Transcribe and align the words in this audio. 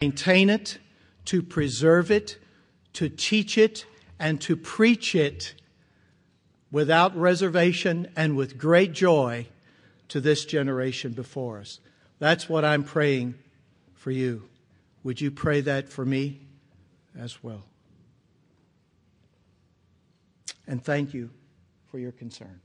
maintain 0.00 0.48
it, 0.48 0.78
to 1.24 1.42
preserve 1.42 2.10
it, 2.10 2.38
to 2.92 3.08
teach 3.08 3.58
it, 3.58 3.84
and 4.18 4.40
to 4.40 4.56
preach 4.56 5.14
it 5.14 5.54
without 6.70 7.16
reservation 7.16 8.08
and 8.16 8.36
with 8.36 8.58
great 8.58 8.92
joy 8.92 9.46
to 10.08 10.20
this 10.20 10.44
generation 10.44 11.12
before 11.12 11.58
us. 11.58 11.80
That's 12.18 12.48
what 12.48 12.64
I'm 12.64 12.84
praying 12.84 13.34
for 13.94 14.10
you. 14.10 14.48
Would 15.02 15.20
you 15.20 15.30
pray 15.30 15.60
that 15.62 15.88
for 15.88 16.04
me 16.04 16.40
as 17.18 17.42
well? 17.42 17.64
And 20.66 20.84
thank 20.84 21.14
you 21.14 21.30
for 21.90 21.98
your 21.98 22.12
concern. 22.12 22.60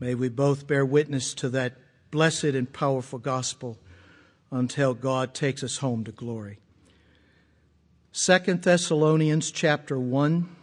May 0.00 0.14
we 0.14 0.28
both 0.28 0.66
bear 0.66 0.84
witness 0.84 1.32
to 1.34 1.48
that 1.50 1.74
blessed 2.10 2.44
and 2.44 2.70
powerful 2.72 3.18
gospel 3.18 3.78
until 4.52 4.94
God 4.94 5.34
takes 5.34 5.64
us 5.64 5.78
home 5.78 6.04
to 6.04 6.12
glory. 6.12 6.58
Second 8.12 8.62
Thessalonians 8.62 9.50
chapter 9.50 9.98
1 9.98 10.56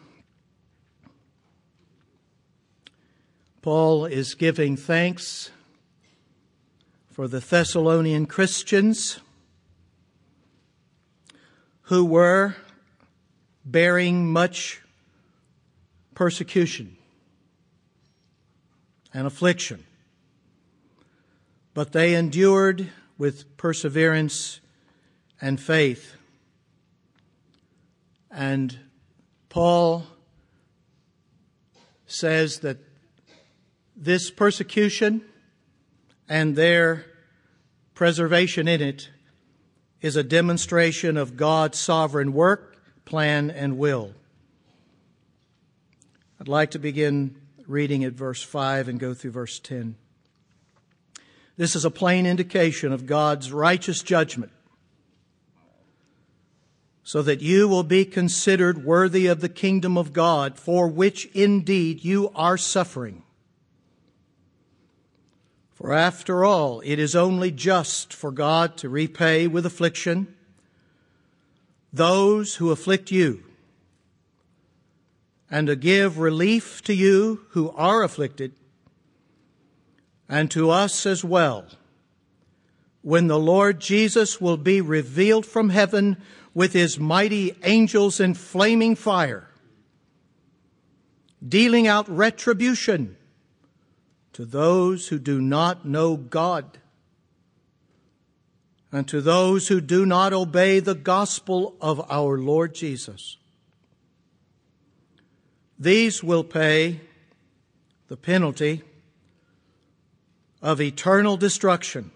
Paul 3.62 4.06
is 4.06 4.36
giving 4.36 4.78
thanks 4.78 5.52
for 7.12 7.28
the 7.28 7.42
Thessalonian 7.42 8.26
Christians 8.26 9.20
who 11.84 12.06
were 12.06 12.56
bearing 13.66 14.32
much 14.32 14.82
persecution 16.16 16.96
and 19.14 19.28
affliction. 19.28 19.84
But 21.74 21.92
they 21.92 22.16
endured 22.16 22.90
with 23.20 23.58
perseverance 23.58 24.62
and 25.40 25.60
faith. 25.60 26.16
And 28.32 28.80
Paul 29.50 30.08
says 32.08 32.60
that 32.60 32.78
this 33.96 34.32
persecution 34.32 35.22
and 36.28 36.56
their 36.56 37.06
preservation 37.94 38.68
in 38.68 38.82
it 38.82 39.10
is 40.02 40.16
a 40.16 40.24
demonstration 40.24 41.18
of 41.18 41.36
God's 41.36 41.78
sovereign 41.78 42.32
work, 42.32 42.78
plan, 43.04 43.52
and 43.52 43.78
will. 43.78 44.14
I'd 46.40 46.48
like 46.48 46.72
to 46.72 46.80
begin 46.80 47.36
reading 47.68 48.06
at 48.06 48.14
verse 48.14 48.42
5 48.42 48.88
and 48.88 48.98
go 48.98 49.14
through 49.14 49.32
verse 49.32 49.60
10. 49.60 49.96
This 51.60 51.76
is 51.76 51.84
a 51.84 51.92
plain 51.92 52.26
indication 52.26 52.94
of 52.94 53.06
God's 53.06 53.52
righteous 53.52 54.02
judgment, 54.02 54.54
so 57.04 57.22
that 57.22 57.42
you 57.42 57.68
will 57.68 57.84
be 57.84 58.06
considered 58.06 58.86
worthy 58.86 59.28
of 59.28 59.42
the 59.42 59.50
kingdom 59.50 59.98
of 59.98 60.14
God, 60.14 60.58
for 60.58 60.88
which 60.88 61.26
indeed 61.34 62.02
you 62.02 62.32
are 62.34 62.58
suffering. 62.58 63.24
For 65.74 65.92
after 65.92 66.46
all, 66.46 66.80
it 66.86 66.98
is 66.98 67.14
only 67.14 67.52
just 67.52 68.14
for 68.14 68.32
God 68.32 68.78
to 68.78 68.88
repay 68.88 69.46
with 69.46 69.66
affliction 69.66 70.34
those 71.92 72.56
who 72.56 72.72
afflict 72.72 73.12
you, 73.12 73.44
and 75.52 75.68
to 75.68 75.76
give 75.76 76.20
relief 76.20 76.82
to 76.84 76.94
you 76.94 77.48
who 77.50 77.70
are 77.72 78.02
afflicted, 78.02 78.54
and 80.30 80.52
to 80.52 80.70
us 80.70 81.08
as 81.08 81.24
well, 81.24 81.66
when 83.02 83.28
the 83.28 83.40
Lord 83.40 83.80
Jesus 83.80 84.40
will 84.40 84.58
be 84.58 84.80
revealed 84.80 85.46
from 85.46 85.70
heaven 85.70 86.18
with 86.54 86.74
his 86.74 87.00
mighty 87.00 87.56
angels 87.64 88.20
in 88.20 88.36
flaming 88.36 88.96
fire, 88.96 89.50
dealing 91.46 91.88
out 91.88 92.08
retribution 92.08 93.18
to 94.34 94.46
those 94.46 95.08
who 95.08 95.18
do 95.18 95.42
not 95.42 95.86
know 95.86 96.16
God 96.16 96.78
and 98.92 99.08
to 99.08 99.22
those 99.22 99.68
who 99.68 99.82
do 99.82 100.06
not 100.06 100.34
obey 100.34 100.80
the 100.80 100.96
gospel 100.96 101.76
of 101.82 102.00
our 102.12 102.38
Lord 102.38 102.74
Jesus. 102.74 103.38
These 105.78 106.24
will 106.24 106.44
pay 106.44 107.02
the 108.08 108.18
penalty 108.18 108.84
of 110.62 110.82
eternal 110.82 111.38
destruction 111.38 112.12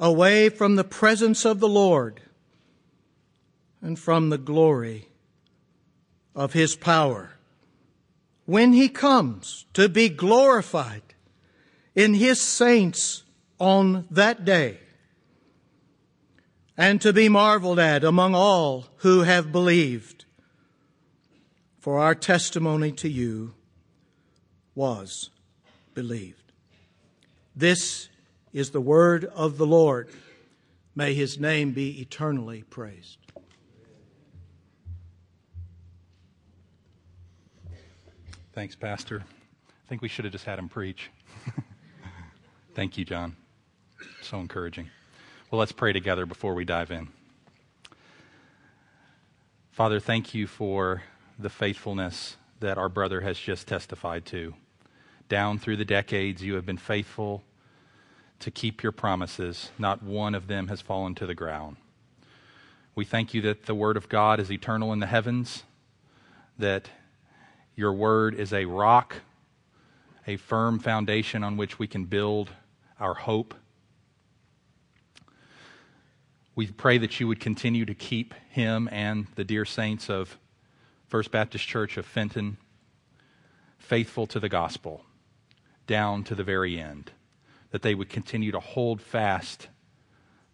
away 0.00 0.48
from 0.48 0.76
the 0.76 0.84
presence 0.84 1.44
of 1.44 1.60
the 1.60 1.68
Lord 1.68 2.20
and 3.80 3.98
from 3.98 4.30
the 4.30 4.38
glory 4.38 5.08
of 6.34 6.52
his 6.52 6.74
power 6.74 7.34
when 8.46 8.72
he 8.72 8.88
comes 8.88 9.66
to 9.74 9.88
be 9.88 10.08
glorified 10.08 11.02
in 11.94 12.14
his 12.14 12.40
saints 12.40 13.22
on 13.58 14.06
that 14.10 14.44
day 14.44 14.78
and 16.76 17.00
to 17.00 17.12
be 17.12 17.28
marveled 17.28 17.78
at 17.78 18.02
among 18.02 18.34
all 18.34 18.86
who 18.98 19.22
have 19.22 19.52
believed. 19.52 20.24
For 21.78 21.98
our 21.98 22.14
testimony 22.14 22.92
to 22.92 23.08
you 23.08 23.54
was 24.74 25.30
believed. 25.94 26.52
This 27.56 28.08
is 28.52 28.70
the 28.70 28.80
word 28.80 29.24
of 29.24 29.58
the 29.58 29.66
Lord. 29.66 30.08
May 30.94 31.14
his 31.14 31.38
name 31.38 31.72
be 31.72 32.00
eternally 32.00 32.62
praised. 32.62 33.18
Thanks, 38.52 38.76
Pastor. 38.76 39.24
I 39.68 39.88
think 39.88 40.00
we 40.00 40.08
should 40.08 40.24
have 40.24 40.32
just 40.32 40.44
had 40.44 40.58
him 40.58 40.68
preach. 40.68 41.10
Thank 42.74 42.96
you, 42.96 43.04
John. 43.04 43.36
So 44.22 44.38
encouraging. 44.38 44.90
Well, 45.50 45.58
let's 45.58 45.72
pray 45.72 45.92
together 45.92 46.26
before 46.26 46.54
we 46.54 46.64
dive 46.64 46.90
in. 46.90 47.08
Father, 49.70 49.98
thank 49.98 50.34
you 50.34 50.46
for 50.46 51.02
the 51.36 51.50
faithfulness 51.50 52.36
that 52.60 52.78
our 52.78 52.88
brother 52.88 53.22
has 53.22 53.38
just 53.38 53.66
testified 53.66 54.24
to. 54.26 54.54
Down 55.28 55.58
through 55.58 55.76
the 55.76 55.84
decades, 55.84 56.42
you 56.42 56.54
have 56.54 56.66
been 56.66 56.76
faithful 56.76 57.42
to 58.40 58.50
keep 58.50 58.82
your 58.82 58.92
promises. 58.92 59.70
Not 59.78 60.02
one 60.02 60.34
of 60.34 60.48
them 60.48 60.68
has 60.68 60.80
fallen 60.80 61.14
to 61.16 61.26
the 61.26 61.34
ground. 61.34 61.76
We 62.94 63.04
thank 63.04 63.32
you 63.32 63.40
that 63.42 63.66
the 63.66 63.74
Word 63.74 63.96
of 63.96 64.08
God 64.08 64.38
is 64.38 64.52
eternal 64.52 64.92
in 64.92 65.00
the 65.00 65.06
heavens, 65.06 65.64
that 66.58 66.90
your 67.74 67.92
Word 67.92 68.34
is 68.34 68.52
a 68.52 68.66
rock, 68.66 69.16
a 70.26 70.36
firm 70.36 70.78
foundation 70.78 71.42
on 71.42 71.56
which 71.56 71.78
we 71.78 71.86
can 71.86 72.04
build 72.04 72.50
our 73.00 73.14
hope. 73.14 73.54
We 76.54 76.66
pray 76.66 76.98
that 76.98 77.18
you 77.18 77.26
would 77.26 77.40
continue 77.40 77.84
to 77.86 77.94
keep 77.94 78.34
him 78.50 78.88
and 78.92 79.26
the 79.34 79.44
dear 79.44 79.64
saints 79.64 80.08
of 80.08 80.38
First 81.08 81.30
Baptist 81.30 81.66
Church 81.66 81.96
of 81.96 82.06
Fenton 82.06 82.58
faithful 83.78 84.26
to 84.28 84.38
the 84.38 84.48
gospel 84.48 85.02
down 85.86 86.24
to 86.24 86.34
the 86.34 86.44
very 86.44 86.78
end, 86.78 87.12
that 87.70 87.82
they 87.82 87.94
would 87.94 88.08
continue 88.08 88.52
to 88.52 88.60
hold 88.60 89.00
fast 89.00 89.68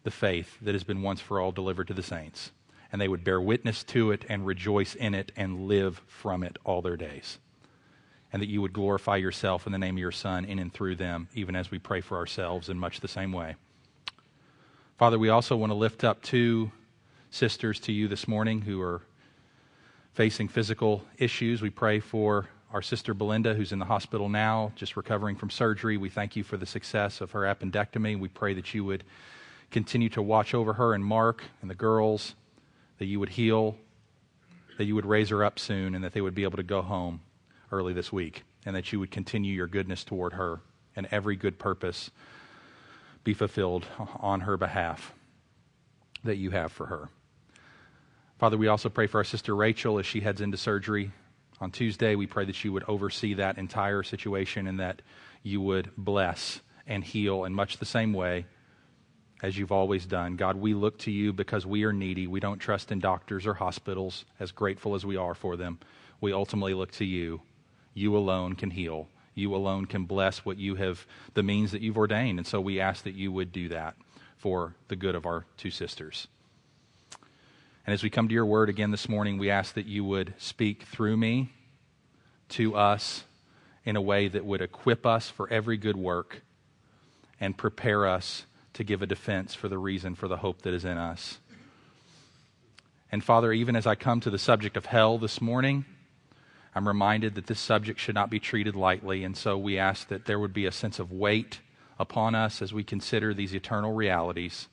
the 0.03 0.11
faith 0.11 0.57
that 0.63 0.75
has 0.75 0.85
been 0.85 1.03
once 1.03 1.21
for 1.21 1.41
all 1.41 1.53
delivered 1.53 1.89
to 1.89 1.95
the 1.95 2.03
saints, 2.03 2.53
and 2.91 3.01
they 3.01 3.09
would 3.09 3.25
bear 3.25 3.41
witness 3.41 3.85
to 3.85 4.11
it 4.11 4.25
and 4.29 4.47
rejoice 4.47 4.95
in 4.95 5.15
it 5.15 5.31
and 5.37 5.67
live 5.67 6.01
from 6.07 6.43
it 6.43 6.57
all 6.65 6.83
their 6.83 6.97
days. 6.97 7.39
And 8.33 8.41
that 8.41 8.49
you 8.49 8.63
would 8.63 8.73
glorify 8.73 9.17
yourself 9.17 9.67
in 9.67 9.73
the 9.73 9.79
name 9.79 9.97
of 9.97 10.01
your 10.01 10.13
Son 10.13 10.45
in 10.45 10.59
and 10.59 10.73
through 10.73 10.97
them, 10.97 11.29
even 11.35 11.57
as 11.57 11.71
we 11.71 11.79
pray 11.79 12.01
for 12.01 12.17
ourselves 12.17 12.69
in 12.69 12.79
much 12.79 13.01
the 13.01 13.09
same 13.09 13.33
way. 13.33 13.57
Father, 14.97 15.19
we 15.19 15.29
also 15.29 15.57
want 15.57 15.71
to 15.71 15.75
lift 15.75 16.05
up 16.05 16.23
two 16.23 16.71
sisters 17.31 17.81
to 17.81 17.93
you 17.93 18.07
this 18.07 18.29
morning 18.29 18.61
who 18.63 18.81
are 18.81 19.03
facing 20.13 20.49
physical 20.49 21.03
issues. 21.19 21.63
We 21.63 21.71
pray 21.71 22.01
for 22.01 22.49
our 22.73 22.83
sister 22.83 23.15
Belinda, 23.15 23.55
who's 23.55 23.73
in 23.73 23.79
the 23.81 23.85
hospital 23.85 24.29
now, 24.29 24.73
just 24.77 24.97
recovering 24.97 25.35
from 25.35 25.51
surgery. 25.51 25.97
We 25.97 26.09
thank 26.09 26.37
you 26.37 26.45
for 26.45 26.57
the 26.57 26.67
success 26.67 27.21
of 27.21 27.33
her 27.33 27.43
appendectomy. 27.43 28.19
We 28.19 28.29
pray 28.29 28.55
that 28.55 28.73
you 28.75 28.85
would 28.85 29.03
continue 29.71 30.09
to 30.11 30.23
watch 30.23 30.55
over 30.55 30.75
her 30.75 30.95
and 30.95 31.05
Mark 31.05 31.43
and 31.63 31.71
the 31.71 31.75
girls, 31.75 32.35
that 32.99 33.07
you 33.07 33.19
would 33.19 33.31
heal, 33.31 33.77
that 34.79 34.85
you 34.85 34.95
would 34.95 35.07
raise 35.07 35.31
her 35.31 35.45
up 35.45 35.59
soon, 35.59 35.95
and 35.95 36.05
that 36.05 36.13
they 36.13 36.21
would 36.21 36.35
be 36.35 36.45
able 36.45 36.57
to 36.57 36.63
go 36.63 36.81
home 36.81 37.21
early 37.73 37.93
this 37.93 38.13
week, 38.13 38.45
and 38.65 38.77
that 38.77 38.93
you 38.93 39.01
would 39.01 39.11
continue 39.11 39.53
your 39.53 39.67
goodness 39.67 40.05
toward 40.05 40.35
her 40.35 40.61
and 40.95 41.09
every 41.11 41.37
good 41.37 41.59
purpose 41.59 42.11
be 43.25 43.35
fulfilled 43.35 43.87
on 44.21 44.41
her 44.41 44.57
behalf 44.57 45.13
that 46.23 46.37
you 46.37 46.51
have 46.51 46.71
for 46.71 46.87
her. 46.87 47.09
Father, 48.39 48.57
we 48.57 48.69
also 48.69 48.89
pray 48.89 49.07
for 49.07 49.19
our 49.19 49.25
sister 49.25 49.55
Rachel 49.55 49.99
as 49.99 50.07
she 50.07 50.21
heads 50.21 50.41
into 50.41 50.57
surgery 50.57 51.11
on 51.61 51.71
Tuesday. 51.71 52.15
We 52.15 52.27
pray 52.27 52.45
that 52.45 52.65
you 52.65 52.73
would 52.73 52.85
oversee 52.89 53.35
that 53.35 53.59
entire 53.59 54.03
situation 54.03 54.67
and 54.67 54.81
that 54.81 55.03
you 55.43 55.61
would 55.61 55.91
bless 55.97 56.61
and 56.87 57.05
heal 57.05 57.45
in 57.45 57.55
much 57.55 57.79
the 57.79 57.85
same 57.85 58.13
way 58.13 58.47
as 59.43 59.57
you've 59.57 59.73
always 59.73 60.07
done. 60.07 60.37
God, 60.37 60.57
we 60.57 60.75
look 60.75 60.99
to 61.01 61.11
you 61.11 61.33
because 61.33 61.65
we 61.65 61.85
are 61.85 61.93
needy. 61.93 62.27
We 62.27 62.41
don't 62.41 62.59
trust 62.59 62.93
in 62.93 62.99
doctors 62.99 63.47
or 63.47 63.55
hospitals, 63.55 64.25
as 64.39 64.53
grateful 64.53 64.95
as 64.95 65.07
we 65.07 65.17
are 65.17 65.35
for 65.35 65.57
them. 65.57 65.79
We 66.21 66.33
ultimately 66.33 66.75
look 66.75 66.93
to 66.93 67.05
you. 67.05 67.41
You 67.95 68.17
alone 68.17 68.55
can 68.55 68.71
heal. 68.71 69.09
You 69.35 69.55
alone 69.55 69.87
can 69.87 70.05
bless 70.05 70.45
what 70.45 70.59
you 70.59 70.75
have, 70.75 71.07
the 71.35 71.43
means 71.43 71.73
that 71.73 71.81
you've 71.81 71.97
ordained. 71.97 72.39
And 72.39 72.47
so 72.47 72.61
we 72.61 72.81
ask 72.81 73.05
that 73.05 73.15
you 73.15 73.33
would 73.33 73.53
do 73.53 73.69
that 73.71 73.97
for 74.37 74.75
the 74.89 74.97
good 74.97 75.15
of 75.15 75.25
our 75.25 75.47
two 75.57 75.71
sisters. 75.71 76.29
And 77.91 77.95
as 77.95 78.05
we 78.05 78.11
come 78.11 78.29
to 78.29 78.35
your 78.35 78.47
word 78.47 78.69
again 78.69 78.93
this 78.93 79.09
morning, 79.09 79.37
we 79.37 79.51
ask 79.51 79.75
that 79.75 79.87
you 79.87 80.05
would 80.05 80.35
speak 80.39 80.85
through 80.85 81.17
me 81.17 81.51
to 82.51 82.77
us 82.77 83.25
in 83.85 83.97
a 83.97 84.01
way 84.01 84.29
that 84.29 84.45
would 84.45 84.63
equip 84.63 85.05
us 85.05 85.29
for 85.29 85.51
every 85.51 85.77
good 85.77 85.97
work 85.97 86.43
and 87.41 87.59
prepare 87.59 88.07
us 88.07 88.45
to 88.75 88.85
give 88.85 89.03
a 89.03 89.09
defense 89.09 89.57
for 89.57 89.69
the 89.69 89.77
reason 89.77 90.15
for 90.15 90.29
the 90.29 90.37
hope 90.37 90.63
that 90.63 90.73
is 90.73 90.85
in 90.85 90.99
us. 90.99 91.39
And 93.11 93.25
Father, 93.25 93.53
even 93.53 93.75
as 93.75 93.89
I 93.89 93.97
come 93.97 94.21
to 94.21 94.31
the 94.31 94.39
subject 94.39 94.77
of 94.77 94.87
hell 94.87 95.19
this 95.19 95.41
morning, 95.41 95.85
I'm 96.77 96.87
reminded 96.87 97.35
that 97.35 97.49
this 97.49 97.59
subject 97.59 97.99
should 97.99 98.15
not 98.15 98.31
be 98.31 98.39
treated 98.39 98.77
lightly. 98.77 99.25
And 99.25 99.37
so 99.37 99.59
we 99.59 99.79
ask 99.79 100.07
that 100.07 100.27
there 100.27 100.39
would 100.39 100.55
be 100.55 100.67
a 100.67 100.71
sense 100.71 101.01
of 101.01 101.11
weight 101.11 101.59
upon 101.99 102.37
us 102.37 102.63
as 102.63 102.73
we 102.73 102.85
consider 102.85 103.35
these 103.35 103.53
eternal 103.53 103.93
realities. 103.93 104.69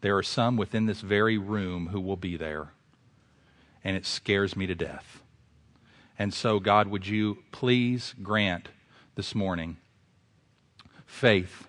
There 0.00 0.16
are 0.16 0.22
some 0.22 0.56
within 0.56 0.86
this 0.86 1.00
very 1.00 1.38
room 1.38 1.88
who 1.88 2.00
will 2.00 2.16
be 2.16 2.36
there. 2.36 2.70
And 3.84 3.96
it 3.96 4.06
scares 4.06 4.56
me 4.56 4.66
to 4.66 4.74
death. 4.74 5.22
And 6.18 6.34
so, 6.34 6.58
God, 6.58 6.88
would 6.88 7.06
you 7.06 7.38
please 7.52 8.14
grant 8.22 8.68
this 9.14 9.34
morning 9.34 9.76
faith 11.06 11.66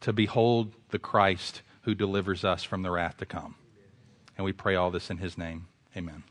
to 0.00 0.12
behold 0.12 0.72
the 0.90 0.98
Christ 0.98 1.62
who 1.82 1.94
delivers 1.94 2.44
us 2.44 2.64
from 2.64 2.82
the 2.82 2.90
wrath 2.90 3.16
to 3.18 3.26
come. 3.26 3.54
And 4.36 4.44
we 4.44 4.52
pray 4.52 4.74
all 4.74 4.90
this 4.90 5.10
in 5.10 5.18
his 5.18 5.38
name. 5.38 5.68
Amen. 5.96 6.22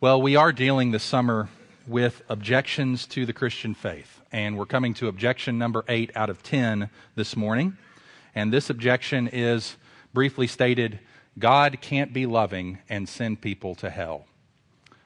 Well, 0.00 0.20
we 0.20 0.34
are 0.34 0.52
dealing 0.52 0.90
this 0.90 1.02
summer 1.02 1.48
with 1.86 2.22
objections 2.28 3.06
to 3.08 3.26
the 3.26 3.32
Christian 3.32 3.74
faith. 3.74 4.20
And 4.32 4.56
we're 4.56 4.66
coming 4.66 4.94
to 4.94 5.08
objection 5.08 5.58
number 5.58 5.84
eight 5.88 6.10
out 6.16 6.30
of 6.30 6.42
10 6.42 6.90
this 7.14 7.36
morning. 7.36 7.76
And 8.34 8.52
this 8.52 8.70
objection 8.70 9.28
is 9.28 9.76
briefly 10.12 10.46
stated 10.46 11.00
God 11.38 11.78
can't 11.80 12.12
be 12.12 12.26
loving 12.26 12.78
and 12.88 13.08
send 13.08 13.40
people 13.40 13.74
to 13.76 13.90
hell. 13.90 14.26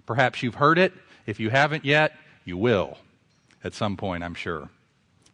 Perhaps 0.06 0.42
you've 0.42 0.56
heard 0.56 0.78
it. 0.78 0.92
If 1.26 1.40
you 1.40 1.50
haven't 1.50 1.84
yet, 1.84 2.14
you 2.44 2.56
will 2.56 2.98
at 3.66 3.74
some 3.74 3.96
point, 3.96 4.24
I'm 4.24 4.34
sure. 4.34 4.70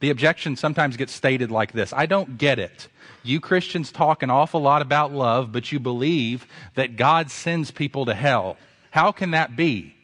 The 0.00 0.11
objection 0.11 0.56
sometimes 0.56 0.97
gets 0.97 1.12
stated 1.12 1.53
like 1.53 1.73
this 1.73 1.93
I 1.93 2.06
don't 2.06 2.39
get 2.39 2.59
it. 2.59 2.89
You 3.23 3.39
Christians 3.39 3.93
talk 3.93 4.25
an 4.25 4.31
awful 4.31 4.61
lot 4.61 4.83
about 4.83 5.12
love, 5.12 5.53
but 5.53 5.71
you 5.71 5.79
believe 5.79 6.47
that 6.75 6.97
God 6.97 7.31
sends 7.31 7.71
people 7.71 8.06
to 8.06 8.15
hell. 8.15 8.56
How 8.91 9.12
can 9.12 9.31
that 9.31 9.55
be? 9.55 9.94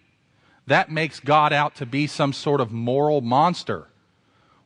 That 0.68 0.90
makes 0.90 1.18
God 1.18 1.52
out 1.52 1.76
to 1.76 1.86
be 1.86 2.06
some 2.06 2.32
sort 2.32 2.60
of 2.60 2.70
moral 2.70 3.22
monster. 3.22 3.88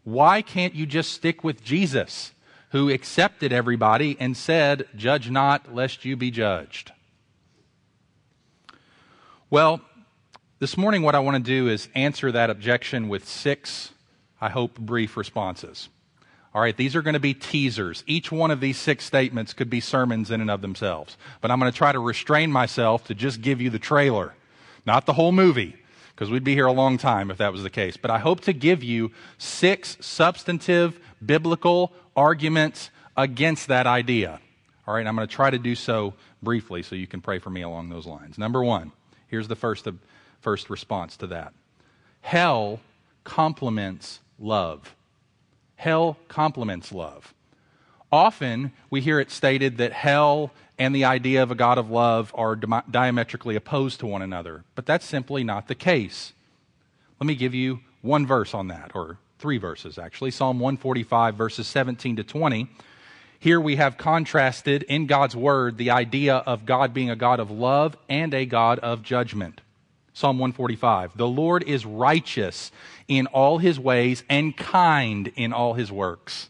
Why 0.04 0.42
can't 0.42 0.74
you 0.74 0.84
just 0.84 1.12
stick 1.12 1.42
with 1.42 1.64
Jesus, 1.64 2.32
who 2.72 2.90
accepted 2.90 3.52
everybody 3.52 4.16
and 4.18 4.36
said, 4.36 4.88
Judge 4.96 5.30
not, 5.30 5.74
lest 5.74 6.04
you 6.04 6.16
be 6.16 6.30
judged? 6.30 6.92
Well, 9.50 9.82
this 10.58 10.78
morning, 10.78 11.02
what 11.02 11.14
I 11.14 11.18
want 11.18 11.36
to 11.36 11.42
do 11.42 11.68
is 11.68 11.90
answer 11.94 12.32
that 12.32 12.48
objection 12.48 13.10
with 13.10 13.28
six, 13.28 13.92
I 14.40 14.48
hope, 14.48 14.78
brief 14.78 15.18
responses. 15.18 15.90
All 16.54 16.62
right, 16.62 16.76
these 16.76 16.96
are 16.96 17.02
going 17.02 17.14
to 17.14 17.20
be 17.20 17.34
teasers. 17.34 18.04
Each 18.06 18.32
one 18.32 18.50
of 18.50 18.60
these 18.60 18.78
six 18.78 19.04
statements 19.04 19.52
could 19.52 19.68
be 19.68 19.80
sermons 19.80 20.30
in 20.30 20.40
and 20.40 20.50
of 20.50 20.62
themselves. 20.62 21.18
But 21.42 21.50
I'm 21.50 21.60
going 21.60 21.70
to 21.70 21.76
try 21.76 21.92
to 21.92 21.98
restrain 21.98 22.50
myself 22.50 23.04
to 23.04 23.14
just 23.14 23.42
give 23.42 23.60
you 23.60 23.68
the 23.68 23.78
trailer, 23.78 24.34
not 24.86 25.04
the 25.04 25.12
whole 25.12 25.32
movie, 25.32 25.76
because 26.14 26.30
we'd 26.30 26.44
be 26.44 26.54
here 26.54 26.66
a 26.66 26.72
long 26.72 26.96
time 26.96 27.30
if 27.30 27.36
that 27.36 27.52
was 27.52 27.62
the 27.62 27.70
case. 27.70 27.98
But 27.98 28.10
I 28.10 28.18
hope 28.18 28.40
to 28.42 28.54
give 28.54 28.82
you 28.82 29.10
six 29.36 29.98
substantive 30.00 30.98
biblical 31.24 31.92
arguments 32.16 32.90
against 33.16 33.68
that 33.68 33.86
idea. 33.86 34.40
All 34.86 34.94
right, 34.94 35.06
I'm 35.06 35.14
going 35.14 35.26
to 35.26 35.34
try 35.34 35.50
to 35.50 35.58
do 35.58 35.74
so 35.74 36.14
briefly 36.42 36.82
so 36.82 36.94
you 36.94 37.06
can 37.06 37.20
pray 37.20 37.38
for 37.38 37.50
me 37.50 37.62
along 37.62 37.88
those 37.88 38.06
lines. 38.06 38.38
Number 38.38 38.62
one, 38.62 38.92
here's 39.28 39.48
the 39.48 39.56
first 39.56 39.86
of 39.86 39.98
first 40.40 40.68
response 40.68 41.16
to 41.18 41.26
that. 41.28 41.54
Hell 42.20 42.80
complements 43.24 44.20
love. 44.38 44.94
Hell 45.76 46.18
complements 46.28 46.92
love. 46.92 47.32
Often 48.10 48.72
we 48.90 49.00
hear 49.00 49.20
it 49.20 49.30
stated 49.30 49.78
that 49.78 49.92
hell 49.92 50.52
and 50.78 50.94
the 50.94 51.04
idea 51.04 51.42
of 51.42 51.50
a 51.50 51.54
God 51.54 51.78
of 51.78 51.90
love 51.90 52.32
are 52.34 52.56
diametrically 52.56 53.56
opposed 53.56 54.00
to 54.00 54.06
one 54.06 54.20
another, 54.20 54.64
but 54.74 54.84
that's 54.84 55.06
simply 55.06 55.44
not 55.44 55.68
the 55.68 55.74
case. 55.74 56.32
Let 57.20 57.26
me 57.26 57.34
give 57.34 57.54
you 57.54 57.80
one 58.00 58.26
verse 58.26 58.52
on 58.52 58.68
that, 58.68 58.92
or 58.94 59.18
three 59.42 59.58
verses 59.58 59.98
actually. 59.98 60.30
Psalm 60.30 60.60
145, 60.60 61.34
verses 61.34 61.66
17 61.66 62.16
to 62.16 62.24
20. 62.24 62.68
Here 63.40 63.60
we 63.60 63.74
have 63.74 63.98
contrasted 63.98 64.84
in 64.84 65.06
God's 65.06 65.34
word 65.34 65.76
the 65.76 65.90
idea 65.90 66.36
of 66.36 66.64
God 66.64 66.94
being 66.94 67.10
a 67.10 67.16
God 67.16 67.40
of 67.40 67.50
love 67.50 67.96
and 68.08 68.32
a 68.32 68.46
God 68.46 68.78
of 68.78 69.02
judgment. 69.02 69.60
Psalm 70.14 70.38
145 70.38 71.16
The 71.16 71.26
Lord 71.26 71.64
is 71.64 71.84
righteous 71.84 72.70
in 73.08 73.26
all 73.26 73.58
his 73.58 73.80
ways 73.80 74.22
and 74.30 74.56
kind 74.56 75.32
in 75.34 75.52
all 75.52 75.74
his 75.74 75.90
works. 75.90 76.48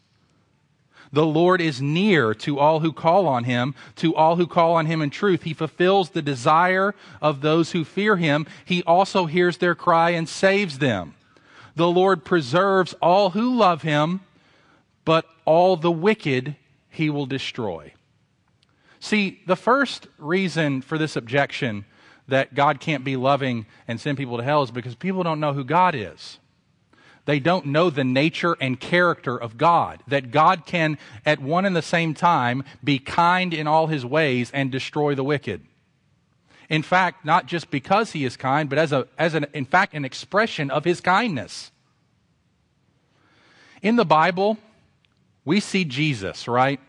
The 1.15 1.25
Lord 1.27 1.63
is 1.63 1.81
near 1.81 2.35
to 2.35 2.59
all 2.59 2.81
who 2.81 2.93
call 2.93 3.27
on 3.27 3.45
him, 3.45 3.75
to 3.97 4.15
all 4.15 4.37
who 4.37 4.47
call 4.47 4.75
on 4.75 4.85
him 4.85 5.01
in 5.01 5.09
truth. 5.09 5.45
He 5.45 5.55
fulfills 5.55 6.11
the 6.11 6.23
desire 6.23 6.95
of 7.23 7.41
those 7.41 7.73
who 7.73 7.85
fear 7.85 8.17
him. 8.17 8.47
He 8.67 8.83
also 8.83 9.25
hears 9.25 9.57
their 9.59 9.75
cry 9.75 10.11
and 10.11 10.29
saves 10.29 10.79
them. 10.79 11.15
The 11.75 11.89
Lord 11.89 12.25
preserves 12.25 12.95
all 13.01 13.31
who 13.31 13.57
love 13.57 13.83
him, 13.83 14.21
but 15.05 15.27
all 15.45 15.77
the 15.77 15.91
wicked 15.91 16.57
he 16.91 17.11
will 17.11 17.27
destroy. 17.27 17.95
See, 19.01 19.41
the 19.47 19.57
first 19.57 20.07
reason 20.19 20.83
for 20.83 20.99
this 20.99 21.17
objection 21.17 21.85
that 22.29 22.55
God 22.55 22.79
can't 22.79 23.05
be 23.05 23.17
loving 23.17 23.67
and 23.89 24.01
send 24.01 24.17
people 24.17 24.37
to 24.37 24.45
hell 24.45 24.63
is 24.63 24.71
because 24.71 24.95
people 24.95 25.23
don't 25.23 25.41
know 25.41 25.53
who 25.53 25.65
God 25.65 25.95
is. 25.95 26.39
They 27.25 27.41
don't 27.41 27.67
know 27.67 27.91
the 27.91 28.05
nature 28.05 28.57
and 28.61 28.79
character 28.79 29.37
of 29.37 29.57
God. 29.57 30.03
That 30.09 30.31
God 30.31 30.67
can, 30.67 30.99
at 31.25 31.41
one 31.41 31.65
and 31.65 31.75
the 31.75 31.83
same 31.83 32.15
time, 32.15 32.65
be 32.83 32.99
kind 32.99 33.55
in 33.55 33.67
all 33.67 33.87
his 33.87 34.05
ways 34.05 34.51
and 34.53 34.71
destroy 34.73 35.15
the 35.15 35.25
wicked. 35.25 35.63
In 36.73 36.83
fact, 36.83 37.27
not 37.27 37.45
just 37.45 37.71
because 37.71 38.13
he 38.13 38.25
is 38.25 38.39
kind, 38.39 38.71
but 38.71 38.79
as, 38.79 38.93
a, 38.93 39.07
as 39.19 39.35
an, 39.35 39.45
in 39.53 39.67
fact, 39.67 39.93
an 39.93 40.07
expression 40.07 40.71
of 40.71 40.87
his 40.87 41.03
kindness. 41.03 41.71
In 43.83 43.97
the 43.97 44.07
Bible, 44.07 44.57
we 45.45 45.61
see 45.61 45.85
Jesus, 45.85 46.49
right? 46.49 46.81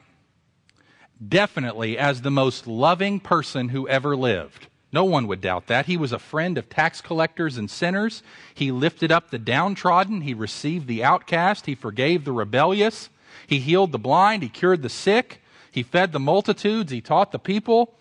Definitely 1.28 1.98
as 1.98 2.22
the 2.22 2.32
most 2.32 2.66
loving 2.66 3.20
person 3.20 3.68
who 3.68 3.86
ever 3.90 4.16
lived. 4.16 4.68
No 4.94 5.04
one 5.04 5.28
would 5.28 5.42
doubt 5.42 5.68
that. 5.68 5.88
He 5.88 5.98
was 5.98 6.14
a 6.14 6.20
friend 6.20 6.58
of 6.58 6.70
tax 6.70 7.02
collectors 7.02 7.58
and 7.58 7.70
sinners. 7.70 8.24
He 8.54 8.72
lifted 8.72 9.12
up 9.12 9.32
the 9.32 9.38
downtrodden. 9.38 10.22
He 10.22 10.34
received 10.34 10.88
the 10.88 11.04
outcast. 11.04 11.66
He 11.66 11.76
forgave 11.76 12.24
the 12.24 12.32
rebellious. 12.32 13.10
He 13.48 13.60
healed 13.60 13.92
the 13.92 14.00
blind. 14.00 14.44
He 14.44 14.50
cured 14.50 14.82
the 14.82 14.88
sick. 14.88 15.42
He 15.70 15.84
fed 15.84 16.14
the 16.14 16.22
multitudes. 16.22 16.94
He 16.94 17.02
taught 17.02 17.34
the 17.34 17.40
people. 17.40 17.96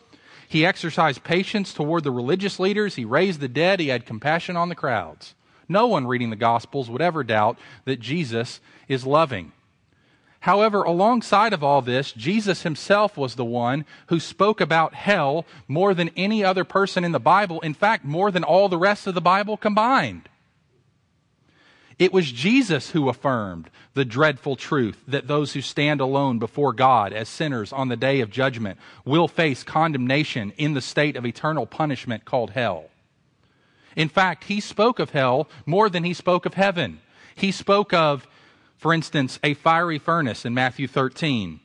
He 0.53 0.67
exercised 0.67 1.25
patience 1.25 1.73
toward 1.73 2.05
the 2.05 2.11
religious 2.11 2.61
leaders. 2.61 2.97
He 2.97 3.07
raised 3.07 3.41
the 3.41 3.49
dead. 3.49 3.81
He 3.81 3.89
had 3.89 4.05
compassion 4.05 4.55
on 4.55 4.69
the 4.69 4.75
crowds. 4.75 5.35
No 5.67 5.87
one 5.87 6.07
reading 6.07 6.29
the 6.29 6.37
Gospels 6.37 6.91
would 6.91 7.01
ever 7.01 7.25
doubt 7.25 7.57
that 7.87 8.01
Jesus 8.01 8.61
is 8.87 9.07
loving. 9.07 9.53
However, 10.41 10.83
alongside 10.83 11.55
of 11.55 11.65
all 11.65 11.81
this, 11.81 12.13
Jesus 12.13 12.65
himself 12.65 13.17
was 13.17 13.35
the 13.35 13.47
one 13.47 13.87
who 14.09 14.21
spoke 14.21 14.61
about 14.61 14.93
hell 14.93 15.47
more 15.69 15.95
than 15.95 16.11
any 16.19 16.45
other 16.45 16.65
person 16.65 17.03
in 17.03 17.13
the 17.13 17.19
Bible. 17.19 17.59
In 17.61 17.73
fact, 17.73 18.05
more 18.05 18.31
than 18.31 18.45
all 18.45 18.69
the 18.69 18.77
rest 18.77 19.07
of 19.07 19.15
the 19.15 19.23
Bible 19.23 19.57
combined. 19.57 20.29
It 21.99 22.13
was 22.13 22.33
Jesus 22.33 22.91
who 22.91 23.09
affirmed 23.09 23.71
the 23.95 24.05
dreadful 24.05 24.57
truth 24.57 25.03
that 25.07 25.27
those 25.27 25.53
who 25.53 25.61
stand 25.61 26.01
alone 26.01 26.39
before 26.39 26.73
God 26.73 27.13
as 27.13 27.29
sinners 27.29 27.73
on 27.73 27.89
the 27.89 27.97
day 27.97 28.21
of 28.21 28.31
judgment 28.31 28.79
will 29.05 29.29
face 29.29 29.63
condemnation 29.63 30.53
in 30.57 30.75
the 30.75 30.81
state 30.81 31.17
of 31.17 31.27
eternal 31.27 31.67
punishment 31.67 32.25
called 32.25 32.51
hell. 32.51 32.87
In 33.95 34.09
fact, 34.09 34.45
he 34.45 34.61
spoke 34.61 34.99
of 34.99 35.11
hell 35.11 35.49
more 35.67 35.91
than 35.91 36.05
he 36.05 36.15
spoke 36.15 36.47
of 36.47 36.55
heaven. 36.55 37.01
He 37.35 37.53
spoke 37.53 37.93
of 37.93 38.27
for 38.83 38.93
instance, 38.93 39.39
a 39.45 39.55
fiery 39.55 40.01
furnace 40.01 40.45
in 40.45 40.55
Matthew 40.55 40.89
13. 40.89 41.61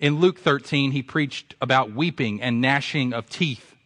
In 0.00 0.18
Luke 0.18 0.40
13, 0.40 0.90
he 0.90 1.00
preached 1.00 1.54
about 1.60 1.92
weeping 1.92 2.42
and 2.42 2.60
gnashing 2.60 3.12
of 3.12 3.30
teeth. 3.30 3.76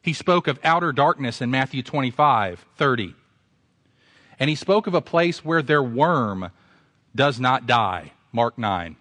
He 0.00 0.12
spoke 0.12 0.46
of 0.46 0.60
outer 0.62 0.92
darkness 0.92 1.42
in 1.42 1.50
Matthew 1.50 1.82
25, 1.82 2.64
30. 2.76 3.16
And 4.40 4.50
he 4.50 4.56
spoke 4.56 4.86
of 4.86 4.94
a 4.94 5.02
place 5.02 5.44
where 5.44 5.62
their 5.62 5.82
worm 5.82 6.50
does 7.14 7.38
not 7.38 7.66
die. 7.66 8.12
Mark 8.32 8.56
9, 8.58 8.96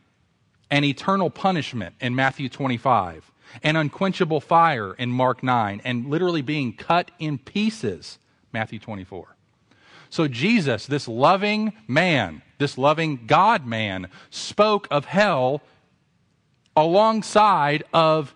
an 0.71 0.83
eternal 0.83 1.29
punishment 1.29 1.95
in 2.01 2.15
Matthew 2.15 2.49
25, 2.49 3.31
an 3.61 3.75
unquenchable 3.75 4.41
fire 4.41 4.93
in 4.93 5.09
Mark 5.09 5.43
9, 5.43 5.81
and 5.83 6.07
literally 6.07 6.41
being 6.41 6.73
cut 6.73 7.11
in 7.19 7.37
pieces, 7.37 8.17
Matthew 8.51 8.79
24. 8.79 9.35
So 10.09 10.27
Jesus, 10.27 10.87
this 10.87 11.07
loving 11.07 11.73
man, 11.87 12.41
this 12.57 12.77
loving 12.77 13.27
God 13.27 13.67
man, 13.67 14.07
spoke 14.31 14.87
of 14.89 15.05
hell 15.05 15.61
alongside 16.75 17.83
of 17.93 18.33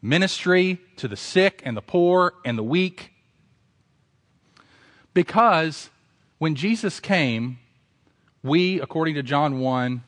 ministry 0.00 0.78
to 0.96 1.08
the 1.08 1.16
sick 1.16 1.60
and 1.64 1.76
the 1.76 1.82
poor 1.82 2.34
and 2.44 2.56
the 2.56 2.62
weak. 2.62 3.12
Because 5.12 5.90
when 6.38 6.54
Jesus 6.54 7.00
came, 7.00 7.58
we, 8.42 8.80
according 8.80 9.14
to 9.14 9.22
John 9.22 9.60
1, 9.60 10.02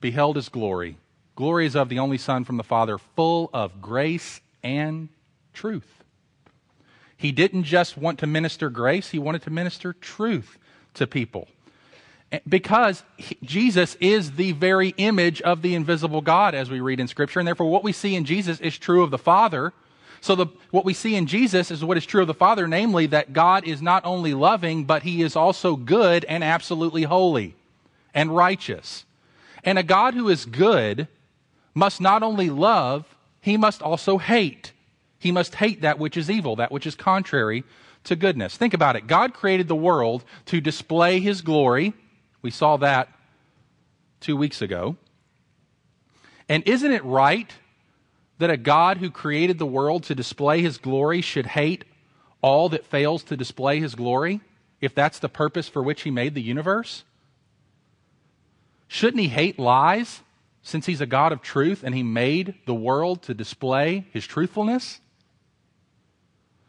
beheld 0.00 0.36
his 0.36 0.48
glory. 0.48 0.96
Glory 1.36 1.66
is 1.66 1.74
of 1.74 1.88
the 1.88 1.98
only 1.98 2.18
Son 2.18 2.44
from 2.44 2.56
the 2.56 2.62
Father, 2.62 2.98
full 2.98 3.50
of 3.52 3.82
grace 3.82 4.40
and 4.62 5.08
truth. 5.52 6.04
He 7.16 7.32
didn't 7.32 7.64
just 7.64 7.96
want 7.96 8.18
to 8.20 8.26
minister 8.26 8.70
grace, 8.70 9.10
he 9.10 9.18
wanted 9.18 9.42
to 9.42 9.50
minister 9.50 9.92
truth 9.92 10.58
to 10.94 11.06
people. 11.06 11.48
Eh, 12.30 12.40
because 12.48 13.02
he, 13.16 13.36
Jesus 13.42 13.96
is 14.00 14.32
the 14.32 14.52
very 14.52 14.94
image 14.96 15.40
of 15.42 15.62
the 15.62 15.74
invisible 15.74 16.20
God, 16.20 16.54
as 16.54 16.70
we 16.70 16.80
read 16.80 17.00
in 17.00 17.08
Scripture, 17.08 17.40
and 17.40 17.46
therefore 17.46 17.70
what 17.70 17.84
we 17.84 17.92
see 17.92 18.14
in 18.14 18.24
Jesus 18.24 18.60
is 18.60 18.78
true 18.78 19.02
of 19.02 19.10
the 19.10 19.18
Father. 19.18 19.72
So, 20.24 20.34
the, 20.34 20.46
what 20.70 20.86
we 20.86 20.94
see 20.94 21.16
in 21.16 21.26
Jesus 21.26 21.70
is 21.70 21.84
what 21.84 21.98
is 21.98 22.06
true 22.06 22.22
of 22.22 22.26
the 22.26 22.32
Father, 22.32 22.66
namely 22.66 23.04
that 23.08 23.34
God 23.34 23.68
is 23.68 23.82
not 23.82 24.06
only 24.06 24.32
loving, 24.32 24.84
but 24.84 25.02
he 25.02 25.20
is 25.20 25.36
also 25.36 25.76
good 25.76 26.24
and 26.24 26.42
absolutely 26.42 27.02
holy 27.02 27.56
and 28.14 28.34
righteous. 28.34 29.04
And 29.64 29.78
a 29.78 29.82
God 29.82 30.14
who 30.14 30.30
is 30.30 30.46
good 30.46 31.08
must 31.74 32.00
not 32.00 32.22
only 32.22 32.48
love, 32.48 33.04
he 33.42 33.58
must 33.58 33.82
also 33.82 34.16
hate. 34.16 34.72
He 35.18 35.30
must 35.30 35.56
hate 35.56 35.82
that 35.82 35.98
which 35.98 36.16
is 36.16 36.30
evil, 36.30 36.56
that 36.56 36.72
which 36.72 36.86
is 36.86 36.94
contrary 36.94 37.62
to 38.04 38.16
goodness. 38.16 38.56
Think 38.56 38.72
about 38.72 38.96
it. 38.96 39.06
God 39.06 39.34
created 39.34 39.68
the 39.68 39.76
world 39.76 40.24
to 40.46 40.58
display 40.58 41.20
his 41.20 41.42
glory. 41.42 41.92
We 42.40 42.50
saw 42.50 42.78
that 42.78 43.10
two 44.20 44.38
weeks 44.38 44.62
ago. 44.62 44.96
And 46.48 46.62
isn't 46.66 46.92
it 46.92 47.04
right 47.04 47.52
that 48.38 48.50
a 48.50 48.56
God 48.56 48.98
who 48.98 49.10
created 49.10 49.58
the 49.58 49.66
world 49.66 50.04
to 50.04 50.14
display 50.14 50.60
his 50.60 50.78
glory 50.78 51.20
should 51.20 51.46
hate 51.46 51.84
all 52.42 52.68
that 52.68 52.84
fails 52.84 53.22
to 53.24 53.36
display 53.36 53.80
his 53.80 53.94
glory, 53.94 54.40
if 54.80 54.94
that's 54.94 55.18
the 55.18 55.28
purpose 55.28 55.68
for 55.68 55.82
which 55.82 56.02
he 56.02 56.10
made 56.10 56.34
the 56.34 56.42
universe? 56.42 57.04
Shouldn't 58.86 59.20
he 59.20 59.28
hate 59.28 59.58
lies 59.58 60.20
since 60.62 60.86
he's 60.86 61.00
a 61.00 61.06
God 61.06 61.32
of 61.32 61.42
truth 61.42 61.82
and 61.82 61.94
he 61.94 62.02
made 62.02 62.54
the 62.66 62.74
world 62.74 63.22
to 63.22 63.34
display 63.34 64.06
his 64.12 64.26
truthfulness? 64.26 65.00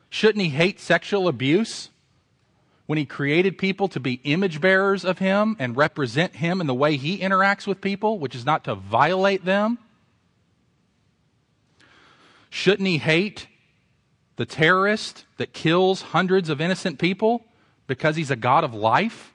Shouldn't 0.09 0.43
he 0.43 0.49
hate 0.49 0.79
sexual 0.79 1.27
abuse 1.27 1.89
when 2.85 2.97
he 2.97 3.05
created 3.05 3.57
people 3.57 3.87
to 3.89 3.99
be 3.99 4.21
image 4.23 4.61
bearers 4.61 5.03
of 5.03 5.19
him 5.19 5.57
and 5.59 5.75
represent 5.75 6.37
him 6.37 6.61
in 6.61 6.67
the 6.67 6.73
way 6.73 6.95
he 6.95 7.19
interacts 7.19 7.67
with 7.67 7.81
people, 7.81 8.17
which 8.19 8.35
is 8.35 8.45
not 8.45 8.63
to 8.63 8.75
violate 8.75 9.43
them? 9.43 9.77
Shouldn't 12.55 12.87
he 12.87 12.99
hate 12.99 13.47
the 14.37 14.45
terrorist 14.45 15.25
that 15.35 15.51
kills 15.51 16.01
hundreds 16.01 16.47
of 16.47 16.61
innocent 16.61 16.99
people 16.99 17.43
because 17.85 18.15
he's 18.15 18.31
a 18.31 18.37
God 18.37 18.63
of 18.63 18.73
life? 18.73 19.33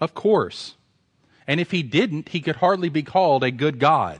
Of 0.00 0.14
course. 0.14 0.74
And 1.46 1.60
if 1.60 1.70
he 1.70 1.84
didn't, 1.84 2.30
he 2.30 2.40
could 2.40 2.56
hardly 2.56 2.88
be 2.88 3.04
called 3.04 3.44
a 3.44 3.52
good 3.52 3.78
God. 3.78 4.18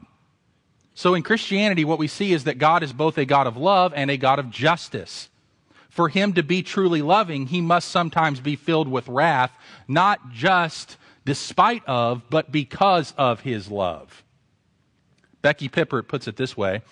So 0.94 1.14
in 1.14 1.24
Christianity, 1.24 1.84
what 1.84 1.98
we 1.98 2.06
see 2.06 2.32
is 2.32 2.44
that 2.44 2.58
God 2.58 2.84
is 2.84 2.92
both 2.92 3.18
a 3.18 3.24
God 3.24 3.48
of 3.48 3.56
love 3.56 3.92
and 3.96 4.08
a 4.08 4.16
God 4.16 4.38
of 4.38 4.48
justice. 4.48 5.28
For 5.88 6.08
him 6.08 6.34
to 6.34 6.44
be 6.44 6.62
truly 6.62 7.02
loving, 7.02 7.48
he 7.48 7.60
must 7.60 7.88
sometimes 7.88 8.38
be 8.38 8.54
filled 8.54 8.86
with 8.86 9.08
wrath, 9.08 9.50
not 9.88 10.30
just 10.30 10.98
despite 11.24 11.84
of, 11.88 12.22
but 12.30 12.52
because 12.52 13.12
of 13.18 13.40
his 13.40 13.68
love. 13.68 14.22
Becky 15.42 15.68
Pippert 15.68 16.08
puts 16.08 16.28
it 16.28 16.36
this 16.36 16.56
way. 16.56 16.82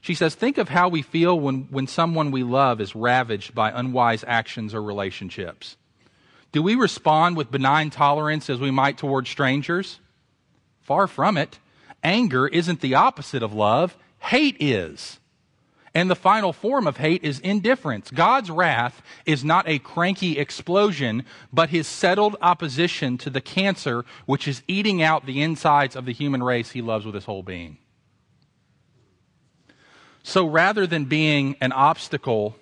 She 0.00 0.14
says, 0.14 0.34
Think 0.34 0.58
of 0.58 0.68
how 0.68 0.88
we 0.88 1.00
feel 1.02 1.38
when, 1.38 1.68
when 1.70 1.86
someone 1.86 2.30
we 2.30 2.42
love 2.42 2.80
is 2.80 2.94
ravaged 2.94 3.54
by 3.54 3.70
unwise 3.70 4.24
actions 4.26 4.74
or 4.74 4.82
relationships. 4.82 5.76
Do 6.50 6.62
we 6.62 6.74
respond 6.74 7.36
with 7.36 7.50
benign 7.50 7.90
tolerance 7.90 8.50
as 8.50 8.60
we 8.60 8.70
might 8.70 8.98
toward 8.98 9.26
strangers? 9.26 10.00
Far 10.80 11.06
from 11.06 11.38
it. 11.38 11.58
Anger 12.02 12.48
isn't 12.48 12.80
the 12.80 12.96
opposite 12.96 13.42
of 13.42 13.54
love, 13.54 13.96
hate 14.18 14.56
is. 14.58 15.18
And 15.94 16.10
the 16.10 16.16
final 16.16 16.54
form 16.54 16.86
of 16.86 16.96
hate 16.96 17.22
is 17.22 17.38
indifference. 17.40 18.10
God's 18.10 18.50
wrath 18.50 19.02
is 19.26 19.44
not 19.44 19.68
a 19.68 19.78
cranky 19.78 20.38
explosion, 20.38 21.24
but 21.52 21.68
his 21.68 21.86
settled 21.86 22.36
opposition 22.40 23.18
to 23.18 23.30
the 23.30 23.42
cancer 23.42 24.04
which 24.24 24.48
is 24.48 24.62
eating 24.66 25.02
out 25.02 25.26
the 25.26 25.42
insides 25.42 25.94
of 25.94 26.06
the 26.06 26.12
human 26.12 26.42
race 26.42 26.70
he 26.70 26.80
loves 26.80 27.04
with 27.04 27.14
his 27.14 27.26
whole 27.26 27.42
being. 27.42 27.76
So 30.22 30.46
rather 30.46 30.86
than 30.86 31.06
being 31.06 31.56
an 31.60 31.72
obstacle 31.72 32.56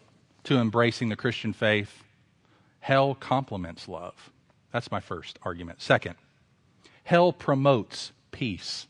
to 0.45 0.59
embracing 0.59 1.09
the 1.09 1.17
Christian 1.17 1.53
faith, 1.53 2.03
hell 2.81 3.15
complements 3.15 3.87
love. 3.87 4.31
That's 4.73 4.91
my 4.91 5.01
first 5.01 5.39
argument. 5.43 5.83
Second, 5.83 6.17
hell 7.05 7.33
promotes 7.33 8.13
peace. 8.33 8.87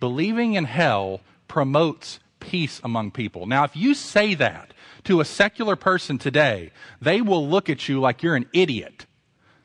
Believing 0.00 0.54
in 0.54 0.64
hell 0.64 1.20
promotes 1.48 2.20
peace 2.44 2.80
among 2.84 3.10
people. 3.10 3.46
Now, 3.46 3.64
if 3.64 3.74
you 3.74 3.94
say 3.94 4.34
that 4.34 4.74
to 5.04 5.20
a 5.20 5.24
secular 5.24 5.76
person 5.76 6.18
today, 6.18 6.72
they 7.00 7.22
will 7.22 7.48
look 7.48 7.70
at 7.70 7.88
you 7.88 8.00
like 8.00 8.22
you're 8.22 8.36
an 8.36 8.48
idiot. 8.52 9.06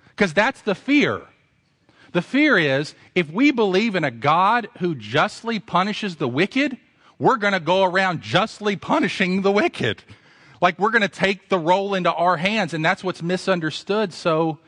Because 0.07 0.33
that's 0.33 0.62
the 0.62 0.75
fear. 0.75 1.24
The 2.13 2.21
fear 2.21 2.57
is 2.57 2.95
if 3.15 3.29
we 3.29 3.51
believe 3.51 3.95
in 3.95 4.03
a 4.03 4.12
God 4.12 4.69
who 4.79 4.95
justly 4.95 5.59
punishes 5.59 6.15
the 6.15 6.27
wicked, 6.27 6.77
we're 7.17 7.38
going 7.38 7.53
to 7.53 7.59
go 7.59 7.83
around 7.83 8.21
justly 8.21 8.77
punishing 8.77 9.41
the 9.41 9.51
wicked. 9.51 10.03
Like 10.62 10.79
we're 10.79 10.91
going 10.91 11.01
to 11.01 11.07
take 11.07 11.50
the 11.50 11.59
role 11.59 11.93
into 11.93 12.13
our 12.13 12.38
hands, 12.38 12.74
and 12.74 12.83
that's 12.83 13.03
what's 13.03 13.21
misunderstood 13.21 14.13
so, 14.13 14.59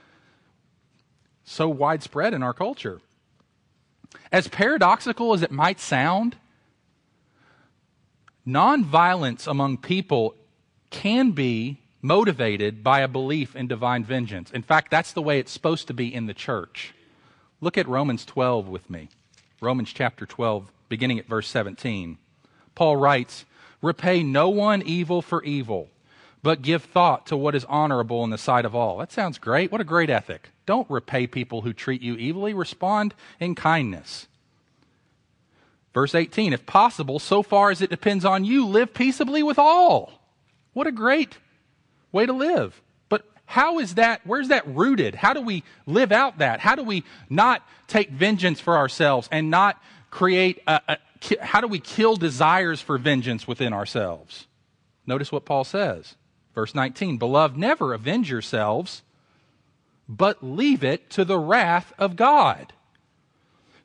so 1.45 1.69
widespread 1.69 2.33
in 2.33 2.43
our 2.43 2.53
culture. 2.53 2.99
As 4.31 4.47
paradoxical 4.47 5.33
as 5.33 5.41
it 5.41 5.51
might 5.51 5.79
sound, 5.79 6.35
nonviolence 8.47 9.47
among 9.47 9.77
people 9.77 10.35
can 10.89 11.31
be 11.31 11.79
motivated 12.01 12.83
by 12.83 13.01
a 13.01 13.07
belief 13.07 13.55
in 13.55 13.67
divine 13.67 14.03
vengeance. 14.03 14.51
In 14.51 14.63
fact, 14.63 14.91
that's 14.91 15.13
the 15.13 15.21
way 15.21 15.39
it's 15.39 15.51
supposed 15.51 15.87
to 15.87 15.93
be 15.93 16.13
in 16.13 16.25
the 16.25 16.33
church. 16.33 16.93
Look 17.59 17.77
at 17.77 17.87
Romans 17.87 18.25
12 18.25 18.67
with 18.67 18.89
me. 18.89 19.09
Romans 19.61 19.93
chapter 19.93 20.25
12, 20.25 20.71
beginning 20.89 21.19
at 21.19 21.27
verse 21.27 21.47
17. 21.47 22.17
Paul 22.73 22.97
writes, 22.97 23.45
Repay 23.81 24.23
no 24.23 24.49
one 24.49 24.81
evil 24.81 25.21
for 25.21 25.43
evil, 25.43 25.89
but 26.41 26.63
give 26.63 26.83
thought 26.83 27.27
to 27.27 27.37
what 27.37 27.55
is 27.55 27.65
honorable 27.65 28.23
in 28.23 28.31
the 28.31 28.37
sight 28.37 28.65
of 28.65 28.75
all. 28.75 28.97
That 28.97 29.11
sounds 29.11 29.37
great. 29.37 29.71
What 29.71 29.81
a 29.81 29.85
great 29.85 30.09
ethic. 30.09 30.49
Don't 30.65 30.89
repay 30.89 31.27
people 31.27 31.61
who 31.61 31.73
treat 31.73 32.01
you 32.01 32.13
evilly, 32.13 32.53
respond 32.53 33.13
in 33.39 33.55
kindness. 33.55 34.27
Verse 35.93 36.15
18, 36.15 36.53
if 36.53 36.65
possible, 36.65 37.19
so 37.19 37.43
far 37.43 37.69
as 37.69 37.81
it 37.81 37.89
depends 37.89 38.23
on 38.23 38.45
you, 38.45 38.65
live 38.65 38.93
peaceably 38.93 39.43
with 39.43 39.59
all. 39.59 40.13
What 40.73 40.87
a 40.87 40.91
great 40.91 41.37
way 42.11 42.25
to 42.25 42.33
live. 42.33 42.81
But 43.09 43.25
how 43.45 43.79
is 43.79 43.95
that, 43.95 44.21
where's 44.25 44.47
that 44.47 44.65
rooted? 44.67 45.15
How 45.15 45.33
do 45.33 45.41
we 45.41 45.63
live 45.85 46.13
out 46.13 46.37
that? 46.37 46.61
How 46.61 46.75
do 46.75 46.83
we 46.83 47.03
not 47.29 47.67
take 47.87 48.09
vengeance 48.09 48.61
for 48.61 48.77
ourselves 48.77 49.27
and 49.31 49.49
not 49.49 49.81
create, 50.11 50.61
a, 50.65 50.81
a, 50.87 50.97
how 51.41 51.59
do 51.59 51.67
we 51.67 51.79
kill 51.79 52.15
desires 52.15 52.79
for 52.79 52.97
vengeance 52.97 53.45
within 53.45 53.73
ourselves? 53.73 54.47
Notice 55.05 55.31
what 55.31 55.45
Paul 55.45 55.65
says. 55.65 56.15
Verse 56.55 56.73
19, 56.73 57.17
Beloved, 57.17 57.57
never 57.57 57.93
avenge 57.93 58.29
yourselves, 58.29 59.03
but 60.07 60.41
leave 60.41 60.85
it 60.85 61.09
to 61.11 61.25
the 61.25 61.39
wrath 61.39 61.91
of 61.97 62.15
God. 62.15 62.73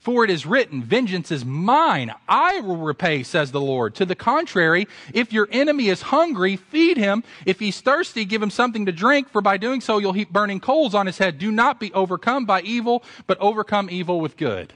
For 0.06 0.22
it 0.22 0.30
is 0.30 0.46
written, 0.46 0.84
Vengeance 0.84 1.32
is 1.32 1.44
mine, 1.44 2.14
I 2.28 2.60
will 2.60 2.76
repay, 2.76 3.24
says 3.24 3.50
the 3.50 3.60
Lord. 3.60 3.96
To 3.96 4.06
the 4.06 4.14
contrary, 4.14 4.86
if 5.12 5.32
your 5.32 5.48
enemy 5.50 5.88
is 5.88 6.00
hungry, 6.00 6.54
feed 6.54 6.96
him. 6.96 7.24
If 7.44 7.58
he's 7.58 7.80
thirsty, 7.80 8.24
give 8.24 8.40
him 8.40 8.50
something 8.50 8.86
to 8.86 8.92
drink, 8.92 9.28
for 9.28 9.40
by 9.40 9.56
doing 9.56 9.80
so 9.80 9.98
you'll 9.98 10.12
heap 10.12 10.30
burning 10.30 10.60
coals 10.60 10.94
on 10.94 11.06
his 11.06 11.18
head. 11.18 11.40
Do 11.40 11.50
not 11.50 11.80
be 11.80 11.92
overcome 11.92 12.44
by 12.44 12.60
evil, 12.60 13.02
but 13.26 13.36
overcome 13.40 13.88
evil 13.90 14.20
with 14.20 14.36
good. 14.36 14.74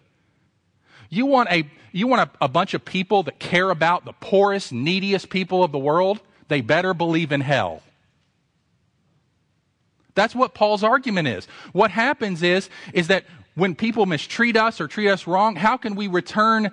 You 1.10 1.26
want 1.26 1.48
a, 1.52 1.70
you 1.92 2.08
want 2.08 2.28
a, 2.28 2.44
a 2.46 2.48
bunch 2.48 2.74
of 2.74 2.84
people 2.84 3.22
that 3.22 3.38
care 3.38 3.70
about 3.70 4.04
the 4.04 4.14
poorest, 4.14 4.72
neediest 4.72 5.30
people 5.30 5.62
of 5.62 5.70
the 5.70 5.78
world? 5.78 6.18
They 6.48 6.60
better 6.60 6.92
believe 6.92 7.30
in 7.30 7.40
hell. 7.40 7.84
That's 10.16 10.34
what 10.34 10.54
Paul's 10.54 10.82
argument 10.82 11.28
is. 11.28 11.46
What 11.72 11.92
happens 11.92 12.42
is, 12.42 12.68
is 12.92 13.06
that 13.06 13.24
when 13.54 13.74
people 13.74 14.06
mistreat 14.06 14.56
us 14.56 14.80
or 14.80 14.88
treat 14.88 15.08
us 15.08 15.26
wrong, 15.26 15.56
how 15.56 15.76
can 15.76 15.94
we 15.94 16.06
return 16.06 16.70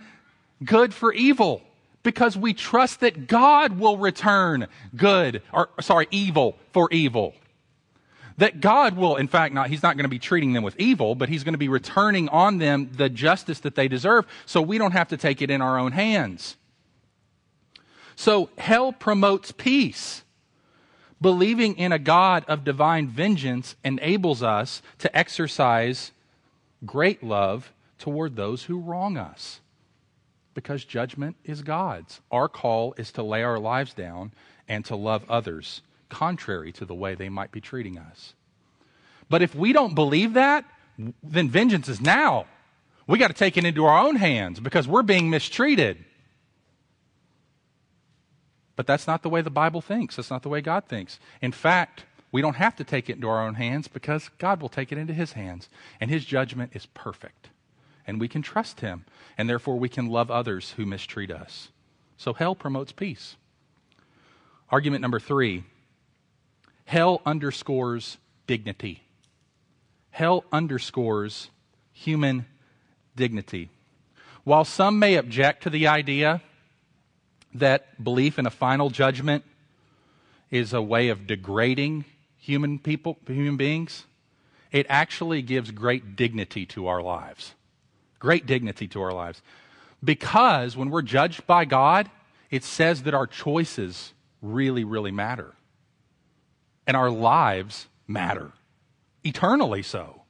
good 0.64 0.94
for 0.94 1.14
evil? 1.14 1.62
Because 2.04 2.38
we 2.38 2.54
trust 2.54 3.02
that 3.02 3.28
God 3.28 3.80
will 3.80 3.98
return 3.98 4.68
good, 4.96 5.42
or 5.52 5.70
sorry, 5.82 6.08
evil 6.12 6.58
for 6.72 6.88
evil. 6.92 7.34
That 8.38 8.62
God 8.62 8.96
will, 8.96 9.16
in 9.16 9.28
fact, 9.28 9.54
not, 9.54 9.70
He's 9.70 9.82
not 9.82 9.98
going 9.98 10.06
to 10.06 10.10
be 10.10 10.20
treating 10.20 10.54
them 10.54 10.64
with 10.64 10.80
evil, 10.80 11.16
but 11.16 11.28
He's 11.28 11.44
going 11.44 11.56
to 11.56 11.60
be 11.60 11.70
returning 11.70 12.30
on 12.30 12.60
them 12.60 12.92
the 12.94 13.10
justice 13.10 13.60
that 13.62 13.76
they 13.76 13.88
deserve, 13.88 14.26
so 14.46 14.62
we 14.62 14.78
don't 14.78 14.92
have 14.92 15.08
to 15.10 15.18
take 15.18 15.42
it 15.42 15.50
in 15.50 15.62
our 15.62 15.80
own 15.80 15.92
hands. 15.92 16.56
So 18.16 18.50
hell 18.58 18.94
promotes 18.94 19.52
peace. 19.52 20.24
Believing 21.20 21.78
in 21.78 21.92
a 21.92 22.00
God 22.00 22.46
of 22.48 22.64
divine 22.64 23.08
vengeance 23.08 23.76
enables 23.84 24.44
us 24.44 24.84
to 25.00 25.18
exercise 25.18 26.12
great 26.86 27.24
love 27.24 27.74
toward 27.98 28.36
those 28.36 28.64
who 28.64 28.80
wrong 28.80 29.18
us 29.18 29.62
because 30.54 30.84
judgment 30.86 31.36
is 31.44 31.62
God's. 31.62 32.22
Our 32.32 32.50
call 32.50 32.94
is 32.98 33.12
to 33.14 33.24
lay 33.24 33.44
our 33.44 33.60
lives 33.60 33.94
down 33.94 34.32
and 34.68 34.84
to 34.86 34.96
love 34.96 35.24
others, 35.30 35.82
contrary 36.10 36.72
to 36.74 36.86
the 36.86 36.96
way 36.96 37.16
they 37.16 37.30
might 37.30 37.52
be 37.52 37.62
treating 37.62 37.98
us. 37.98 38.34
But 39.30 39.42
if 39.42 39.54
we 39.54 39.74
don't 39.74 39.94
believe 39.94 40.34
that, 40.34 40.66
then 41.22 41.50
vengeance 41.50 41.88
is 41.88 42.02
now. 42.02 42.46
We 43.06 43.18
got 43.18 43.28
to 43.28 43.34
take 43.34 43.56
it 43.58 43.66
into 43.66 43.86
our 43.86 44.00
own 44.06 44.16
hands 44.16 44.60
because 44.60 44.88
we're 44.88 45.04
being 45.04 45.30
mistreated. 45.30 46.04
But 48.76 48.88
that's 48.88 49.08
not 49.08 49.24
the 49.24 49.30
way 49.30 49.42
the 49.42 49.50
Bible 49.50 49.82
thinks. 49.82 50.16
That's 50.16 50.30
not 50.30 50.44
the 50.44 50.50
way 50.50 50.62
God 50.62 50.86
thinks. 50.86 51.20
In 51.42 51.52
fact, 51.52 52.06
we 52.32 52.42
don't 52.42 52.56
have 52.56 52.76
to 52.76 52.84
take 52.84 53.10
it 53.10 53.16
into 53.16 53.30
our 53.30 53.46
own 53.46 53.56
hands 53.56 53.88
because 53.88 54.30
God 54.38 54.62
will 54.62 54.70
take 54.70 54.92
it 54.92 54.98
into 54.98 55.14
His 55.14 55.34
hands. 55.34 55.70
And 56.00 56.12
His 56.12 56.26
judgment 56.26 56.72
is 56.74 56.86
perfect. 56.88 57.50
And 58.06 58.20
we 58.20 58.28
can 58.28 58.42
trust 58.42 58.82
Him. 58.82 59.06
And 59.38 59.50
therefore, 59.50 59.80
we 59.80 59.90
can 59.90 60.08
love 60.08 60.30
others 60.30 60.72
who 60.72 60.86
mistreat 60.86 61.32
us. 61.32 61.70
So, 62.18 62.34
hell 62.34 62.56
promotes 62.56 62.92
peace. 62.92 63.36
Argument 64.70 65.02
number 65.02 65.20
three 65.20 65.64
hell 66.86 67.22
underscores 67.26 68.18
dignity. 68.48 69.04
Hell 70.10 70.44
underscores 70.52 71.50
human 71.94 72.46
dignity. 73.16 73.70
While 74.44 74.66
some 74.66 75.00
may 75.00 75.16
object 75.16 75.64
to 75.64 75.70
the 75.70 75.88
idea 75.88 76.42
that 77.54 78.02
belief 78.02 78.40
in 78.40 78.46
a 78.46 78.52
final 78.52 78.90
judgment 78.90 79.44
is 80.50 80.74
a 80.74 80.82
way 80.82 81.10
of 81.10 81.28
degrading 81.28 82.06
human 82.48 82.80
people, 82.80 83.18
human 83.28 83.58
beings, 83.58 84.06
it 84.72 84.86
actually 84.90 85.42
gives 85.42 85.72
great 85.72 86.16
dignity 86.16 86.66
to 86.68 86.88
our 86.88 87.02
lives. 87.02 87.54
Great 88.20 88.46
dignity 88.46 88.88
to 88.88 89.02
our 89.02 89.12
lives. 89.12 89.42
Because 90.04 90.78
when 90.78 90.90
we're 90.90 91.02
judged 91.02 91.46
by 91.46 91.66
God, 91.66 92.10
it 92.50 92.64
says 92.64 93.04
that 93.04 93.14
our 93.14 93.28
choices 93.28 94.14
really, 94.42 94.84
really 94.84 95.12
matter. 95.12 95.56
And 96.86 96.96
our 96.96 97.12
lives 97.12 97.88
matter. 98.08 98.54
Eternally 99.24 99.84
so. 99.84 100.22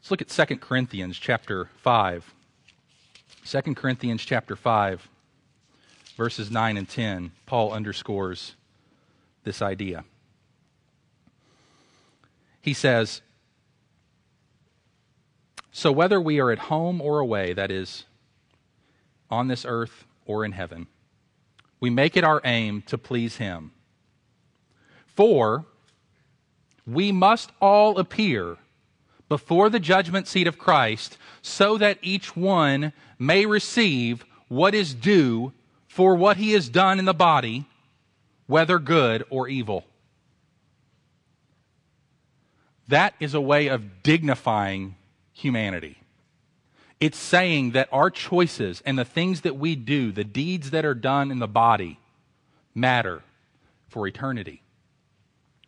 Let's 0.00 0.10
look 0.10 0.22
at 0.22 0.48
2 0.48 0.56
Corinthians 0.56 1.16
chapter 1.16 1.68
5. 1.76 2.34
2 3.44 3.74
Corinthians 3.74 4.22
chapter 4.22 4.56
5, 4.56 5.08
verses 6.16 6.50
9 6.50 6.76
and 6.76 6.88
10, 6.88 7.32
Paul 7.46 7.72
underscores 7.72 8.54
this 9.44 9.62
idea. 9.62 10.04
He 12.60 12.74
says, 12.74 13.22
So 15.70 15.92
whether 15.92 16.20
we 16.20 16.40
are 16.40 16.50
at 16.50 16.58
home 16.58 17.00
or 17.00 17.18
away, 17.18 17.52
that 17.54 17.70
is, 17.70 18.04
on 19.30 19.48
this 19.48 19.64
earth 19.64 20.04
or 20.26 20.44
in 20.44 20.52
heaven, 20.52 20.86
we 21.78 21.90
make 21.90 22.16
it 22.16 22.24
our 22.24 22.40
aim 22.44 22.82
to 22.82 22.98
please 22.98 23.36
Him. 23.36 23.72
For 25.06 25.64
we 26.86 27.12
must 27.12 27.52
all 27.60 27.98
appear 27.98 28.56
before 29.28 29.70
the 29.70 29.80
judgment 29.80 30.26
seat 30.26 30.46
of 30.46 30.58
Christ 30.58 31.16
so 31.40 31.78
that 31.78 31.98
each 32.02 32.36
one 32.36 32.92
may 33.18 33.46
receive 33.46 34.24
what 34.48 34.74
is 34.74 34.92
due 34.92 35.52
for 35.86 36.14
what 36.14 36.36
he 36.36 36.52
has 36.52 36.68
done 36.68 36.98
in 36.98 37.04
the 37.04 37.14
body, 37.14 37.64
whether 38.50 38.80
good 38.80 39.24
or 39.30 39.46
evil. 39.48 39.84
That 42.88 43.14
is 43.20 43.32
a 43.32 43.40
way 43.40 43.68
of 43.68 44.02
dignifying 44.02 44.96
humanity. 45.32 45.98
It's 46.98 47.16
saying 47.16 47.70
that 47.70 47.88
our 47.92 48.10
choices 48.10 48.82
and 48.84 48.98
the 48.98 49.04
things 49.04 49.42
that 49.42 49.56
we 49.56 49.76
do, 49.76 50.10
the 50.10 50.24
deeds 50.24 50.70
that 50.70 50.84
are 50.84 50.94
done 50.94 51.30
in 51.30 51.38
the 51.38 51.46
body, 51.46 52.00
matter 52.74 53.22
for 53.88 54.08
eternity. 54.08 54.62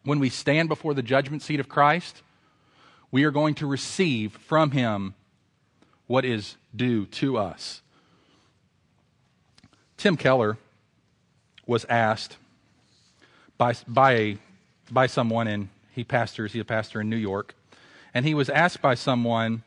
When 0.02 0.18
we 0.18 0.28
stand 0.28 0.68
before 0.68 0.92
the 0.92 1.02
judgment 1.02 1.42
seat 1.42 1.60
of 1.60 1.68
Christ, 1.68 2.22
we 3.12 3.22
are 3.22 3.30
going 3.30 3.54
to 3.56 3.66
receive 3.66 4.32
from 4.32 4.72
him 4.72 5.14
what 6.08 6.24
is 6.24 6.56
due 6.74 7.06
to 7.06 7.38
us. 7.38 7.80
Tim 9.96 10.16
Keller 10.16 10.58
was 11.64 11.84
asked 11.84 12.38
by, 13.58 13.74
by, 13.86 14.38
by 14.90 15.06
someone, 15.06 15.48
and 15.48 15.68
he 15.92 16.04
pastors, 16.04 16.52
he's 16.52 16.62
a 16.62 16.64
pastor 16.64 17.00
in 17.00 17.10
New 17.10 17.16
York, 17.16 17.54
and 18.14 18.26
he 18.26 18.34
was 18.34 18.48
asked 18.48 18.82
by 18.82 18.94
someone 18.94 19.62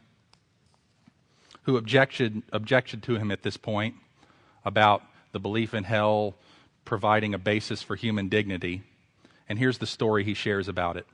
who 1.64 1.78
objected, 1.78 2.44
objected 2.52 3.02
to 3.04 3.16
him 3.16 3.32
at 3.32 3.42
this 3.42 3.58
point 3.58 3.96
about 4.64 5.04
the 5.32 5.40
belief 5.40 5.74
in 5.74 5.84
hell 5.84 6.36
providing 6.86 7.34
a 7.34 7.40
basis 7.40 7.82
for 7.82 7.96
human 7.96 8.30
dignity. 8.30 8.84
And 9.50 9.60
here's 9.60 9.80
the 9.80 9.88
story 9.88 10.24
he 10.24 10.34
shares 10.34 10.68
about 10.68 10.98
it. 10.98 11.06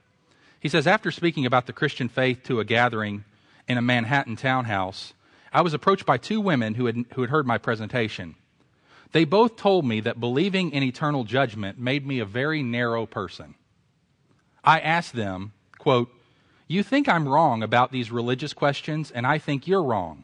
He 0.59 0.69
says, 0.69 0.85
After 0.85 1.11
speaking 1.11 1.45
about 1.45 1.65
the 1.65 1.73
Christian 1.73 2.09
faith 2.09 2.43
to 2.43 2.59
a 2.59 2.65
gathering 2.65 3.23
in 3.67 3.77
a 3.77 3.81
Manhattan 3.81 4.35
townhouse, 4.35 5.13
I 5.53 5.61
was 5.61 5.73
approached 5.73 6.05
by 6.05 6.17
two 6.17 6.39
women 6.39 6.75
who 6.75 6.85
had, 6.85 7.05
who 7.13 7.21
had 7.21 7.29
heard 7.29 7.47
my 7.47 7.57
presentation. 7.57 8.35
They 9.11 9.25
both 9.25 9.57
told 9.57 9.85
me 9.85 9.99
that 10.01 10.19
believing 10.19 10.71
in 10.71 10.83
eternal 10.83 11.23
judgment 11.23 11.77
made 11.77 12.05
me 12.05 12.19
a 12.19 12.25
very 12.25 12.63
narrow 12.63 13.05
person. 13.05 13.55
I 14.63 14.79
asked 14.79 15.13
them, 15.13 15.53
quote, 15.77 16.09
You 16.67 16.83
think 16.83 17.09
I'm 17.09 17.27
wrong 17.27 17.61
about 17.61 17.91
these 17.91 18.11
religious 18.11 18.53
questions, 18.53 19.11
and 19.11 19.27
I 19.27 19.37
think 19.37 19.67
you're 19.67 19.83
wrong. 19.83 20.23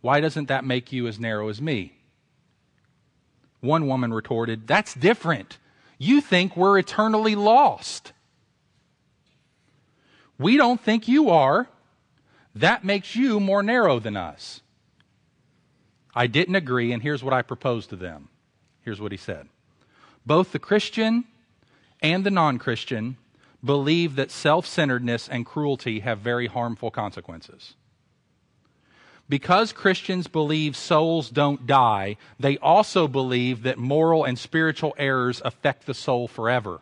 Why 0.00 0.20
doesn't 0.20 0.46
that 0.46 0.64
make 0.64 0.92
you 0.92 1.06
as 1.06 1.18
narrow 1.18 1.48
as 1.48 1.60
me? 1.60 1.94
One 3.60 3.86
woman 3.86 4.12
retorted, 4.12 4.66
That's 4.66 4.94
different. 4.94 5.58
You 5.98 6.20
think 6.20 6.56
we're 6.56 6.78
eternally 6.78 7.34
lost. 7.34 8.12
We 10.38 10.56
don't 10.56 10.80
think 10.80 11.06
you 11.06 11.28
are. 11.28 11.68
That 12.54 12.84
makes 12.84 13.14
you 13.14 13.38
more 13.38 13.62
narrow 13.62 13.98
than 13.98 14.16
us. 14.16 14.62
I 16.14 16.26
didn't 16.26 16.56
agree, 16.56 16.92
and 16.92 17.02
here's 17.02 17.22
what 17.22 17.34
I 17.34 17.42
proposed 17.42 17.90
to 17.90 17.96
them. 17.96 18.28
Here's 18.82 19.00
what 19.00 19.12
he 19.12 19.18
said 19.18 19.48
Both 20.26 20.52
the 20.52 20.58
Christian 20.58 21.24
and 22.02 22.24
the 22.24 22.30
non 22.30 22.58
Christian 22.58 23.16
believe 23.64 24.16
that 24.16 24.30
self 24.30 24.66
centeredness 24.66 25.28
and 25.28 25.46
cruelty 25.46 26.00
have 26.00 26.18
very 26.18 26.46
harmful 26.46 26.90
consequences. 26.90 27.74
Because 29.28 29.72
Christians 29.72 30.26
believe 30.26 30.74
souls 30.74 31.30
don't 31.30 31.64
die, 31.64 32.16
they 32.40 32.58
also 32.58 33.06
believe 33.06 33.62
that 33.62 33.78
moral 33.78 34.24
and 34.24 34.36
spiritual 34.36 34.92
errors 34.98 35.40
affect 35.44 35.86
the 35.86 35.94
soul 35.94 36.26
forever. 36.26 36.80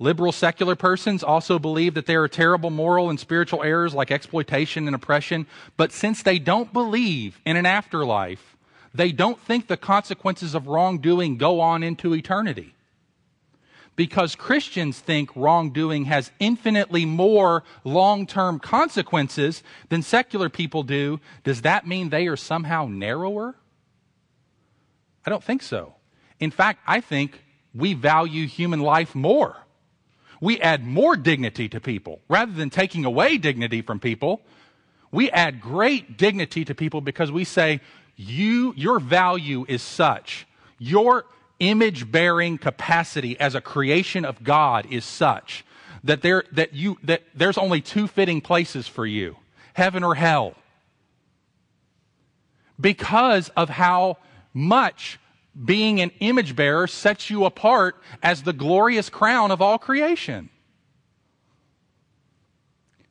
Liberal 0.00 0.30
secular 0.30 0.76
persons 0.76 1.24
also 1.24 1.58
believe 1.58 1.94
that 1.94 2.06
there 2.06 2.22
are 2.22 2.28
terrible 2.28 2.70
moral 2.70 3.10
and 3.10 3.18
spiritual 3.18 3.64
errors 3.64 3.94
like 3.94 4.12
exploitation 4.12 4.86
and 4.86 4.94
oppression, 4.94 5.46
but 5.76 5.90
since 5.90 6.22
they 6.22 6.38
don't 6.38 6.72
believe 6.72 7.40
in 7.44 7.56
an 7.56 7.66
afterlife, 7.66 8.56
they 8.94 9.10
don't 9.10 9.40
think 9.40 9.66
the 9.66 9.76
consequences 9.76 10.54
of 10.54 10.68
wrongdoing 10.68 11.36
go 11.36 11.60
on 11.60 11.82
into 11.82 12.14
eternity. 12.14 12.74
Because 13.96 14.36
Christians 14.36 15.00
think 15.00 15.34
wrongdoing 15.34 16.04
has 16.04 16.30
infinitely 16.38 17.04
more 17.04 17.64
long 17.82 18.28
term 18.28 18.60
consequences 18.60 19.64
than 19.88 20.02
secular 20.02 20.48
people 20.48 20.84
do, 20.84 21.18
does 21.42 21.62
that 21.62 21.88
mean 21.88 22.10
they 22.10 22.28
are 22.28 22.36
somehow 22.36 22.86
narrower? 22.86 23.56
I 25.26 25.30
don't 25.30 25.42
think 25.42 25.62
so. 25.62 25.96
In 26.38 26.52
fact, 26.52 26.78
I 26.86 27.00
think 27.00 27.42
we 27.74 27.94
value 27.94 28.46
human 28.46 28.78
life 28.78 29.16
more 29.16 29.56
we 30.40 30.60
add 30.60 30.84
more 30.84 31.16
dignity 31.16 31.68
to 31.68 31.80
people 31.80 32.20
rather 32.28 32.52
than 32.52 32.70
taking 32.70 33.04
away 33.04 33.38
dignity 33.38 33.82
from 33.82 34.00
people. 34.00 34.42
We 35.10 35.30
add 35.30 35.60
great 35.60 36.16
dignity 36.16 36.64
to 36.66 36.74
people 36.74 37.00
because 37.00 37.32
we 37.32 37.44
say, 37.44 37.80
you, 38.16 38.74
your 38.76 39.00
value 39.00 39.64
is 39.68 39.82
such. 39.82 40.46
Your 40.78 41.24
image 41.60 42.10
bearing 42.10 42.58
capacity 42.58 43.38
as 43.40 43.54
a 43.54 43.60
creation 43.60 44.24
of 44.24 44.44
God 44.44 44.86
is 44.90 45.04
such 45.04 45.64
that, 46.04 46.22
there, 46.22 46.44
that, 46.52 46.74
you, 46.74 46.98
that 47.02 47.22
there's 47.34 47.58
only 47.58 47.80
two 47.80 48.06
fitting 48.06 48.40
places 48.40 48.86
for 48.86 49.06
you 49.06 49.36
heaven 49.74 50.02
or 50.02 50.16
hell. 50.16 50.54
Because 52.80 53.48
of 53.50 53.68
how 53.68 54.18
much 54.52 55.18
being 55.64 56.00
an 56.00 56.10
image 56.20 56.54
bearer 56.54 56.86
sets 56.86 57.30
you 57.30 57.44
apart 57.44 57.96
as 58.22 58.42
the 58.42 58.52
glorious 58.52 59.10
crown 59.10 59.50
of 59.50 59.60
all 59.60 59.78
creation. 59.78 60.50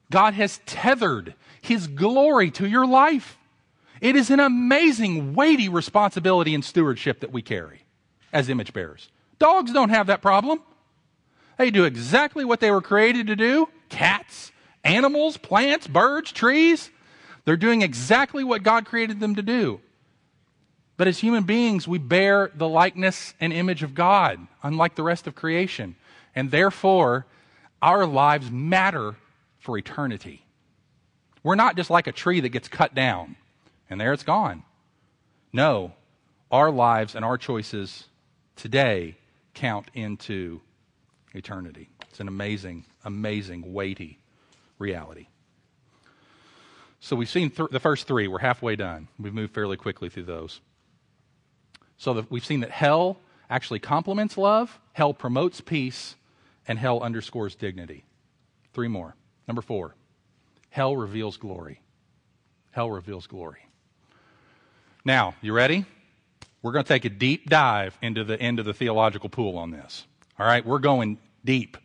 God 0.09 0.33
has 0.33 0.61
tethered 0.65 1.35
his 1.61 1.87
glory 1.87 2.49
to 2.51 2.67
your 2.67 2.85
life. 2.85 3.37
It 3.99 4.15
is 4.15 4.29
an 4.29 4.39
amazing, 4.39 5.33
weighty 5.33 5.67
responsibility 5.67 6.55
and 6.55 6.63
stewardship 6.63 7.19
that 7.19 7.31
we 7.31 7.41
carry 7.41 7.81
as 8.31 8.47
image 8.47 8.71
bearers. 8.71 9.09
Dogs 9.39 9.73
don't 9.73 9.89
have 9.89 10.07
that 10.07 10.21
problem. 10.21 10.61
They 11.57 11.71
do 11.71 11.83
exactly 11.83 12.45
what 12.45 12.59
they 12.59 12.71
were 12.71 12.81
created 12.81 13.27
to 13.27 13.35
do 13.35 13.67
cats, 13.89 14.51
animals, 14.83 15.37
plants, 15.37 15.87
birds, 15.87 16.31
trees. 16.31 16.89
They're 17.45 17.57
doing 17.57 17.81
exactly 17.81 18.43
what 18.43 18.63
God 18.63 18.85
created 18.85 19.19
them 19.19 19.35
to 19.35 19.41
do. 19.41 19.79
But 20.97 21.07
as 21.07 21.19
human 21.19 21.43
beings, 21.43 21.87
we 21.87 21.99
bear 21.99 22.51
the 22.53 22.67
likeness 22.67 23.33
and 23.39 23.53
image 23.53 23.83
of 23.83 23.93
God, 23.93 24.39
unlike 24.63 24.95
the 24.95 25.03
rest 25.03 25.27
of 25.27 25.35
creation. 25.35 25.95
And 26.35 26.51
therefore, 26.51 27.25
our 27.81 28.05
lives 28.05 28.49
matter 28.49 29.15
for 29.59 29.77
eternity. 29.77 30.43
We're 31.43 31.55
not 31.55 31.77
just 31.77 31.89
like 31.89 32.07
a 32.07 32.11
tree 32.11 32.39
that 32.41 32.49
gets 32.49 32.67
cut 32.67 32.95
down 32.95 33.35
and 33.89 33.99
there 33.99 34.13
it's 34.13 34.23
gone. 34.23 34.63
No, 35.53 35.93
our 36.51 36.71
lives 36.71 37.15
and 37.15 37.23
our 37.23 37.37
choices 37.37 38.05
today 38.55 39.15
count 39.53 39.89
into 39.93 40.61
eternity. 41.33 41.89
It's 42.09 42.19
an 42.19 42.27
amazing, 42.27 42.85
amazing, 43.05 43.73
weighty 43.73 44.19
reality. 44.79 45.27
So 46.99 47.15
we've 47.15 47.29
seen 47.29 47.49
th- 47.51 47.69
the 47.71 47.79
first 47.79 48.07
three. 48.07 48.27
We're 48.27 48.39
halfway 48.39 48.75
done. 48.75 49.07
We've 49.19 49.33
moved 49.33 49.53
fairly 49.53 49.77
quickly 49.77 50.09
through 50.09 50.23
those. 50.23 50.61
So 51.97 52.25
we've 52.29 52.45
seen 52.45 52.61
that 52.61 52.71
hell 52.71 53.17
actually 53.49 53.79
complements 53.79 54.37
love, 54.37 54.79
hell 54.93 55.13
promotes 55.13 55.61
peace, 55.61 56.15
and 56.67 56.77
hell 56.77 57.01
underscores 57.01 57.55
dignity. 57.55 58.05
Three 58.73 58.87
more. 58.87 59.15
Number 59.47 59.61
four, 59.61 59.95
hell 60.69 60.95
reveals 60.95 61.37
glory. 61.37 61.81
Hell 62.71 62.91
reveals 62.91 63.27
glory. 63.27 63.67
Now, 65.03 65.35
you 65.41 65.53
ready? 65.53 65.85
We're 66.61 66.73
going 66.73 66.83
to 66.83 66.89
take 66.89 67.05
a 67.05 67.09
deep 67.09 67.49
dive 67.49 67.97
into 68.01 68.23
the 68.23 68.39
end 68.39 68.59
of 68.59 68.65
the 68.65 68.73
theological 68.73 69.29
pool 69.29 69.57
on 69.57 69.71
this. 69.71 70.05
All 70.37 70.45
right, 70.45 70.65
we're 70.65 70.79
going 70.79 71.17
deep 71.45 71.77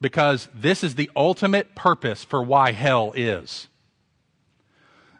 because 0.00 0.48
this 0.54 0.82
is 0.82 0.94
the 0.94 1.10
ultimate 1.14 1.74
purpose 1.74 2.24
for 2.24 2.42
why 2.42 2.72
hell 2.72 3.12
is. 3.14 3.68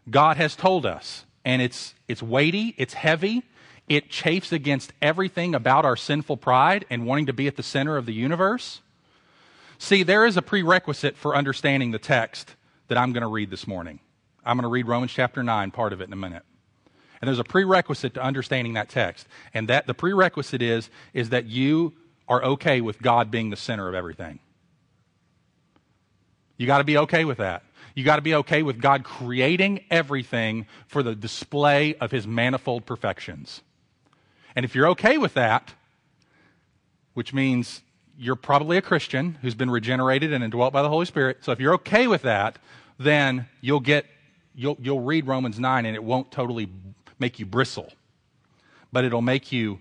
God 0.08 0.38
has 0.38 0.56
told 0.56 0.86
us, 0.86 1.26
and 1.44 1.60
it's, 1.60 1.94
it's 2.08 2.22
weighty, 2.22 2.74
it's 2.78 2.94
heavy, 2.94 3.42
it 3.88 4.10
chafes 4.10 4.52
against 4.52 4.92
everything 5.02 5.54
about 5.54 5.84
our 5.84 5.96
sinful 5.96 6.36
pride 6.36 6.84
and 6.90 7.06
wanting 7.06 7.26
to 7.26 7.32
be 7.32 7.46
at 7.46 7.56
the 7.56 7.62
center 7.62 7.96
of 7.96 8.06
the 8.06 8.12
universe. 8.12 8.80
See, 9.78 10.02
there 10.02 10.26
is 10.26 10.36
a 10.36 10.42
prerequisite 10.42 11.16
for 11.16 11.34
understanding 11.34 11.90
the 11.90 11.98
text 11.98 12.54
that 12.88 12.98
I'm 12.98 13.12
going 13.12 13.22
to 13.22 13.28
read 13.28 13.50
this 13.50 13.66
morning. 13.66 14.00
I'm 14.44 14.56
going 14.56 14.64
to 14.64 14.68
read 14.68 14.86
Romans 14.86 15.12
chapter 15.12 15.42
9, 15.42 15.70
part 15.70 15.92
of 15.92 16.00
it 16.00 16.04
in 16.04 16.12
a 16.12 16.16
minute. 16.16 16.42
And 17.20 17.28
there's 17.28 17.38
a 17.38 17.44
prerequisite 17.44 18.14
to 18.14 18.22
understanding 18.22 18.74
that 18.74 18.88
text. 18.88 19.26
And 19.52 19.68
that 19.68 19.86
the 19.86 19.94
prerequisite 19.94 20.62
is, 20.62 20.90
is 21.12 21.30
that 21.30 21.46
you 21.46 21.94
are 22.28 22.42
okay 22.44 22.80
with 22.80 23.00
God 23.02 23.30
being 23.30 23.50
the 23.50 23.56
center 23.56 23.88
of 23.88 23.94
everything. 23.94 24.38
You 26.56 26.66
got 26.66 26.78
to 26.78 26.84
be 26.84 26.98
okay 26.98 27.24
with 27.24 27.38
that. 27.38 27.64
You 27.94 28.04
got 28.04 28.16
to 28.16 28.22
be 28.22 28.34
okay 28.36 28.62
with 28.62 28.80
God 28.80 29.02
creating 29.02 29.84
everything 29.90 30.66
for 30.86 31.02
the 31.02 31.14
display 31.14 31.94
of 31.96 32.10
his 32.10 32.26
manifold 32.26 32.86
perfections. 32.86 33.62
And 34.56 34.64
if 34.64 34.74
you're 34.74 34.88
okay 34.88 35.18
with 35.18 35.34
that, 35.34 35.74
which 37.14 37.32
means 37.32 37.82
you're 38.18 38.36
probably 38.36 38.76
a 38.76 38.82
Christian 38.82 39.38
who's 39.40 39.54
been 39.54 39.70
regenerated 39.70 40.32
and 40.32 40.44
indwelt 40.44 40.72
by 40.72 40.82
the 40.82 40.88
Holy 40.88 41.06
Spirit. 41.06 41.38
So 41.42 41.52
if 41.52 41.60
you're 41.60 41.74
okay 41.74 42.06
with 42.06 42.22
that, 42.22 42.58
then 42.98 43.46
you'll 43.60 43.80
get 43.80 44.06
you'll 44.54 44.76
you'll 44.80 45.00
read 45.00 45.26
Romans 45.26 45.58
9 45.58 45.86
and 45.86 45.96
it 45.96 46.04
won't 46.04 46.30
totally 46.30 46.68
make 47.18 47.38
you 47.38 47.46
bristle, 47.46 47.92
but 48.92 49.04
it'll 49.04 49.22
make 49.22 49.52
you 49.52 49.80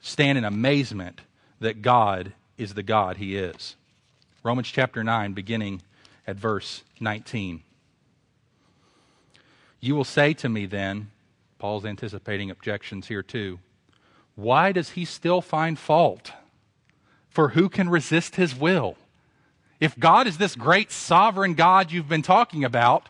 stand 0.00 0.36
in 0.36 0.44
amazement 0.44 1.20
that 1.60 1.82
God 1.82 2.32
is 2.58 2.74
the 2.74 2.82
God 2.82 3.16
he 3.16 3.36
is. 3.36 3.76
Romans 4.42 4.68
chapter 4.68 5.02
9, 5.02 5.32
beginning 5.32 5.82
at 6.26 6.36
verse 6.36 6.82
19. 7.00 7.62
You 9.80 9.94
will 9.94 10.04
say 10.04 10.34
to 10.34 10.48
me 10.48 10.66
then, 10.66 11.10
Paul's 11.58 11.84
anticipating 11.84 12.50
objections 12.50 13.08
here 13.08 13.22
too, 13.22 13.58
why 14.36 14.70
does 14.70 14.90
he 14.90 15.04
still 15.04 15.40
find 15.40 15.78
fault? 15.78 16.32
For 17.30 17.50
who 17.50 17.68
can 17.68 17.88
resist 17.88 18.36
his 18.36 18.54
will? 18.54 18.96
If 19.80 19.98
God 19.98 20.26
is 20.26 20.38
this 20.38 20.54
great 20.54 20.92
sovereign 20.92 21.54
God 21.54 21.90
you've 21.90 22.08
been 22.08 22.22
talking 22.22 22.64
about, 22.64 23.08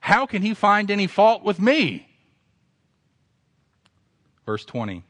how 0.00 0.26
can 0.26 0.42
he 0.42 0.54
find 0.54 0.90
any 0.90 1.06
fault 1.06 1.42
with 1.42 1.60
me? 1.60 2.08
Verse 4.44 4.64
20. 4.64 5.04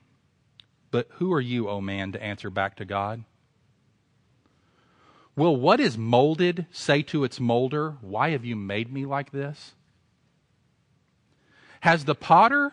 But 0.91 1.09
who 1.13 1.33
are 1.33 1.41
you, 1.41 1.69
O 1.69 1.81
man, 1.81 2.13
to 2.13 2.23
answer 2.23 2.51
back 2.51 2.77
to 2.77 2.85
God? 2.85 3.25
Will 5.37 5.57
what 5.57 5.79
is 5.81 5.97
molded 5.97 6.67
say 6.73 7.03
to 7.03 7.25
its 7.25 7.39
molder, 7.39 7.97
Why 8.01 8.31
have 8.31 8.45
you 8.45 8.57
made 8.57 8.93
me 8.93 9.07
like 9.07 9.31
this? 9.31 9.75
Has 11.81 12.05
the 12.05 12.15
potter 12.15 12.73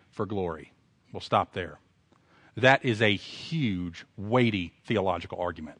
for 0.11 0.25
glory. 0.25 0.71
We'll 1.11 1.21
stop 1.21 1.53
there. 1.53 1.79
That 2.57 2.85
is 2.85 3.01
a 3.01 3.15
huge, 3.15 4.05
weighty 4.17 4.73
theological 4.85 5.39
argument. 5.39 5.79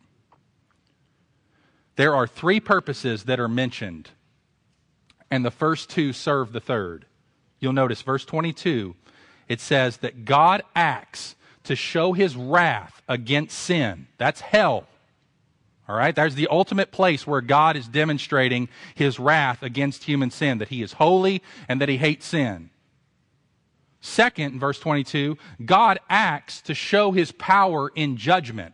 There 1.95 2.15
are 2.15 2.27
three 2.27 2.59
purposes 2.59 3.25
that 3.25 3.39
are 3.39 3.47
mentioned, 3.47 4.09
and 5.29 5.45
the 5.45 5.51
first 5.51 5.89
two 5.89 6.13
serve 6.13 6.53
the 6.53 6.59
third. 6.59 7.05
You'll 7.59 7.73
notice 7.73 8.01
verse 8.01 8.25
22 8.25 8.95
it 9.47 9.59
says 9.59 9.97
that 9.97 10.23
God 10.23 10.63
acts 10.75 11.35
to 11.65 11.75
show 11.75 12.13
his 12.13 12.35
wrath 12.35 13.01
against 13.07 13.57
sin. 13.57 14.07
That's 14.17 14.41
hell. 14.41 14.87
All 15.87 15.95
right? 15.95 16.15
There's 16.15 16.35
the 16.35 16.47
ultimate 16.49 16.91
place 16.91 17.27
where 17.27 17.41
God 17.41 17.75
is 17.75 17.87
demonstrating 17.87 18.69
his 18.95 19.19
wrath 19.19 19.61
against 19.61 20.05
human 20.05 20.31
sin, 20.31 20.59
that 20.59 20.69
he 20.69 20.81
is 20.81 20.93
holy 20.93 21.43
and 21.67 21.81
that 21.81 21.89
he 21.89 21.97
hates 21.97 22.25
sin. 22.25 22.70
Second, 24.01 24.59
verse 24.59 24.79
22, 24.79 25.37
God 25.63 25.99
acts 26.09 26.61
to 26.63 26.73
show 26.73 27.11
his 27.11 27.31
power 27.31 27.91
in 27.93 28.17
judgment. 28.17 28.73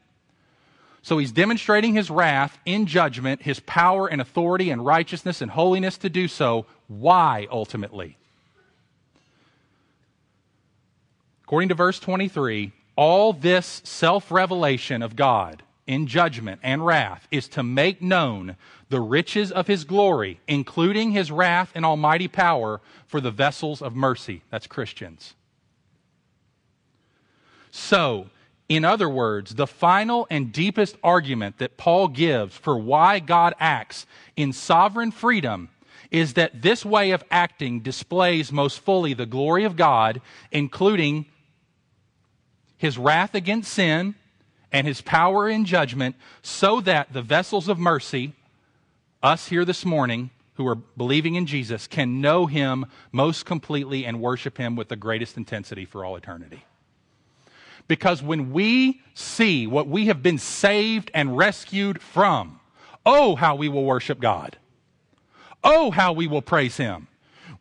So 1.01 1.17
he's 1.17 1.31
demonstrating 1.31 1.93
his 1.93 2.09
wrath 2.09 2.57
in 2.65 2.85
judgment, 2.85 3.41
his 3.41 3.59
power 3.59 4.07
and 4.07 4.21
authority 4.21 4.69
and 4.71 4.85
righteousness 4.85 5.41
and 5.41 5.51
holiness 5.51 5.97
to 5.99 6.09
do 6.09 6.27
so. 6.27 6.65
Why, 6.87 7.47
ultimately? 7.51 8.17
According 11.43 11.69
to 11.69 11.75
verse 11.75 11.99
23, 11.99 12.71
all 12.95 13.31
this 13.31 13.81
self 13.85 14.31
revelation 14.31 15.01
of 15.01 15.15
God 15.15 15.63
in 15.87 16.05
judgment 16.05 16.59
and 16.61 16.85
wrath 16.85 17.27
is 17.31 17.47
to 17.47 17.63
make 17.63 18.01
known 18.01 18.57
the 18.89 18.99
riches 18.99 19.51
of 19.51 19.67
his 19.67 19.85
glory, 19.85 20.39
including 20.47 21.11
his 21.11 21.31
wrath 21.31 21.71
and 21.73 21.85
almighty 21.85 22.27
power 22.27 22.81
for 23.07 23.19
the 23.19 23.31
vessels 23.31 23.81
of 23.81 23.95
mercy. 23.95 24.43
That's 24.51 24.67
Christians. 24.67 25.33
So, 27.71 28.29
in 28.69 28.83
other 28.83 29.09
words, 29.09 29.55
the 29.55 29.67
final 29.67 30.27
and 30.29 30.51
deepest 30.51 30.97
argument 31.03 31.57
that 31.59 31.77
Paul 31.77 32.09
gives 32.09 32.55
for 32.55 32.77
why 32.77 33.19
God 33.19 33.53
acts 33.59 34.05
in 34.35 34.51
sovereign 34.51 35.11
freedom 35.11 35.69
is 36.11 36.33
that 36.33 36.61
this 36.61 36.85
way 36.85 37.11
of 37.11 37.23
acting 37.31 37.81
displays 37.81 38.51
most 38.51 38.79
fully 38.79 39.13
the 39.13 39.25
glory 39.25 39.63
of 39.63 39.75
God, 39.75 40.21
including 40.51 41.25
his 42.77 42.97
wrath 42.97 43.35
against 43.35 43.73
sin 43.73 44.15
and 44.71 44.85
his 44.85 45.01
power 45.01 45.49
in 45.49 45.65
judgment, 45.65 46.15
so 46.41 46.81
that 46.81 47.13
the 47.13 47.21
vessels 47.21 47.67
of 47.67 47.79
mercy, 47.79 48.33
us 49.23 49.47
here 49.47 49.65
this 49.65 49.85
morning 49.85 50.29
who 50.55 50.67
are 50.67 50.75
believing 50.75 51.35
in 51.35 51.45
Jesus 51.45 51.87
can 51.87 52.19
know 52.19 52.47
him 52.47 52.85
most 53.11 53.45
completely 53.45 54.05
and 54.05 54.19
worship 54.19 54.57
him 54.57 54.75
with 54.75 54.89
the 54.89 54.95
greatest 54.95 55.37
intensity 55.37 55.85
for 55.85 56.03
all 56.03 56.15
eternity. 56.15 56.65
Because 57.87 58.21
when 58.21 58.51
we 58.51 59.01
see 59.13 59.67
what 59.67 59.87
we 59.87 60.07
have 60.07 60.21
been 60.21 60.37
saved 60.37 61.09
and 61.13 61.37
rescued 61.37 62.01
from, 62.01 62.59
oh, 63.05 63.35
how 63.35 63.55
we 63.55 63.69
will 63.69 63.85
worship 63.85 64.19
God. 64.19 64.57
Oh, 65.63 65.91
how 65.91 66.11
we 66.13 66.27
will 66.27 66.41
praise 66.41 66.75
him. 66.75 67.07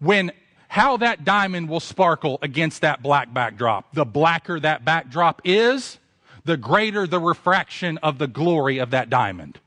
When 0.01 0.33
how 0.69 0.97
that 0.99 1.25
diamond 1.25 1.69
will 1.69 1.81
sparkle 1.81 2.39
against 2.43 2.81
that 2.81 3.03
black 3.03 3.33
backdrop. 3.33 3.95
The 3.95 4.05
blacker 4.05 4.59
that 4.61 4.85
backdrop 4.85 5.43
is, 5.45 5.99
the 6.47 6.57
greater 6.57 7.07
the 7.07 7.21
refraction 7.21 7.99
of 7.99 8.19
the 8.19 8.27
glory 8.27 8.79
of 8.79 8.91
that 8.91 9.11
diamond. 9.11 9.59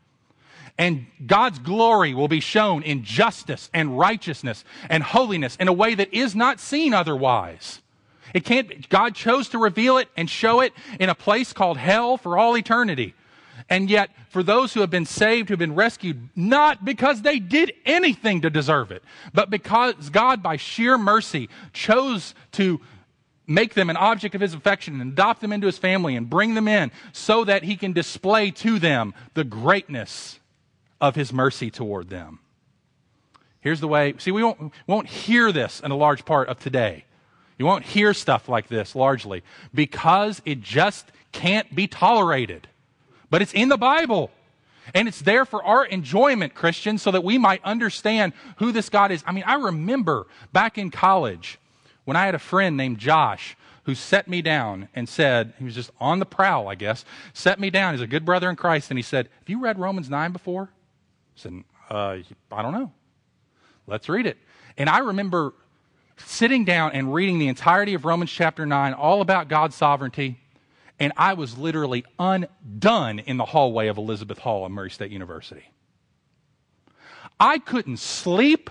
And 0.77 1.07
God's 1.25 1.59
glory 1.59 2.13
will 2.13 2.29
be 2.29 2.39
shown 2.39 2.83
in 2.83 3.03
justice 3.03 3.69
and 3.73 3.99
righteousness 3.99 4.63
and 4.89 5.03
holiness 5.03 5.57
in 5.57 5.67
a 5.67 5.73
way 5.73 5.93
that 5.93 6.13
is 6.13 6.35
not 6.35 6.61
seen 6.61 6.93
otherwise. 6.93 7.81
It 8.33 8.45
can't, 8.45 8.87
God 8.87 9.13
chose 9.13 9.49
to 9.49 9.57
reveal 9.57 9.97
it 9.97 10.07
and 10.15 10.29
show 10.29 10.61
it 10.61 10.71
in 10.99 11.09
a 11.09 11.15
place 11.15 11.51
called 11.51 11.77
hell 11.77 12.17
for 12.17 12.37
all 12.37 12.57
eternity. 12.57 13.13
And 13.69 13.89
yet, 13.89 14.09
for 14.29 14.41
those 14.41 14.73
who 14.73 14.79
have 14.79 14.89
been 14.89 15.05
saved, 15.05 15.49
who 15.49 15.53
have 15.53 15.59
been 15.59 15.75
rescued, 15.75 16.29
not 16.35 16.85
because 16.85 17.23
they 17.23 17.39
did 17.39 17.73
anything 17.85 18.41
to 18.41 18.49
deserve 18.49 18.91
it, 18.91 19.03
but 19.33 19.49
because 19.49 20.09
God, 20.09 20.41
by 20.41 20.55
sheer 20.55 20.97
mercy, 20.97 21.49
chose 21.73 22.33
to 22.53 22.79
make 23.49 23.73
them 23.73 23.89
an 23.89 23.97
object 23.97 24.35
of 24.35 24.41
his 24.41 24.53
affection 24.53 25.01
and 25.01 25.11
adopt 25.11 25.41
them 25.41 25.51
into 25.51 25.65
his 25.65 25.77
family 25.77 26.15
and 26.15 26.29
bring 26.29 26.53
them 26.53 26.67
in 26.67 26.91
so 27.11 27.43
that 27.43 27.63
he 27.63 27.75
can 27.75 27.91
display 27.91 28.51
to 28.51 28.79
them 28.79 29.13
the 29.33 29.43
greatness 29.43 30.39
of 31.01 31.15
his 31.15 31.33
mercy 31.33 31.71
toward 31.71 32.09
them. 32.09 32.39
Here's 33.61 33.81
the 33.81 33.87
way, 33.87 34.13
see, 34.19 34.31
we 34.31 34.43
won't, 34.43 34.71
won't 34.87 35.07
hear 35.07 35.51
this 35.51 35.81
in 35.81 35.91
a 35.91 35.97
large 35.97 36.23
part 36.23 36.47
of 36.47 36.59
today. 36.59 37.05
You 37.57 37.65
won't 37.65 37.83
hear 37.83 38.13
stuff 38.13 38.47
like 38.47 38.67
this 38.67 38.95
largely 38.95 39.43
because 39.73 40.41
it 40.45 40.61
just 40.61 41.11
can't 41.33 41.75
be 41.75 41.87
tolerated. 41.87 42.67
But 43.29 43.41
it's 43.41 43.53
in 43.53 43.69
the 43.69 43.77
Bible. 43.77 44.31
And 44.93 45.07
it's 45.07 45.21
there 45.21 45.45
for 45.45 45.63
our 45.63 45.85
enjoyment, 45.85 46.55
Christians, 46.55 47.01
so 47.01 47.11
that 47.11 47.23
we 47.23 47.37
might 47.37 47.63
understand 47.63 48.33
who 48.57 48.71
this 48.71 48.89
God 48.89 49.11
is. 49.11 49.23
I 49.27 49.33
mean, 49.33 49.43
I 49.45 49.55
remember 49.55 50.25
back 50.51 50.77
in 50.77 50.89
college 50.89 51.59
when 52.05 52.17
I 52.17 52.25
had 52.25 52.35
a 52.35 52.39
friend 52.39 52.77
named 52.77 52.97
Josh 52.97 53.55
who 53.83 53.95
set 53.95 54.27
me 54.27 54.41
down 54.41 54.89
and 54.93 55.07
said, 55.07 55.53
he 55.57 55.63
was 55.63 55.75
just 55.75 55.91
on 55.99 56.19
the 56.19 56.25
prowl, 56.25 56.67
I 56.67 56.75
guess, 56.75 57.05
set 57.33 57.59
me 57.59 57.69
down. 57.69 57.93
He's 57.93 58.01
a 58.01 58.07
good 58.07 58.25
brother 58.25 58.49
in 58.49 58.55
Christ. 58.55 58.91
And 58.91 58.97
he 58.97 59.03
said, 59.03 59.29
Have 59.39 59.49
you 59.49 59.59
read 59.59 59.79
Romans 59.79 60.09
9 60.09 60.31
before? 60.31 60.69
I 60.71 61.39
said, 61.39 61.63
uh, 61.89 62.17
I 62.51 62.61
don't 62.61 62.73
know. 62.73 62.91
Let's 63.87 64.07
read 64.07 64.27
it. 64.27 64.37
And 64.77 64.89
I 64.89 64.99
remember 64.99 65.53
sitting 66.17 66.65
down 66.65 66.91
and 66.91 67.13
reading 67.13 67.39
the 67.39 67.47
entirety 67.47 67.93
of 67.93 68.05
Romans 68.05 68.31
chapter 68.31 68.65
9, 68.65 68.93
all 68.93 69.21
about 69.21 69.47
God's 69.47 69.75
sovereignty. 69.75 70.39
And 70.99 71.13
I 71.15 71.33
was 71.33 71.57
literally 71.57 72.05
undone 72.19 73.19
in 73.19 73.37
the 73.37 73.45
hallway 73.45 73.87
of 73.87 73.97
Elizabeth 73.97 74.39
Hall 74.39 74.65
at 74.65 74.71
Murray 74.71 74.91
State 74.91 75.11
University. 75.11 75.63
I 77.39 77.57
couldn't 77.57 77.97
sleep. 77.97 78.69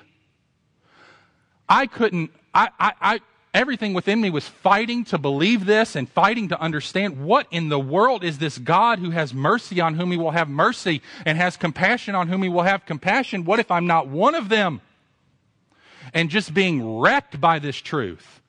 I 1.69 1.87
couldn't, 1.87 2.31
I, 2.59 2.71
I, 2.79 2.92
I, 3.01 3.21
everything 3.55 3.94
within 3.94 4.21
me 4.21 4.31
was 4.31 4.49
fighting 4.49 5.05
to 5.07 5.18
believe 5.18 5.64
this 5.64 5.97
and 5.97 6.09
fighting 6.09 6.49
to 6.49 6.61
understand 6.61 7.25
what 7.25 7.47
in 7.51 7.68
the 7.68 7.79
world 7.79 8.25
is 8.25 8.38
this 8.38 8.59
God 8.59 8.99
who 8.99 9.11
has 9.11 9.33
mercy 9.33 9.81
on 9.81 9.94
whom 9.94 10.11
he 10.11 10.16
will 10.16 10.33
have 10.33 10.49
mercy 10.49 11.03
and 11.25 11.38
has 11.38 11.57
compassion 11.57 12.14
on 12.14 12.29
whom 12.29 12.42
he 12.42 12.49
will 12.49 12.62
have 12.62 12.85
compassion. 12.85 13.44
What 13.44 13.61
if 13.61 13.71
I'm 13.71 13.87
not 13.87 14.09
one 14.09 14.35
of 14.35 14.49
them? 14.49 14.81
and 16.14 16.31
just 16.31 16.55
being 16.55 16.99
wrecked 16.99 17.40
by 17.40 17.59
this 17.59 17.77
truth. 17.77 18.40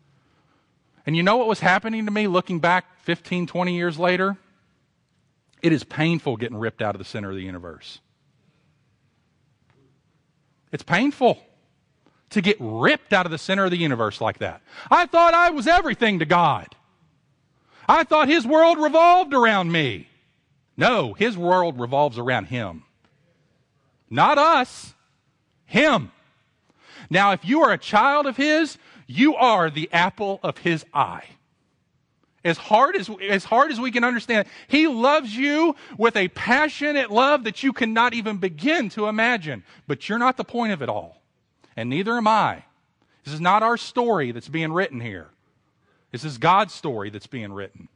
And 1.05 1.15
you 1.15 1.23
know 1.23 1.37
what 1.37 1.47
was 1.47 1.59
happening 1.59 2.05
to 2.05 2.11
me 2.11 2.27
looking 2.27 2.59
back 2.59 2.85
15, 3.03 3.47
20 3.47 3.75
years 3.75 3.97
later? 3.97 4.37
It 5.61 5.73
is 5.73 5.83
painful 5.83 6.37
getting 6.37 6.57
ripped 6.57 6.81
out 6.81 6.95
of 6.95 6.99
the 6.99 7.05
center 7.05 7.29
of 7.29 7.35
the 7.35 7.43
universe. 7.43 7.99
It's 10.71 10.83
painful 10.83 11.41
to 12.31 12.41
get 12.41 12.57
ripped 12.59 13.13
out 13.13 13.25
of 13.25 13.31
the 13.31 13.37
center 13.37 13.65
of 13.65 13.71
the 13.71 13.77
universe 13.77 14.21
like 14.21 14.39
that. 14.39 14.61
I 14.89 15.05
thought 15.05 15.33
I 15.33 15.49
was 15.49 15.67
everything 15.67 16.19
to 16.19 16.25
God. 16.25 16.75
I 17.87 18.03
thought 18.03 18.27
His 18.27 18.45
world 18.45 18.77
revolved 18.77 19.33
around 19.33 19.71
me. 19.71 20.07
No, 20.77 21.13
His 21.13 21.37
world 21.37 21.79
revolves 21.79 22.17
around 22.17 22.45
Him. 22.45 22.83
Not 24.09 24.37
us, 24.37 24.93
Him. 25.65 26.11
Now, 27.09 27.31
if 27.31 27.43
you 27.43 27.61
are 27.63 27.71
a 27.71 27.77
child 27.77 28.27
of 28.27 28.37
His, 28.37 28.77
you 29.07 29.35
are 29.35 29.69
the 29.71 29.89
apple 29.91 30.39
of 30.43 30.59
His 30.59 30.85
eye. 30.93 31.25
As 32.45 32.57
hard 32.57 32.95
as, 32.95 33.09
as 33.27 33.43
hard 33.43 33.71
as 33.71 33.79
we 33.79 33.91
can 33.91 34.03
understand, 34.03 34.47
He 34.67 34.87
loves 34.87 35.35
you 35.35 35.75
with 35.97 36.15
a 36.15 36.27
passionate 36.29 37.11
love 37.11 37.43
that 37.43 37.63
you 37.63 37.73
cannot 37.73 38.13
even 38.13 38.37
begin 38.37 38.89
to 38.89 39.07
imagine. 39.07 39.63
But 39.87 40.07
you're 40.07 40.19
not 40.19 40.37
the 40.37 40.43
point 40.43 40.73
of 40.73 40.81
it 40.81 40.89
all. 40.89 41.18
And 41.79 41.89
neither 41.89 42.17
am 42.17 42.27
I. 42.27 42.65
This 43.23 43.33
is 43.33 43.39
not 43.39 43.63
our 43.63 43.77
story 43.77 44.33
that's 44.33 44.49
being 44.49 44.73
written 44.73 44.99
here. 44.99 45.29
This 46.11 46.25
is 46.25 46.37
God's 46.37 46.73
story 46.73 47.09
that's 47.09 47.25
being 47.25 47.53
written. 47.53 47.87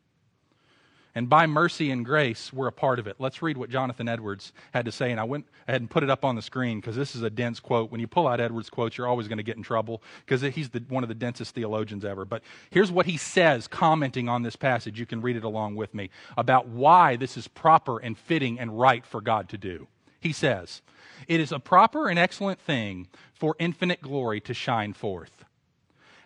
And 1.14 1.28
by 1.28 1.48
mercy 1.48 1.92
and 1.92 2.06
grace, 2.06 2.54
we're 2.54 2.68
a 2.68 2.72
part 2.72 2.98
of 2.98 3.08
it. 3.08 3.18
Let's 3.20 3.42
read 3.42 3.58
what 3.58 3.70
Jonathan 3.70 4.08
Edwards 4.08 4.54
had 4.74 4.86
to 4.86 4.92
say. 4.94 5.12
And 5.12 5.20
I 5.20 5.26
went 5.26 5.48
ahead 5.68 5.82
and 5.82 5.90
put 5.90 6.02
it 6.02 6.10
up 6.10 6.24
on 6.24 6.38
the 6.38 6.42
screen 6.42 6.80
because 6.80 6.96
this 6.96 7.14
is 7.14 7.24
a 7.24 7.30
dense 7.30 7.60
quote. 7.60 7.92
When 7.92 8.00
you 8.00 8.08
pull 8.08 8.26
out 8.26 8.40
Edwards' 8.40 8.70
quotes, 8.70 8.98
you're 8.98 9.06
always 9.06 9.28
going 9.28 9.36
to 9.38 9.44
get 9.44 9.58
in 9.58 9.64
trouble 9.64 10.02
because 10.26 10.40
he's 10.56 10.70
the, 10.70 10.82
one 10.88 11.04
of 11.04 11.10
the 11.10 11.14
densest 11.14 11.54
theologians 11.54 12.06
ever. 12.06 12.24
But 12.24 12.42
here's 12.70 12.90
what 12.90 13.06
he 13.06 13.18
says, 13.18 13.68
commenting 13.68 14.30
on 14.30 14.44
this 14.44 14.56
passage. 14.56 14.98
You 14.98 15.06
can 15.06 15.20
read 15.20 15.36
it 15.36 15.44
along 15.44 15.76
with 15.76 15.94
me 15.94 16.10
about 16.38 16.70
why 16.70 17.18
this 17.18 17.36
is 17.36 17.50
proper 17.50 18.00
and 18.00 18.18
fitting 18.18 18.62
and 18.62 18.80
right 18.80 19.06
for 19.06 19.20
God 19.20 19.50
to 19.50 19.58
do. 19.58 19.88
He 20.22 20.32
says, 20.32 20.82
It 21.28 21.40
is 21.40 21.52
a 21.52 21.60
proper 21.60 22.08
and 22.08 22.20
excellent 22.20 22.60
thing 22.60 23.08
for 23.34 23.56
infinite 23.60 24.02
glory 24.02 24.40
to 24.42 24.54
shine 24.54 24.94
forth 24.94 25.44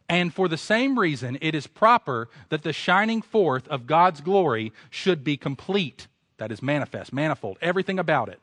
and 0.09 0.33
for 0.33 0.47
the 0.47 0.57
same 0.57 0.97
reason, 0.97 1.37
it 1.41 1.53
is 1.53 1.67
proper 1.67 2.29
that 2.49 2.63
the 2.63 2.73
shining 2.73 3.21
forth 3.21 3.67
of 3.67 3.87
God's 3.87 4.21
glory 4.21 4.71
should 4.89 5.23
be 5.23 5.35
complete. 5.35 6.07
That 6.37 6.51
is 6.51 6.61
manifest, 6.61 7.11
manifold, 7.11 7.57
everything 7.61 7.99
about 7.99 8.29
it. 8.29 8.39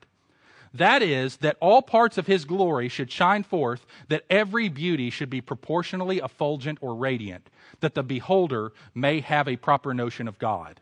That 0.74 1.02
is, 1.02 1.36
that 1.38 1.56
all 1.60 1.82
parts 1.82 2.18
of 2.18 2.26
his 2.26 2.44
glory 2.44 2.88
should 2.88 3.10
shine 3.10 3.44
forth, 3.44 3.86
that 4.08 4.24
every 4.28 4.68
beauty 4.68 5.08
should 5.08 5.30
be 5.30 5.40
proportionally 5.40 6.18
effulgent 6.18 6.78
or 6.80 6.96
radiant, 6.96 7.48
that 7.80 7.94
the 7.94 8.02
beholder 8.02 8.72
may 8.92 9.20
have 9.20 9.48
a 9.48 9.56
proper 9.56 9.94
notion 9.94 10.26
of 10.26 10.38
God. 10.38 10.80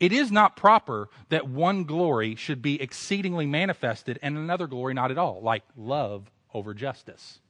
It 0.00 0.12
is 0.12 0.32
not 0.32 0.56
proper 0.56 1.08
that 1.28 1.48
one 1.48 1.84
glory 1.84 2.34
should 2.34 2.62
be 2.62 2.80
exceedingly 2.80 3.46
manifested 3.46 4.18
and 4.22 4.36
another 4.36 4.66
glory 4.66 4.94
not 4.94 5.10
at 5.10 5.18
all, 5.18 5.40
like 5.42 5.62
love 5.76 6.30
over 6.52 6.74
justice. 6.74 7.40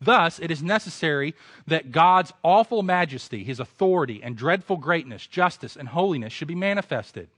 Thus, 0.00 0.38
it 0.38 0.50
is 0.50 0.62
necessary 0.62 1.34
that 1.66 1.90
God's 1.90 2.32
awful 2.44 2.82
majesty, 2.82 3.42
his 3.42 3.58
authority, 3.58 4.22
and 4.22 4.36
dreadful 4.36 4.76
greatness, 4.76 5.26
justice, 5.26 5.76
and 5.76 5.88
holiness 5.88 6.32
should 6.32 6.48
be 6.48 6.54
manifested. 6.54 7.28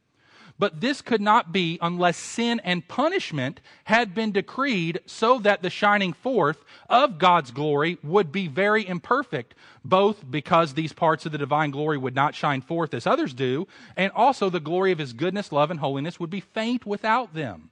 But 0.61 0.83
this 0.83 1.01
could 1.01 1.23
not 1.23 1.53
be 1.53 1.79
unless 1.81 2.19
sin 2.19 2.61
and 2.63 2.87
punishment 2.87 3.63
had 3.85 4.15
been 4.15 4.31
decreed 4.31 5.01
so 5.07 5.39
that 5.39 5.63
the 5.63 5.71
shining 5.71 6.13
forth 6.13 6.63
of 6.91 7.19
God's 7.19 7.51
glory 7.51 7.97
would 8.03 8.31
be 8.31 8.47
very 8.47 8.87
imperfect, 8.87 9.55
both 9.83 10.31
because 10.31 10.75
these 10.75 10.93
parts 10.93 11.25
of 11.25 11.33
the 11.33 11.39
divine 11.39 11.71
glory 11.71 11.97
would 11.97 12.15
not 12.15 12.35
shine 12.35 12.61
forth 12.61 12.93
as 12.93 13.07
others 13.07 13.33
do, 13.33 13.67
and 13.97 14.13
also 14.13 14.51
the 14.51 14.61
glory 14.61 14.93
of 14.93 14.99
his 14.99 15.15
goodness, 15.15 15.51
love, 15.51 15.71
and 15.71 15.81
holiness 15.81 16.21
would 16.21 16.29
be 16.29 16.41
faint 16.41 16.85
without 16.85 17.33
them. 17.33 17.71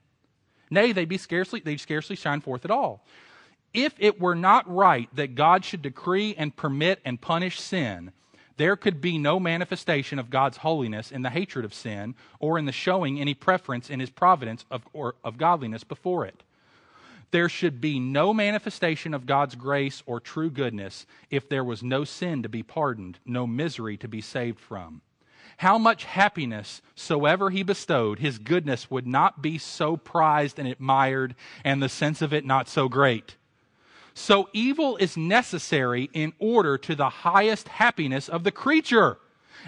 Nay, 0.71 0.93
they'd 0.93 1.11
be 1.11 1.19
scarcely, 1.19 1.61
they'd 1.61 1.81
scarcely 1.81 2.17
shine 2.17 2.41
forth 2.41 2.65
at 2.65 2.71
all 2.71 3.05
if 3.75 3.95
it 3.99 4.19
were 4.19 4.35
not 4.35 4.67
right 4.73 5.15
that 5.15 5.35
God 5.35 5.63
should 5.63 5.83
decree 5.83 6.35
and 6.39 6.57
permit 6.57 7.01
and 7.05 7.21
punish 7.21 7.61
sin, 7.61 8.13
there 8.59 8.77
could 8.77 9.01
be 9.01 9.17
no 9.17 9.41
manifestation 9.41 10.19
of 10.19 10.31
God's 10.31 10.59
holiness 10.59 11.11
in 11.11 11.23
the 11.23 11.31
hatred 11.31 11.65
of 11.65 11.73
sin 11.73 12.15
or 12.39 12.59
in 12.59 12.67
the 12.67 12.73
showing 12.73 13.21
any 13.21 13.33
preference 13.33 13.89
in 13.89 14.01
his 14.01 14.11
providence 14.11 14.65
of, 14.71 14.83
of 15.25 15.39
godliness 15.39 15.85
before 15.85 16.27
it. 16.27 16.43
There 17.31 17.49
should 17.49 17.81
be 17.81 18.01
no 18.01 18.35
manifestation 18.35 19.15
of 19.15 19.27
God's 19.27 19.55
grace 19.55 20.03
or 20.07 20.19
true 20.19 20.51
goodness 20.51 21.07
if 21.31 21.49
there 21.49 21.65
was 21.65 21.83
no 21.83 22.05
sin 22.05 22.43
to 22.43 22.49
be 22.49 22.63
pardoned, 22.63 23.19
no 23.25 23.47
misery 23.47 23.97
to 23.99 24.09
be 24.09 24.21
saved 24.21 24.59
from. 24.59 25.03
How 25.59 25.79
much 25.79 26.05
happiness 26.05 26.81
soever 26.95 27.51
he 27.51 27.63
bestowed, 27.63 28.19
his 28.19 28.39
goodness 28.39 28.91
would 28.91 29.07
not 29.07 29.43
be 29.43 29.59
so 29.59 29.97
prized 29.97 30.59
and 30.59 30.69
admired, 30.69 31.35
and 31.65 31.83
the 31.83 31.89
sense 31.89 32.23
of 32.23 32.33
it 32.33 32.45
not 32.45 32.69
so 32.69 32.89
great. 32.89 33.37
So 34.19 34.49
evil 34.53 34.97
is 34.97 35.17
necessary 35.17 36.11
in 36.13 36.33
order 36.41 36.77
to 36.79 36.95
the 36.97 37.09
highest 37.09 37.69
happiness 37.69 38.29
of 38.29 38.43
the 38.43 38.51
creature. 38.51 39.19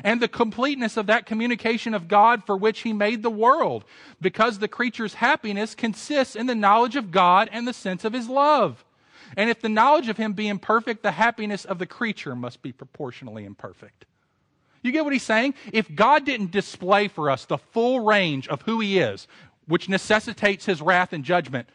and 0.05 0.21
the 0.21 0.29
completeness 0.29 0.97
of 0.97 1.07
that 1.07 1.27
communication 1.27 1.95
of 1.95 2.09
God 2.09 2.45
for 2.45 2.57
which 2.57 2.81
he 2.81 2.93
made 2.93 3.23
the 3.23 3.31
world, 3.31 3.85
because 4.21 4.59
the 4.59 4.69
creature's 4.69 5.15
happiness 5.15 5.75
consists 5.75 6.37
in 6.37 6.47
the 6.47 6.55
knowledge 6.55 6.97
of 6.97 7.11
God 7.11 7.49
and 7.53 7.67
the 7.67 7.73
sense 7.73 8.05
of 8.05 8.13
his 8.13 8.29
love. 8.29 8.85
And 9.37 9.49
if 9.49 9.61
the 9.61 9.69
knowledge 9.69 10.09
of 10.09 10.17
him 10.17 10.33
be 10.33 10.49
imperfect, 10.49 11.03
the 11.03 11.13
happiness 11.13 11.65
of 11.65 11.79
the 11.79 11.87
creature 11.87 12.35
must 12.35 12.63
be 12.63 12.73
proportionally 12.73 13.45
imperfect. 13.45 14.07
You 14.83 14.93
get 14.93 15.05
what 15.05 15.13
he's 15.13 15.23
saying? 15.23 15.55
If 15.73 15.95
God 15.95 16.25
didn't 16.25 16.51
display 16.51 17.09
for 17.09 17.31
us 17.31 17.45
the 17.45 17.59
full 17.59 18.01
range 18.01 18.49
of 18.49 18.63
who 18.63 18.81
he 18.81 18.99
is, 18.99 19.29
which 19.67 19.89
necessitates 19.89 20.65
his 20.65 20.83
wrath 20.83 21.13
and 21.13 21.23
judgment, 21.23 21.69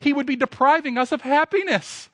he 0.00 0.12
would 0.12 0.26
be 0.26 0.36
depriving 0.36 0.98
us 0.98 1.12
of 1.12 1.20
happiness 1.20 2.08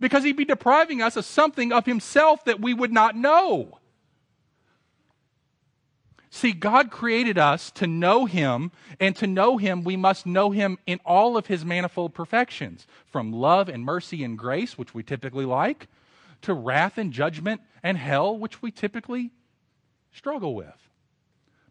because 0.00 0.24
he'd 0.24 0.36
be 0.36 0.44
depriving 0.44 1.02
us 1.02 1.16
of 1.16 1.24
something 1.24 1.72
of 1.72 1.86
himself 1.86 2.44
that 2.44 2.60
we 2.60 2.74
would 2.74 2.92
not 2.92 3.16
know. 3.16 3.78
See, 6.36 6.52
God 6.52 6.90
created 6.90 7.38
us 7.38 7.70
to 7.70 7.86
know 7.86 8.26
Him, 8.26 8.70
and 9.00 9.16
to 9.16 9.26
know 9.26 9.56
Him, 9.56 9.84
we 9.84 9.96
must 9.96 10.26
know 10.26 10.50
Him 10.50 10.76
in 10.86 11.00
all 11.02 11.38
of 11.38 11.46
His 11.46 11.64
manifold 11.64 12.12
perfections, 12.12 12.86
from 13.06 13.32
love 13.32 13.70
and 13.70 13.82
mercy 13.82 14.22
and 14.22 14.36
grace, 14.36 14.76
which 14.76 14.92
we 14.92 15.02
typically 15.02 15.46
like, 15.46 15.88
to 16.42 16.52
wrath 16.52 16.98
and 16.98 17.10
judgment 17.10 17.62
and 17.82 17.96
hell, 17.96 18.36
which 18.36 18.60
we 18.60 18.70
typically 18.70 19.30
struggle 20.12 20.54
with. 20.54 20.90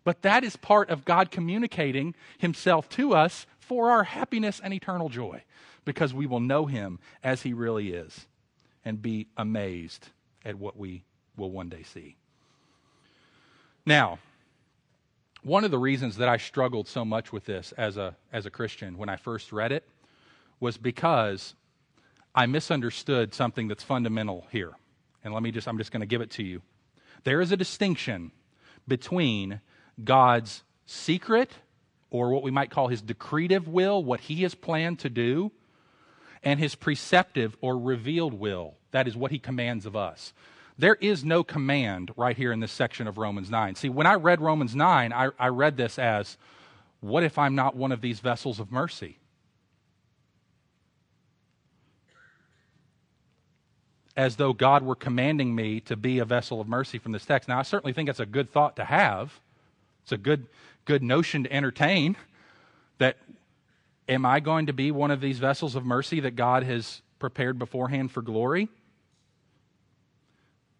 But 0.03 0.23
that 0.23 0.43
is 0.43 0.55
part 0.55 0.89
of 0.89 1.05
God 1.05 1.29
communicating 1.29 2.15
Himself 2.39 2.89
to 2.89 3.13
us 3.13 3.45
for 3.67 3.89
our 3.89 4.03
happiness 4.03 4.61
and 4.63 4.73
eternal 4.73 5.09
joy 5.09 5.43
because 5.85 6.13
we 6.13 6.25
will 6.25 6.39
know 6.39 6.65
him 6.65 6.99
as 7.23 7.41
he 7.41 7.53
really 7.53 7.93
is 7.93 8.25
and 8.83 9.01
be 9.01 9.27
amazed 9.37 10.09
at 10.43 10.55
what 10.55 10.77
we 10.77 11.03
will 11.37 11.51
one 11.51 11.69
day 11.69 11.83
see. 11.83 12.15
Now, 13.85 14.19
one 15.43 15.63
of 15.63 15.71
the 15.71 15.77
reasons 15.77 16.17
that 16.17 16.27
I 16.27 16.37
struggled 16.37 16.87
so 16.87 17.05
much 17.05 17.31
with 17.31 17.45
this 17.45 17.71
as 17.73 17.97
a, 17.97 18.15
as 18.33 18.45
a 18.45 18.49
Christian 18.49 18.97
when 18.97 19.09
I 19.09 19.15
first 19.15 19.51
read 19.51 19.71
it 19.71 19.87
was 20.59 20.77
because 20.77 21.53
I 22.33 22.47
misunderstood 22.47 23.33
something 23.33 23.67
that's 23.67 23.83
fundamental 23.83 24.47
here. 24.51 24.73
And 25.23 25.33
let 25.33 25.43
me 25.43 25.51
just, 25.51 25.67
I'm 25.67 25.77
just 25.77 25.91
going 25.91 26.01
to 26.01 26.07
give 26.07 26.21
it 26.21 26.31
to 26.31 26.43
you. 26.43 26.61
There 27.23 27.41
is 27.41 27.51
a 27.51 27.57
distinction 27.57 28.31
between 28.87 29.61
God's 30.03 30.63
secret, 30.85 31.51
or 32.15 32.31
what 32.31 32.43
we 32.43 32.51
might 32.51 32.69
call 32.69 32.87
his 32.87 33.01
decretive 33.01 33.67
will, 33.67 34.03
what 34.03 34.21
he 34.21 34.43
has 34.43 34.55
planned 34.55 34.99
to 34.99 35.09
do, 35.09 35.51
and 36.43 36.59
his 36.59 36.75
preceptive 36.75 37.55
or 37.61 37.77
revealed 37.77 38.33
will. 38.33 38.75
That 38.91 39.07
is 39.07 39.15
what 39.15 39.31
he 39.31 39.39
commands 39.39 39.85
of 39.85 39.95
us. 39.95 40.33
There 40.77 40.95
is 40.95 41.23
no 41.23 41.43
command 41.43 42.11
right 42.17 42.35
here 42.35 42.51
in 42.51 42.59
this 42.59 42.71
section 42.71 43.07
of 43.07 43.17
Romans 43.17 43.49
9. 43.49 43.75
See, 43.75 43.89
when 43.89 44.07
I 44.07 44.15
read 44.15 44.41
Romans 44.41 44.75
9, 44.75 45.13
I, 45.13 45.29
I 45.39 45.47
read 45.47 45.77
this 45.77 45.97
as 45.97 46.37
what 46.99 47.23
if 47.23 47.37
I'm 47.37 47.55
not 47.55 47.75
one 47.75 47.91
of 47.91 48.01
these 48.01 48.19
vessels 48.19 48.59
of 48.59 48.71
mercy? 48.71 49.17
As 54.17 54.35
though 54.37 54.53
God 54.53 54.83
were 54.83 54.95
commanding 54.95 55.55
me 55.55 55.79
to 55.81 55.95
be 55.95 56.19
a 56.19 56.25
vessel 56.25 56.59
of 56.59 56.67
mercy 56.67 56.97
from 56.97 57.11
this 57.11 57.25
text. 57.25 57.47
Now, 57.47 57.59
I 57.59 57.63
certainly 57.63 57.93
think 57.93 58.09
it's 58.09 58.19
a 58.19 58.25
good 58.25 58.51
thought 58.51 58.75
to 58.77 58.85
have. 58.85 59.39
It's 60.05 60.13
a 60.13 60.17
good, 60.17 60.47
good 60.85 61.03
notion 61.03 61.43
to 61.43 61.53
entertain 61.53 62.15
that 62.97 63.17
Am 64.07 64.25
I 64.25 64.39
going 64.39 64.67
to 64.67 64.73
be 64.73 64.91
one 64.91 65.09
of 65.09 65.19
these 65.19 65.39
vessels 65.39 65.75
of 65.75 65.83
mercy 65.83 66.19
that 66.19 66.35
God 66.35 66.63
has 66.63 67.01
prepared 67.17 67.57
beforehand 67.57 68.11
for 68.11 68.21
glory? 68.21 68.69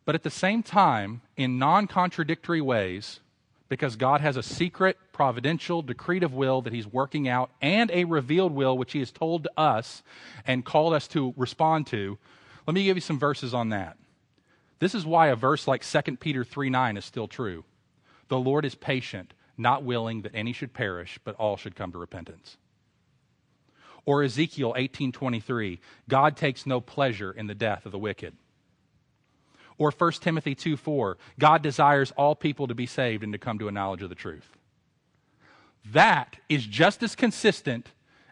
But 0.06 0.14
at 0.14 0.22
the 0.22 0.30
same 0.30 0.62
time, 0.62 1.22
in 1.36 1.58
non 1.58 1.88
contradictory 1.88 2.62
ways, 2.62 3.20
because 3.68 3.96
God 3.96 4.22
has 4.22 4.38
a 4.38 4.44
secret, 4.44 4.98
providential, 5.12 5.82
decretive 5.82 6.34
will 6.34 6.62
that 6.62 6.74
He's 6.74 6.86
working 6.86 7.28
out 7.28 7.50
and 7.62 7.90
a 7.90 8.04
revealed 8.04 8.52
will 8.52 8.78
which 8.78 8.92
He 8.92 9.00
has 9.00 9.12
told 9.12 9.46
to 9.46 9.52
us 9.58 10.04
and 10.46 10.64
called 10.64 10.94
us 10.94 11.08
to 11.10 11.34
respond 11.36 11.88
to. 11.88 12.20
Let 12.68 12.76
me 12.76 12.84
give 12.84 12.98
you 12.98 13.02
some 13.02 13.18
verses 13.18 13.56
on 13.56 13.70
that. 13.70 13.98
This 14.78 14.94
is 14.94 15.04
why 15.04 15.28
a 15.28 15.36
verse 15.36 15.68
like 15.68 15.84
2 15.84 16.18
Peter 16.18 16.44
3 16.44 16.70
9 16.70 16.98
is 16.98 17.06
still 17.06 17.28
true. 17.28 17.64
The 18.28 18.40
Lord 18.40 18.66
is 18.66 18.76
patient, 18.76 19.34
not 19.58 19.84
willing 19.84 20.24
that 20.24 20.36
any 20.36 20.54
should 20.54 20.74
perish, 20.74 21.20
but 21.24 21.36
all 21.36 21.58
should 21.58 21.76
come 21.76 21.92
to 21.92 21.98
repentance. 21.98 22.58
Or 24.06 24.24
Ezekiel 24.24 24.74
18:23, 24.78 25.80
God 26.08 26.38
takes 26.38 26.66
no 26.66 26.80
pleasure 26.80 27.32
in 27.32 27.48
the 27.48 27.56
death 27.56 27.86
of 27.86 27.92
the 27.92 28.00
wicked. 28.00 28.36
Or 29.78 29.92
1 29.92 30.22
Timothy 30.22 30.56
2:4, 30.56 31.18
God 31.40 31.62
desires 31.62 32.12
all 32.12 32.36
people 32.36 32.68
to 32.68 32.76
be 32.76 32.86
saved 32.86 33.24
and 33.24 33.34
to 33.34 33.40
come 33.40 33.60
to 33.60 33.68
a 33.68 33.72
knowledge 33.72 34.02
of 34.02 34.10
the 34.10 34.16
truth. 34.16 34.58
That 35.92 36.38
is 36.50 36.66
just 36.66 37.04
as 37.04 37.16
consistent 37.16 37.92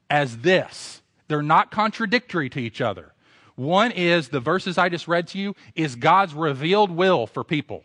as 0.09 0.39
this. 0.39 1.01
They're 1.27 1.41
not 1.41 1.71
contradictory 1.71 2.49
to 2.49 2.59
each 2.59 2.81
other. 2.81 3.13
One 3.55 3.91
is 3.91 4.29
the 4.29 4.39
verses 4.39 4.77
I 4.77 4.89
just 4.89 5.07
read 5.07 5.27
to 5.29 5.37
you 5.37 5.55
is 5.75 5.95
God's 5.95 6.33
revealed 6.33 6.91
will 6.91 7.27
for 7.27 7.43
people. 7.43 7.83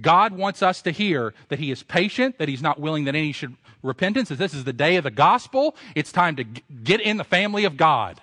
God 0.00 0.32
wants 0.32 0.62
us 0.62 0.82
to 0.82 0.90
hear 0.90 1.34
that 1.48 1.58
He 1.58 1.70
is 1.70 1.82
patient, 1.82 2.38
that 2.38 2.48
He's 2.48 2.62
not 2.62 2.80
willing 2.80 3.04
that 3.04 3.14
any 3.14 3.32
should 3.32 3.56
repentance. 3.82 4.28
That 4.28 4.38
this 4.38 4.54
is 4.54 4.64
the 4.64 4.72
day 4.72 4.96
of 4.96 5.04
the 5.04 5.10
gospel. 5.10 5.76
It's 5.94 6.12
time 6.12 6.36
to 6.36 6.44
get 6.44 7.00
in 7.00 7.16
the 7.16 7.24
family 7.24 7.64
of 7.64 7.76
God. 7.76 8.20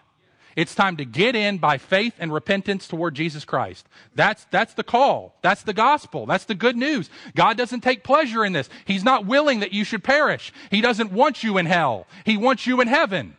It's 0.55 0.75
time 0.75 0.97
to 0.97 1.05
get 1.05 1.35
in 1.35 1.57
by 1.57 1.77
faith 1.77 2.15
and 2.19 2.33
repentance 2.33 2.87
toward 2.87 3.15
Jesus 3.15 3.45
Christ. 3.45 3.87
That's, 4.15 4.45
that's 4.51 4.73
the 4.73 4.83
call. 4.83 5.37
That's 5.41 5.63
the 5.63 5.73
gospel. 5.73 6.25
That's 6.25 6.45
the 6.45 6.55
good 6.55 6.75
news. 6.75 7.09
God 7.35 7.55
doesn't 7.55 7.81
take 7.81 8.03
pleasure 8.03 8.43
in 8.43 8.51
this. 8.51 8.69
He's 8.83 9.03
not 9.03 9.25
willing 9.25 9.61
that 9.61 9.73
you 9.73 9.83
should 9.85 10.03
perish. 10.03 10.51
He 10.71 10.81
doesn't 10.81 11.13
want 11.13 11.43
you 11.43 11.57
in 11.59 11.65
hell. 11.65 12.07
He 12.25 12.35
wants 12.35 12.67
you 12.67 12.81
in 12.81 12.87
heaven. 12.87 13.37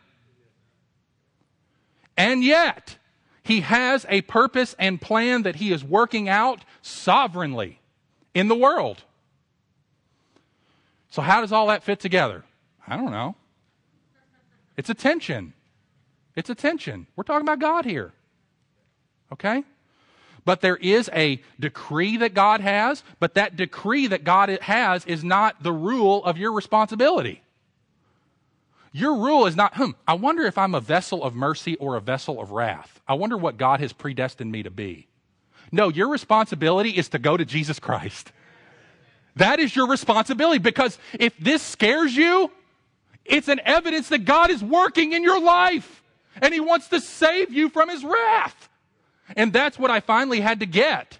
And 2.17 2.43
yet, 2.43 2.97
He 3.43 3.61
has 3.61 4.05
a 4.09 4.21
purpose 4.21 4.75
and 4.79 5.01
plan 5.01 5.43
that 5.43 5.57
He 5.57 5.71
is 5.71 5.83
working 5.83 6.29
out 6.29 6.63
sovereignly 6.81 7.80
in 8.33 8.47
the 8.47 8.55
world. 8.55 9.03
So, 11.09 11.21
how 11.21 11.41
does 11.41 11.51
all 11.51 11.67
that 11.67 11.83
fit 11.83 11.99
together? 11.99 12.43
I 12.87 12.95
don't 12.95 13.11
know. 13.11 13.35
It's 14.77 14.89
a 14.89 14.93
tension. 14.93 15.53
It's 16.35 16.49
a 16.49 16.55
tension. 16.55 17.07
We're 17.15 17.23
talking 17.23 17.45
about 17.45 17.59
God 17.59 17.85
here. 17.85 18.13
Okay? 19.31 19.63
But 20.43 20.61
there 20.61 20.77
is 20.77 21.09
a 21.13 21.41
decree 21.59 22.17
that 22.17 22.33
God 22.33 22.61
has, 22.61 23.03
but 23.19 23.35
that 23.35 23.55
decree 23.55 24.07
that 24.07 24.23
God 24.23 24.49
has 24.61 25.05
is 25.05 25.23
not 25.23 25.61
the 25.61 25.71
rule 25.71 26.23
of 26.23 26.37
your 26.37 26.51
responsibility. 26.51 27.43
Your 28.93 29.15
rule 29.15 29.45
is 29.45 29.55
not, 29.55 29.75
hmm, 29.75 29.91
I 30.07 30.15
wonder 30.15 30.43
if 30.43 30.57
I'm 30.57 30.75
a 30.75 30.81
vessel 30.81 31.23
of 31.23 31.35
mercy 31.35 31.75
or 31.75 31.95
a 31.95 32.01
vessel 32.01 32.41
of 32.41 32.51
wrath. 32.51 32.99
I 33.07 33.13
wonder 33.13 33.37
what 33.37 33.57
God 33.57 33.79
has 33.79 33.93
predestined 33.93 34.51
me 34.51 34.63
to 34.63 34.71
be. 34.71 35.07
No, 35.71 35.89
your 35.89 36.09
responsibility 36.09 36.91
is 36.91 37.09
to 37.09 37.19
go 37.19 37.37
to 37.37 37.45
Jesus 37.45 37.79
Christ. 37.79 38.31
That 39.37 39.59
is 39.59 39.75
your 39.75 39.87
responsibility 39.87 40.59
because 40.59 40.97
if 41.17 41.37
this 41.37 41.61
scares 41.61 42.15
you, 42.15 42.51
it's 43.23 43.47
an 43.47 43.61
evidence 43.63 44.09
that 44.09 44.25
God 44.25 44.49
is 44.49 44.63
working 44.63 45.13
in 45.13 45.23
your 45.23 45.41
life 45.41 46.03
and 46.41 46.53
He 46.53 46.59
wants 46.59 46.89
to 46.89 46.99
save 46.99 47.51
you 47.51 47.69
from 47.69 47.89
His 47.89 48.03
wrath. 48.03 48.69
And 49.35 49.53
that's 49.53 49.79
what 49.79 49.91
I 49.91 50.01
finally 50.01 50.41
had 50.41 50.59
to 50.59 50.65
get 50.65 51.19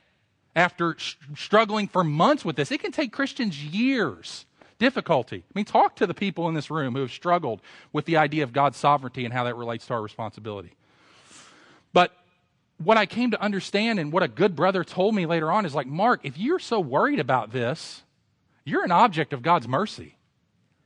after 0.55 0.95
sh- 0.97 1.15
struggling 1.37 1.87
for 1.87 2.03
months 2.03 2.43
with 2.43 2.57
this. 2.57 2.71
It 2.71 2.81
can 2.81 2.91
take 2.91 3.13
Christians 3.13 3.63
years. 3.63 4.45
Difficulty. 4.79 5.43
I 5.47 5.51
mean, 5.53 5.65
talk 5.65 5.95
to 5.97 6.07
the 6.07 6.13
people 6.13 6.49
in 6.49 6.55
this 6.55 6.71
room 6.71 6.95
who 6.95 7.01
have 7.01 7.11
struggled 7.11 7.61
with 7.93 8.05
the 8.05 8.17
idea 8.17 8.43
of 8.43 8.51
God's 8.51 8.77
sovereignty 8.77 9.25
and 9.25 9.33
how 9.33 9.43
that 9.43 9.55
relates 9.55 9.85
to 9.87 9.93
our 9.93 10.01
responsibility. 10.01 10.73
But 11.93 12.11
what 12.83 12.97
I 12.97 13.05
came 13.05 13.31
to 13.31 13.41
understand 13.41 13.99
and 13.99 14.11
what 14.11 14.23
a 14.23 14.27
good 14.27 14.55
brother 14.55 14.83
told 14.83 15.15
me 15.15 15.25
later 15.25 15.51
on 15.51 15.65
is 15.65 15.75
like, 15.75 15.87
Mark, 15.87 16.21
if 16.23 16.37
you're 16.37 16.59
so 16.59 16.79
worried 16.79 17.19
about 17.19 17.51
this, 17.51 18.03
you're 18.63 18.83
an 18.83 18.91
object 18.91 19.33
of 19.33 19.41
God's 19.41 19.67
mercy. 19.67 20.15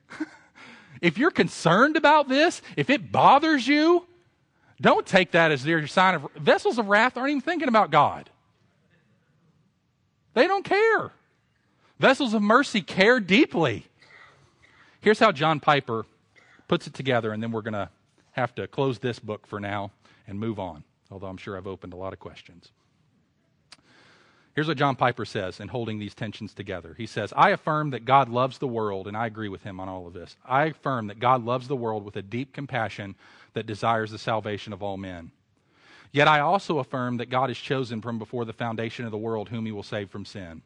if 1.02 1.18
you're 1.18 1.32
concerned 1.32 1.96
about 1.96 2.28
this, 2.30 2.62
if 2.76 2.90
it 2.90 3.12
bothers 3.12 3.68
you, 3.68 4.06
don't 4.82 5.06
take 5.06 5.32
that 5.32 5.52
as 5.52 5.66
your 5.66 5.86
sign 5.88 6.16
of 6.16 6.28
vessels 6.36 6.78
of 6.78 6.88
wrath 6.88 7.18
aren't 7.18 7.30
even 7.30 7.42
thinking 7.42 7.68
about 7.68 7.92
God. 7.92 8.30
They 10.34 10.48
don't 10.48 10.66
care. 10.66 11.12
Vessels 12.00 12.34
of 12.34 12.42
mercy 12.42 12.82
care 12.82 13.20
deeply. 13.20 13.86
Here's 15.00 15.20
how 15.20 15.32
John 15.32 15.60
Piper 15.60 16.06
puts 16.68 16.88
it 16.88 16.94
together, 16.94 17.32
and 17.32 17.42
then 17.42 17.52
we're 17.52 17.62
going 17.62 17.74
to 17.74 17.90
have 18.32 18.54
to 18.56 18.68
close 18.68 19.00
this 19.00 19.20
book 19.20 19.48
for 19.48 19.60
now 19.60 19.92
and 20.28 20.40
move 20.40 20.60
on 20.60 20.84
although 21.12 21.28
I'm 21.28 21.38
sure 21.38 21.58
I've 21.58 21.68
opened 21.68 21.94
a 21.94 21.98
lot 21.98 22.14
of 22.14 22.20
questions. 22.20 22.72
Here's 24.56 24.70
what 24.70 24.78
John 24.78 24.96
Piper 24.96 25.26
says 25.26 25.60
in 25.60 25.68
holding 25.68 26.00
these 26.00 26.16
tensions 26.16 26.54
together. 26.54 26.96
He 26.98 27.08
says, 27.08 27.34
I 27.36 27.50
affirm 27.50 27.90
that 27.90 28.06
God 28.06 28.30
loves 28.30 28.58
the 28.58 28.68
world, 28.68 29.06
and 29.06 29.18
I 29.18 29.26
agree 29.26 29.50
with 29.50 29.64
him 29.64 29.82
on 29.82 29.90
all 29.90 30.08
of 30.08 30.14
this. 30.14 30.38
I 30.46 30.68
affirm 30.68 31.08
that 31.08 31.20
God 31.20 31.44
loves 31.44 31.68
the 31.68 31.76
world 31.76 32.06
with 32.06 32.16
a 32.16 32.22
deep 32.22 32.54
compassion 32.54 33.16
that 33.54 33.66
desires 33.66 34.12
the 34.12 34.18
salvation 34.18 34.72
of 34.72 34.82
all 34.82 34.96
men. 34.96 35.32
Yet 36.14 36.30
I 36.30 36.40
also 36.40 36.80
affirm 36.80 37.18
that 37.18 37.30
God 37.30 37.50
has 37.50 37.58
chosen 37.58 38.02
from 38.02 38.18
before 38.18 38.46
the 38.46 38.54
foundation 38.54 39.04
of 39.04 39.12
the 39.12 39.18
world 39.18 39.50
whom 39.50 39.66
he 39.66 39.74
will 39.74 39.84
save 39.84 40.10
from 40.10 40.24
sin. 40.24 40.62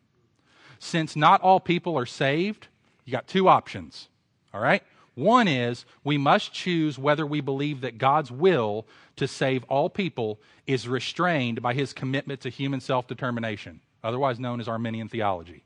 since 0.78 1.16
not 1.16 1.42
all 1.42 1.60
people 1.60 1.98
are 1.98 2.06
saved, 2.06 2.68
you 3.04 3.12
got 3.12 3.28
two 3.28 3.48
options. 3.50 4.08
All 4.54 4.62
right? 4.62 4.84
One 5.20 5.49
is 5.49 5.84
we 6.05 6.17
must 6.17 6.53
choose 6.53 6.97
whether 6.97 7.26
we 7.26 7.41
believe 7.41 7.82
that 7.82 7.97
God's 7.97 8.32
will 8.32 8.88
to 9.17 9.28
save 9.28 9.65
all 9.65 9.89
people 9.89 10.39
is 10.65 10.88
restrained 10.88 11.61
by 11.61 11.74
his 11.74 11.91
commitment 11.91 12.39
to 12.41 12.49
human 12.49 12.80
self 12.80 13.05
determination, 13.05 13.82
otherwise 14.01 14.39
known 14.39 14.61
as 14.61 14.70
Arminian 14.70 15.09
theology. 15.09 15.65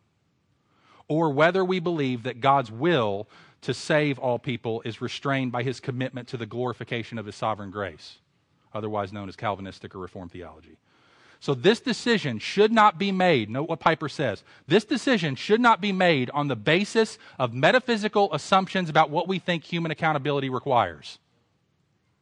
Or 1.07 1.29
whether 1.29 1.63
we 1.63 1.79
believe 1.79 2.23
that 2.23 2.41
God's 2.41 2.71
will 2.71 3.29
to 3.61 3.75
save 3.75 4.17
all 4.17 4.39
people 4.39 4.81
is 4.85 5.01
restrained 5.01 5.51
by 5.51 5.61
his 5.61 5.79
commitment 5.79 6.27
to 6.29 6.37
the 6.37 6.47
glorification 6.47 7.19
of 7.19 7.27
his 7.27 7.35
sovereign 7.35 7.69
grace, 7.69 8.17
otherwise 8.73 9.13
known 9.13 9.29
as 9.29 9.35
Calvinistic 9.35 9.93
or 9.93 9.99
Reformed 9.99 10.31
theology. 10.31 10.77
So 11.43 11.53
this 11.53 11.81
decision 11.81 12.39
should 12.39 12.71
not 12.71 12.97
be 12.97 13.11
made. 13.11 13.49
Note 13.49 13.67
what 13.67 13.81
Piper 13.81 14.07
says. 14.07 14.45
This 14.65 14.85
decision 14.85 15.35
should 15.35 15.59
not 15.59 15.81
be 15.81 15.91
made 15.91 16.29
on 16.29 16.47
the 16.47 16.55
basis 16.55 17.17
of 17.37 17.53
metaphysical 17.53 18.33
assumptions 18.33 18.89
about 18.89 19.09
what 19.09 19.27
we 19.27 19.39
think 19.39 19.65
human 19.65 19.91
accountability 19.91 20.47
requires. 20.47 21.19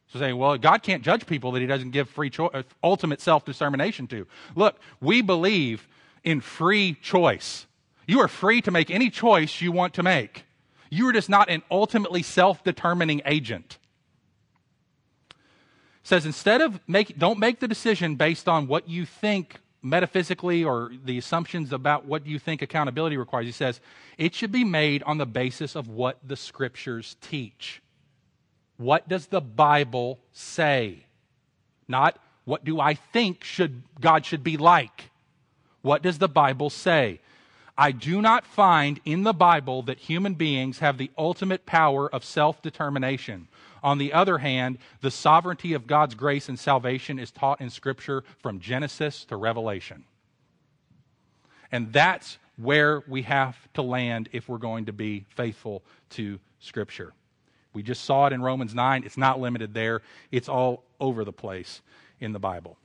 So 0.07 0.17
saying, 0.17 0.37
well, 0.37 0.57
God 0.57 0.81
can't 0.81 1.03
judge 1.03 1.27
people 1.27 1.51
that 1.51 1.59
He 1.59 1.67
doesn't 1.67 1.91
give 1.91 2.09
free 2.09 2.31
cho- 2.31 2.47
uh, 2.47 2.63
ultimate 2.83 3.21
self 3.21 3.45
determination 3.45 4.07
to. 4.07 4.25
Look, 4.55 4.79
we 4.99 5.21
believe 5.21 5.87
in 6.23 6.41
free 6.41 6.95
choice. 6.95 7.67
You 8.07 8.21
are 8.21 8.27
free 8.27 8.59
to 8.63 8.71
make 8.71 8.89
any 8.89 9.11
choice 9.11 9.61
you 9.61 9.71
want 9.71 9.93
to 9.93 10.01
make. 10.01 10.45
You 10.89 11.07
are 11.09 11.13
just 11.13 11.29
not 11.29 11.47
an 11.47 11.61
ultimately 11.69 12.23
self 12.23 12.63
determining 12.63 13.21
agent 13.25 13.77
says 16.03 16.25
instead 16.25 16.61
of 16.61 16.79
make 16.87 17.17
don't 17.17 17.39
make 17.39 17.59
the 17.59 17.67
decision 17.67 18.15
based 18.15 18.47
on 18.47 18.67
what 18.67 18.89
you 18.89 19.05
think 19.05 19.59
metaphysically 19.81 20.63
or 20.63 20.91
the 21.05 21.17
assumptions 21.17 21.73
about 21.73 22.05
what 22.05 22.25
you 22.25 22.37
think 22.37 22.61
accountability 22.61 23.17
requires. 23.17 23.45
He 23.45 23.51
says 23.51 23.79
it 24.17 24.35
should 24.35 24.51
be 24.51 24.63
made 24.63 25.03
on 25.03 25.17
the 25.17 25.25
basis 25.25 25.75
of 25.75 25.87
what 25.87 26.19
the 26.25 26.35
scriptures 26.35 27.15
teach. 27.21 27.81
What 28.77 29.07
does 29.07 29.27
the 29.27 29.41
bible 29.41 30.19
say? 30.31 31.05
Not 31.87 32.17
what 32.45 32.63
do 32.63 32.79
i 32.79 32.95
think 32.95 33.43
should 33.43 33.83
god 33.99 34.25
should 34.25 34.43
be 34.43 34.57
like. 34.57 35.09
What 35.81 36.01
does 36.01 36.17
the 36.17 36.29
bible 36.29 36.69
say? 36.69 37.19
I 37.77 37.91
do 37.91 38.21
not 38.21 38.45
find 38.45 38.99
in 39.05 39.23
the 39.23 39.33
Bible 39.33 39.81
that 39.83 39.97
human 39.97 40.35
beings 40.35 40.79
have 40.79 40.99
the 40.99 41.09
ultimate 41.17 41.65
power 41.65 42.07
of 42.13 42.23
self 42.23 42.61
determination. 42.61 43.47
On 43.83 43.97
the 43.97 44.13
other 44.13 44.37
hand, 44.37 44.77
the 45.01 45.11
sovereignty 45.11 45.73
of 45.73 45.87
God's 45.87 46.15
grace 46.15 46.49
and 46.49 46.57
salvation 46.57 47.17
is 47.17 47.31
taught 47.31 47.61
in 47.61 47.69
Scripture 47.69 48.23
from 48.39 48.59
Genesis 48.59 49.25
to 49.25 49.35
Revelation. 49.35 50.03
And 51.71 51.91
that's 51.91 52.37
where 52.57 53.03
we 53.07 53.23
have 53.23 53.57
to 53.73 53.81
land 53.81 54.29
if 54.31 54.47
we're 54.47 54.57
going 54.57 54.85
to 54.85 54.93
be 54.93 55.25
faithful 55.29 55.83
to 56.11 56.39
Scripture. 56.59 57.13
We 57.73 57.81
just 57.81 58.03
saw 58.03 58.27
it 58.27 58.33
in 58.33 58.41
Romans 58.41 58.75
9. 58.75 59.03
It's 59.03 59.17
not 59.17 59.39
limited 59.39 59.73
there, 59.73 60.01
it's 60.31 60.49
all 60.49 60.83
over 60.99 61.23
the 61.23 61.33
place 61.33 61.81
in 62.19 62.33
the 62.33 62.39
Bible. 62.39 62.77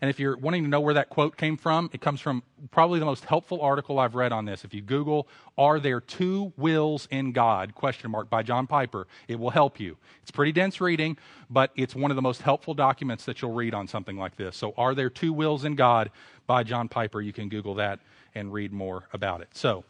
And 0.00 0.08
if 0.08 0.20
you're 0.20 0.36
wanting 0.36 0.62
to 0.62 0.68
know 0.68 0.80
where 0.80 0.94
that 0.94 1.08
quote 1.08 1.36
came 1.36 1.56
from, 1.56 1.90
it 1.92 2.00
comes 2.00 2.20
from 2.20 2.42
probably 2.70 3.00
the 3.00 3.04
most 3.04 3.24
helpful 3.24 3.60
article 3.60 3.98
I've 3.98 4.14
read 4.14 4.32
on 4.32 4.44
this. 4.44 4.64
If 4.64 4.72
you 4.72 4.80
Google, 4.80 5.26
Are 5.56 5.80
There 5.80 6.00
Two 6.00 6.52
Wills 6.56 7.08
in 7.10 7.32
God? 7.32 7.74
question 7.74 8.10
mark 8.10 8.30
by 8.30 8.42
John 8.42 8.66
Piper, 8.66 9.08
it 9.26 9.38
will 9.38 9.50
help 9.50 9.80
you. 9.80 9.96
It's 10.22 10.30
pretty 10.30 10.52
dense 10.52 10.80
reading, 10.80 11.18
but 11.50 11.72
it's 11.74 11.96
one 11.96 12.10
of 12.10 12.16
the 12.16 12.22
most 12.22 12.42
helpful 12.42 12.74
documents 12.74 13.24
that 13.24 13.42
you'll 13.42 13.52
read 13.52 13.74
on 13.74 13.88
something 13.88 14.16
like 14.16 14.36
this. 14.36 14.56
So, 14.56 14.72
Are 14.76 14.94
There 14.94 15.10
Two 15.10 15.32
Wills 15.32 15.64
in 15.64 15.74
God? 15.74 16.10
by 16.46 16.62
John 16.62 16.88
Piper. 16.88 17.20
You 17.20 17.32
can 17.32 17.50
Google 17.50 17.74
that 17.74 18.00
and 18.34 18.50
read 18.52 18.72
more 18.72 19.06
about 19.12 19.42
it. 19.42 19.48
So, 19.52 19.84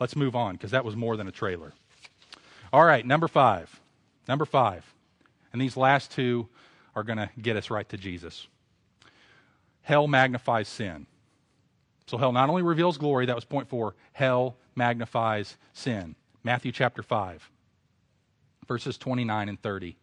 let's 0.00 0.16
move 0.16 0.34
on 0.34 0.54
because 0.54 0.70
that 0.70 0.84
was 0.84 0.96
more 0.96 1.16
than 1.16 1.28
a 1.28 1.32
trailer. 1.32 1.74
All 2.72 2.84
right, 2.84 3.04
number 3.04 3.28
five. 3.28 3.80
Number 4.26 4.46
five. 4.46 4.94
And 5.52 5.60
these 5.60 5.76
last 5.76 6.10
two 6.10 6.48
are 6.94 7.02
going 7.02 7.18
to 7.18 7.28
get 7.40 7.56
us 7.56 7.70
right 7.70 7.88
to 7.88 7.96
Jesus 7.96 8.46
hell 9.88 10.06
magnifies 10.06 10.68
sin. 10.68 11.06
So 12.06 12.18
hell 12.18 12.30
not 12.30 12.50
only 12.50 12.60
reveals 12.60 12.98
glory, 12.98 13.24
that 13.24 13.34
was 13.34 13.46
point 13.46 13.70
four, 13.70 13.94
hell 14.12 14.58
magnifies 14.76 15.56
sin. 15.72 16.14
Matthew 16.44 16.72
chapter 16.72 17.02
5, 17.02 17.50
verses 18.66 18.98
29 18.98 19.48
and 19.48 19.62
30. 19.62 19.96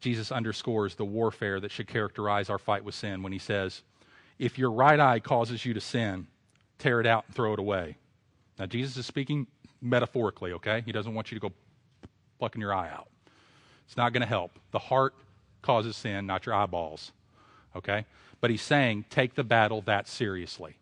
Jesus 0.00 0.30
underscores 0.30 0.94
the 0.94 1.06
warfare 1.06 1.58
that 1.58 1.70
should 1.70 1.88
characterize 1.88 2.50
our 2.50 2.58
fight 2.58 2.84
with 2.84 2.94
sin 2.94 3.22
when 3.22 3.32
he 3.32 3.38
says, 3.38 3.80
If 4.38 4.58
your 4.58 4.70
right 4.70 5.00
eye 5.00 5.20
causes 5.20 5.64
you 5.64 5.72
to 5.72 5.80
sin, 5.80 6.26
tear 6.78 7.00
it 7.00 7.06
out 7.06 7.24
and 7.26 7.34
throw 7.34 7.54
it 7.54 7.58
away. 7.58 7.96
Now, 8.58 8.66
Jesus 8.66 8.98
is 8.98 9.06
speaking 9.06 9.46
metaphorically, 9.80 10.52
okay? 10.52 10.82
He 10.84 10.92
doesn't 10.92 11.14
want 11.14 11.32
you 11.32 11.40
to 11.40 11.48
go 11.48 11.54
plucking 12.38 12.60
your 12.60 12.74
eye 12.74 12.90
out. 12.90 13.08
It's 13.86 13.96
not 13.96 14.12
going 14.12 14.20
to 14.20 14.28
help. 14.28 14.58
The 14.70 14.78
heart 14.78 15.14
causes 15.62 15.96
sin, 15.96 16.26
not 16.26 16.44
your 16.44 16.54
eyeballs, 16.54 17.10
okay? 17.74 18.04
But 18.44 18.50
he's 18.50 18.60
saying, 18.60 19.06
take 19.08 19.36
the 19.36 19.42
battle 19.42 19.80
that 19.86 20.06
seriously. 20.06 20.76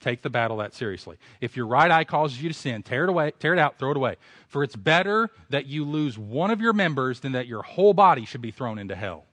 Take 0.00 0.20
the 0.20 0.28
battle 0.28 0.58
that 0.58 0.74
seriously. 0.74 1.16
If 1.40 1.56
your 1.56 1.66
right 1.66 1.90
eye 1.90 2.04
causes 2.04 2.42
you 2.42 2.50
to 2.50 2.54
sin, 2.54 2.82
tear 2.82 3.04
it 3.04 3.08
away, 3.08 3.32
tear 3.38 3.54
it 3.54 3.58
out, 3.58 3.78
throw 3.78 3.92
it 3.92 3.96
away. 3.96 4.16
For 4.48 4.62
it's 4.62 4.76
better 4.76 5.30
that 5.48 5.64
you 5.64 5.86
lose 5.86 6.18
one 6.18 6.50
of 6.50 6.60
your 6.60 6.74
members 6.74 7.20
than 7.20 7.32
that 7.32 7.46
your 7.46 7.62
whole 7.62 7.94
body 7.94 8.26
should 8.26 8.42
be 8.42 8.50
thrown 8.50 8.78
into 8.78 8.94
hell. 8.94 9.24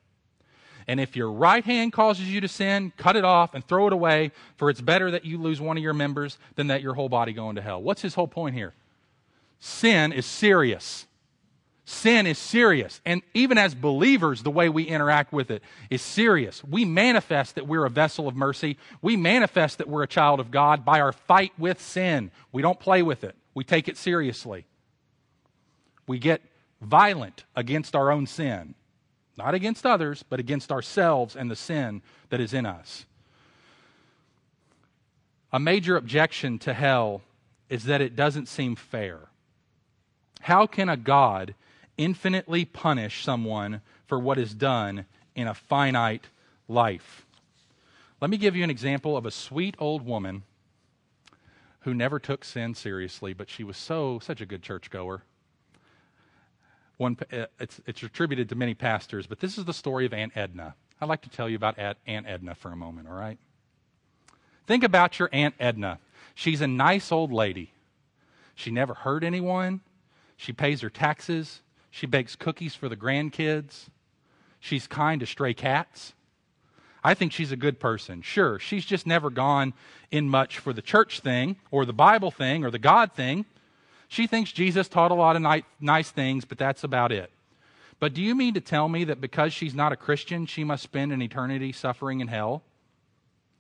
And 0.87 1.01
if 1.01 1.17
your 1.17 1.29
right 1.29 1.65
hand 1.65 1.91
causes 1.91 2.31
you 2.31 2.39
to 2.39 2.47
sin, 2.47 2.93
cut 2.95 3.17
it 3.17 3.25
off 3.25 3.53
and 3.53 3.67
throw 3.67 3.87
it 3.87 3.91
away, 3.91 4.31
for 4.55 4.69
it's 4.69 4.79
better 4.79 5.11
that 5.11 5.25
you 5.25 5.37
lose 5.37 5.59
one 5.59 5.75
of 5.75 5.83
your 5.83 5.93
members 5.93 6.37
than 6.55 6.67
that 6.67 6.81
your 6.81 6.93
whole 6.93 7.09
body 7.09 7.33
go 7.33 7.49
into 7.49 7.61
hell. 7.61 7.83
What's 7.83 8.01
his 8.01 8.15
whole 8.15 8.29
point 8.29 8.55
here? 8.55 8.73
Sin 9.59 10.13
is 10.13 10.25
serious. 10.25 11.05
Sin 11.85 12.25
is 12.27 12.37
serious. 12.37 13.01
And 13.05 13.21
even 13.33 13.57
as 13.57 13.75
believers, 13.75 14.41
the 14.41 14.51
way 14.51 14.69
we 14.69 14.83
interact 14.83 15.33
with 15.33 15.51
it 15.51 15.61
is 15.89 16.01
serious. 16.01 16.63
We 16.63 16.85
manifest 16.85 17.55
that 17.55 17.67
we're 17.67 17.85
a 17.85 17.89
vessel 17.89 18.27
of 18.27 18.35
mercy. 18.35 18.77
We 19.01 19.17
manifest 19.17 19.79
that 19.79 19.89
we're 19.89 20.03
a 20.03 20.07
child 20.07 20.39
of 20.39 20.49
God 20.49 20.85
by 20.85 21.01
our 21.01 21.11
fight 21.11 21.51
with 21.57 21.81
sin. 21.81 22.31
We 22.53 22.61
don't 22.61 22.79
play 22.79 23.01
with 23.01 23.23
it, 23.23 23.35
we 23.53 23.63
take 23.63 23.87
it 23.87 23.97
seriously. 23.97 24.65
We 26.07 26.19
get 26.19 26.41
violent 26.81 27.45
against 27.55 27.95
our 27.95 28.11
own 28.11 28.27
sin, 28.27 28.75
not 29.37 29.53
against 29.53 29.85
others, 29.85 30.23
but 30.23 30.39
against 30.39 30.71
ourselves 30.71 31.35
and 31.35 31.49
the 31.49 31.55
sin 31.55 32.01
that 32.29 32.41
is 32.41 32.53
in 32.53 32.65
us. 32.65 33.05
A 35.53 35.59
major 35.59 35.95
objection 35.95 36.59
to 36.59 36.73
hell 36.73 37.21
is 37.69 37.85
that 37.85 38.01
it 38.01 38.15
doesn't 38.15 38.47
seem 38.47 38.75
fair. 38.75 39.29
How 40.41 40.67
can 40.67 40.89
a 40.89 40.97
God 40.97 41.55
infinitely 41.97 42.65
punish 42.65 43.23
someone 43.23 43.81
for 44.07 44.19
what 44.19 44.37
is 44.37 44.53
done 44.53 45.05
in 45.35 45.47
a 45.47 45.53
finite 45.53 46.25
life. 46.67 47.25
Let 48.21 48.29
me 48.29 48.37
give 48.37 48.55
you 48.55 48.63
an 48.63 48.69
example 48.69 49.17
of 49.17 49.25
a 49.25 49.31
sweet 49.31 49.75
old 49.79 50.05
woman 50.05 50.43
who 51.81 51.93
never 51.93 52.19
took 52.19 52.45
sin 52.45 52.73
seriously, 52.73 53.33
but 53.33 53.49
she 53.49 53.63
was 53.63 53.75
so 53.75 54.19
such 54.19 54.39
a 54.39 54.45
good 54.45 54.63
churchgoer. 54.63 55.23
One, 56.97 57.17
uh, 57.31 57.47
it's, 57.59 57.81
it's 57.85 58.03
attributed 58.03 58.49
to 58.49 58.55
many 58.55 58.73
pastors, 58.73 59.27
but 59.27 59.39
this 59.39 59.57
is 59.57 59.65
the 59.65 59.73
story 59.73 60.05
of 60.05 60.13
Aunt 60.13 60.31
Edna. 60.35 60.75
I'd 61.01 61.09
like 61.09 61.23
to 61.23 61.29
tell 61.29 61.49
you 61.49 61.57
about 61.57 61.77
Aunt 61.79 61.97
Edna 62.27 62.55
for 62.55 62.71
a 62.71 62.75
moment, 62.75 63.09
all 63.09 63.15
right? 63.15 63.37
Think 64.67 64.83
about 64.83 65.19
your 65.19 65.29
Aunt 65.33 65.55
Edna. 65.59 65.99
She's 66.35 66.61
a 66.61 66.67
nice 66.67 67.11
old 67.11 67.33
lady. 67.33 67.73
She 68.55 68.71
never 68.71 68.93
hurt 68.93 69.23
anyone. 69.23 69.81
She 70.37 70.53
pays 70.53 70.81
her 70.81 70.89
taxes. 70.89 71.61
She 71.95 72.07
bakes 72.07 72.35
cookies 72.35 72.73
for 72.73 72.89
the 72.89 72.97
grandkids. 72.97 73.85
She's 74.59 74.87
kind 74.87 75.19
to 75.19 75.27
stray 75.27 75.53
cats. 75.53 76.13
I 77.03 77.13
think 77.13 77.31
she's 77.31 77.51
a 77.51 77.55
good 77.55 77.79
person. 77.79 78.23
Sure, 78.23 78.57
she's 78.57 78.83
just 78.83 79.05
never 79.05 79.29
gone 79.29 79.75
in 80.09 80.27
much 80.27 80.57
for 80.57 80.73
the 80.73 80.81
church 80.81 81.19
thing 81.19 81.57
or 81.69 81.85
the 81.85 81.93
Bible 81.93 82.31
thing 82.31 82.65
or 82.65 82.71
the 82.71 82.79
God 82.79 83.13
thing. 83.13 83.45
She 84.07 84.25
thinks 84.25 84.51
Jesus 84.51 84.87
taught 84.87 85.11
a 85.11 85.13
lot 85.13 85.35
of 85.35 85.63
nice 85.79 86.09
things, 86.09 86.45
but 86.45 86.57
that's 86.57 86.83
about 86.83 87.11
it. 87.11 87.29
But 87.99 88.15
do 88.15 88.23
you 88.23 88.33
mean 88.33 88.55
to 88.55 88.59
tell 88.59 88.89
me 88.89 89.03
that 89.03 89.21
because 89.21 89.53
she's 89.53 89.75
not 89.75 89.91
a 89.91 89.95
Christian, 89.95 90.47
she 90.47 90.63
must 90.63 90.81
spend 90.81 91.13
an 91.13 91.21
eternity 91.21 91.71
suffering 91.71 92.21
in 92.21 92.27
hell? 92.27 92.63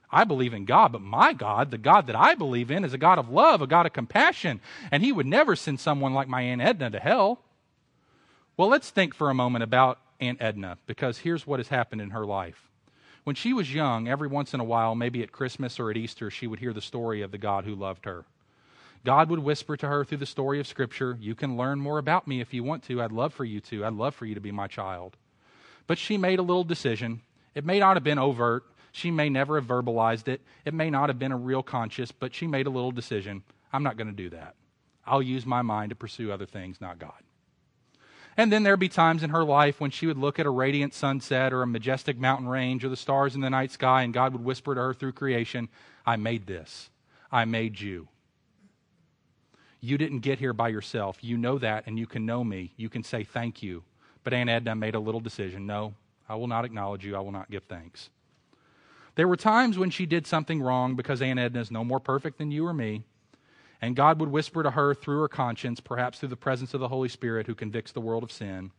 I 0.09 0.23
believe 0.23 0.55
in 0.55 0.65
God, 0.65 0.91
but 0.91 1.01
my 1.01 1.33
God, 1.33 1.69
the 1.69 1.77
God 1.77 2.07
that 2.07 2.15
I 2.15 2.33
believe 2.33 2.71
in, 2.71 2.83
is 2.83 2.95
a 2.95 2.97
God 2.97 3.19
of 3.19 3.29
love, 3.29 3.61
a 3.61 3.67
God 3.67 3.85
of 3.85 3.93
compassion, 3.93 4.59
and 4.89 5.03
He 5.03 5.11
would 5.11 5.27
never 5.27 5.55
send 5.55 5.79
someone 5.79 6.15
like 6.15 6.27
my 6.27 6.41
Aunt 6.41 6.61
Edna 6.61 6.89
to 6.89 6.99
hell. 6.99 7.41
Well, 8.55 8.69
let's 8.69 8.91
think 8.91 9.15
for 9.15 9.31
a 9.31 9.33
moment 9.33 9.63
about 9.63 9.99
Aunt 10.19 10.39
Edna, 10.39 10.77
because 10.85 11.17
here's 11.17 11.47
what 11.47 11.59
has 11.59 11.69
happened 11.69 12.01
in 12.01 12.11
her 12.11 12.25
life. 12.25 12.69
When 13.23 13.35
she 13.35 13.51
was 13.51 13.73
young, 13.73 14.07
every 14.07 14.27
once 14.27 14.53
in 14.53 14.59
a 14.59 14.65
while, 14.65 14.93
maybe 14.93 15.23
at 15.23 15.31
Christmas 15.31 15.79
or 15.79 15.89
at 15.89 15.97
Easter, 15.97 16.29
she 16.29 16.45
would 16.45 16.59
hear 16.59 16.73
the 16.73 16.81
story 16.81 17.23
of 17.23 17.31
the 17.31 17.39
God 17.39 17.65
who 17.65 17.73
loved 17.73 18.05
her. 18.05 18.25
God 19.03 19.29
would 19.29 19.39
whisper 19.39 19.75
to 19.77 19.87
her 19.87 20.05
through 20.05 20.19
the 20.19 20.25
story 20.27 20.59
of 20.59 20.67
Scripture, 20.67 21.17
You 21.19 21.33
can 21.33 21.57
learn 21.57 21.79
more 21.79 21.97
about 21.97 22.27
me 22.27 22.41
if 22.41 22.53
you 22.53 22.63
want 22.63 22.83
to. 22.83 23.01
I'd 23.01 23.11
love 23.11 23.33
for 23.33 23.43
you 23.43 23.59
to. 23.61 23.85
I'd 23.85 23.93
love 23.93 24.13
for 24.13 24.25
you 24.25 24.35
to 24.35 24.41
be 24.41 24.51
my 24.51 24.67
child. 24.67 25.17
But 25.87 25.97
she 25.97 26.17
made 26.17 26.39
a 26.39 26.43
little 26.43 26.63
decision. 26.63 27.21
It 27.55 27.65
may 27.65 27.79
not 27.79 27.95
have 27.95 28.03
been 28.03 28.19
overt. 28.19 28.63
She 28.91 29.09
may 29.09 29.29
never 29.29 29.59
have 29.59 29.67
verbalized 29.67 30.27
it. 30.27 30.41
It 30.63 30.73
may 30.73 30.91
not 30.91 31.09
have 31.09 31.17
been 31.17 31.31
a 31.31 31.37
real 31.37 31.63
conscious, 31.63 32.11
but 32.11 32.35
she 32.35 32.45
made 32.45 32.67
a 32.67 32.69
little 32.69 32.91
decision. 32.91 33.43
I'm 33.73 33.83
not 33.83 33.97
going 33.97 34.07
to 34.07 34.13
do 34.13 34.29
that. 34.29 34.55
I'll 35.05 35.23
use 35.23 35.45
my 35.45 35.63
mind 35.63 35.89
to 35.89 35.95
pursue 35.95 36.31
other 36.31 36.45
things, 36.45 36.79
not 36.79 36.99
God. 36.99 37.23
And 38.35 38.51
then 38.51 38.63
there'd 38.63 38.79
be 38.79 38.89
times 38.89 39.23
in 39.23 39.29
her 39.29 39.43
life 39.43 39.79
when 39.79 39.91
she 39.91 40.07
would 40.07 40.17
look 40.17 40.39
at 40.39 40.45
a 40.45 40.49
radiant 40.49 40.93
sunset 40.93 41.53
or 41.53 41.61
a 41.61 41.67
majestic 41.67 42.17
mountain 42.17 42.47
range 42.47 42.83
or 42.83 42.89
the 42.89 42.95
stars 42.95 43.35
in 43.35 43.41
the 43.41 43.49
night 43.49 43.71
sky, 43.71 44.01
and 44.01 44.13
God 44.13 44.33
would 44.33 44.43
whisper 44.43 44.73
to 44.73 44.81
her 44.81 44.93
through 44.93 45.11
creation, 45.13 45.69
I 46.05 46.15
made 46.15 46.47
this. 46.47 46.89
I 47.31 47.45
made 47.45 47.79
you. 47.79 48.07
You 49.81 49.97
didn't 49.97 50.19
get 50.19 50.39
here 50.39 50.53
by 50.53 50.69
yourself. 50.69 51.17
You 51.21 51.37
know 51.37 51.57
that, 51.59 51.85
and 51.87 51.99
you 51.99 52.07
can 52.07 52.25
know 52.25 52.43
me. 52.43 52.73
You 52.77 52.89
can 52.89 53.03
say 53.03 53.23
thank 53.23 53.61
you. 53.61 53.83
But 54.23 54.33
Aunt 54.33 54.49
Edna 54.49 54.75
made 54.75 54.95
a 54.95 54.99
little 54.99 55.19
decision 55.19 55.67
no, 55.67 55.93
I 56.29 56.35
will 56.35 56.47
not 56.47 56.65
acknowledge 56.65 57.05
you. 57.05 57.15
I 57.15 57.19
will 57.19 57.33
not 57.33 57.51
give 57.51 57.63
thanks. 57.65 58.09
There 59.15 59.27
were 59.27 59.37
times 59.37 59.77
when 59.77 59.89
she 59.89 60.05
did 60.05 60.25
something 60.25 60.61
wrong 60.61 60.95
because 60.95 61.21
Aunt 61.21 61.37
Edna 61.37 61.59
is 61.59 61.69
no 61.69 61.83
more 61.83 61.99
perfect 61.99 62.37
than 62.37 62.49
you 62.49 62.65
or 62.65 62.73
me. 62.73 63.03
And 63.83 63.97
God 63.97 64.21
would 64.21 64.31
whisper 64.31 64.63
to 64.63 64.71
her 64.71 64.93
through 64.93 65.19
her 65.19 65.27
conscience, 65.27 65.81
perhaps 65.81 66.17
through 66.17 66.29
the 66.29 66.37
presence 66.37 66.73
of 66.73 66.79
the 66.79 66.87
Holy 66.87 67.09
Spirit 67.09 67.47
who 67.47 67.53
convicts 67.53 67.91
the 67.91 67.99
world 67.99 68.23
of 68.23 68.31
sin, 68.31 68.71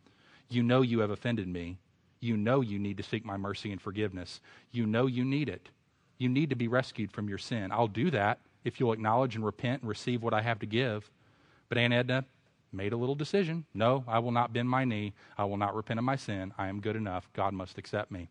You 0.49 0.63
know 0.63 0.81
you 0.81 1.01
have 1.01 1.11
offended 1.11 1.47
me. 1.47 1.77
You 2.21 2.39
know 2.39 2.63
you 2.63 2.79
need 2.79 2.97
to 2.97 3.03
seek 3.03 3.23
my 3.23 3.37
mercy 3.37 3.71
and 3.71 3.83
forgiveness. 3.83 4.41
You 4.73 4.87
know 4.87 5.05
you 5.05 5.23
need 5.23 5.51
it. 5.51 5.69
You 6.17 6.31
need 6.31 6.49
to 6.49 6.57
be 6.57 6.69
rescued 6.69 7.13
from 7.13 7.29
your 7.29 7.37
sin. 7.37 7.71
I'll 7.71 7.87
do 7.87 8.11
that 8.13 8.39
if 8.65 8.81
you'll 8.81 8.95
acknowledge 8.95 9.37
and 9.37 9.45
repent 9.45 9.83
and 9.83 9.91
receive 9.91 10.23
what 10.23 10.33
I 10.33 10.41
have 10.41 10.61
to 10.61 10.67
give. 10.67 11.11
But 11.69 11.77
Aunt 11.77 11.93
Edna 11.93 12.25
made 12.73 12.95
a 12.95 12.97
little 12.97 13.15
decision. 13.15 13.67
No, 13.75 14.05
I 14.09 14.21
will 14.21 14.33
not 14.33 14.55
bend 14.55 14.71
my 14.71 14.87
knee. 14.87 15.13
I 15.37 15.45
will 15.45 15.59
not 15.59 15.77
repent 15.77 15.99
of 15.99 16.05
my 16.05 16.17
sin. 16.17 16.55
I 16.57 16.69
am 16.69 16.81
good 16.81 16.97
enough. 16.97 17.29
God 17.35 17.53
must 17.53 17.77
accept 17.77 18.11
me. 18.11 18.31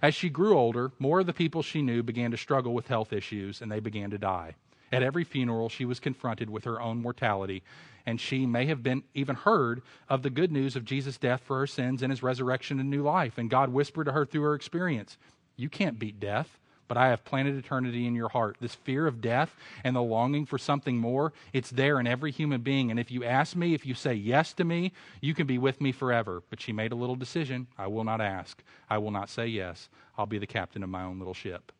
As 0.00 0.14
she 0.14 0.30
grew 0.30 0.56
older, 0.56 0.90
more 0.98 1.20
of 1.20 1.26
the 1.26 1.34
people 1.34 1.60
she 1.60 1.82
knew 1.82 2.02
began 2.02 2.30
to 2.30 2.38
struggle 2.38 2.72
with 2.72 2.88
health 2.88 3.12
issues 3.12 3.60
and 3.60 3.70
they 3.70 3.80
began 3.80 4.08
to 4.08 4.16
die. 4.16 4.54
At 4.92 5.02
every 5.02 5.24
funeral, 5.24 5.68
she 5.68 5.84
was 5.84 6.00
confronted 6.00 6.50
with 6.50 6.64
her 6.64 6.80
own 6.80 7.00
mortality, 7.00 7.62
and 8.04 8.20
she 8.20 8.46
may 8.46 8.66
have 8.66 8.82
been 8.82 9.04
even 9.14 9.36
heard 9.36 9.82
of 10.08 10.22
the 10.22 10.30
good 10.30 10.52
news 10.52 10.76
of 10.76 10.84
Jesus' 10.84 11.16
death 11.16 11.40
for 11.40 11.58
her 11.58 11.66
sins 11.66 12.02
and 12.02 12.12
his 12.12 12.22
resurrection 12.22 12.78
and 12.78 12.90
new 12.90 13.02
life. 13.02 13.38
And 13.38 13.48
God 13.48 13.70
whispered 13.70 14.04
to 14.04 14.12
her 14.12 14.26
through 14.26 14.42
her 14.42 14.54
experience, 14.54 15.16
You 15.56 15.68
can't 15.68 15.98
beat 15.98 16.20
death 16.20 16.58
but 16.92 17.00
I 17.00 17.08
have 17.08 17.24
planted 17.24 17.56
eternity 17.56 18.06
in 18.06 18.14
your 18.14 18.28
heart. 18.28 18.58
This 18.60 18.74
fear 18.74 19.06
of 19.06 19.22
death 19.22 19.56
and 19.82 19.96
the 19.96 20.02
longing 20.02 20.44
for 20.44 20.58
something 20.58 20.98
more, 20.98 21.32
it's 21.54 21.70
there 21.70 21.98
in 21.98 22.06
every 22.06 22.30
human 22.30 22.60
being. 22.60 22.90
And 22.90 23.00
if 23.00 23.10
you 23.10 23.24
ask 23.24 23.56
me, 23.56 23.72
if 23.72 23.86
you 23.86 23.94
say 23.94 24.12
yes 24.12 24.52
to 24.52 24.64
me, 24.64 24.92
you 25.22 25.32
can 25.32 25.46
be 25.46 25.56
with 25.56 25.80
me 25.80 25.90
forever. 25.92 26.42
But 26.50 26.60
she 26.60 26.70
made 26.70 26.92
a 26.92 26.96
little 26.96 27.16
decision. 27.16 27.66
I 27.78 27.86
will 27.86 28.04
not 28.04 28.20
ask. 28.20 28.62
I 28.90 28.98
will 28.98 29.10
not 29.10 29.30
say 29.30 29.46
yes. 29.46 29.88
I'll 30.18 30.26
be 30.26 30.36
the 30.36 30.46
captain 30.46 30.82
of 30.82 30.90
my 30.90 31.02
own 31.02 31.18
little 31.18 31.32
ship. 31.32 31.72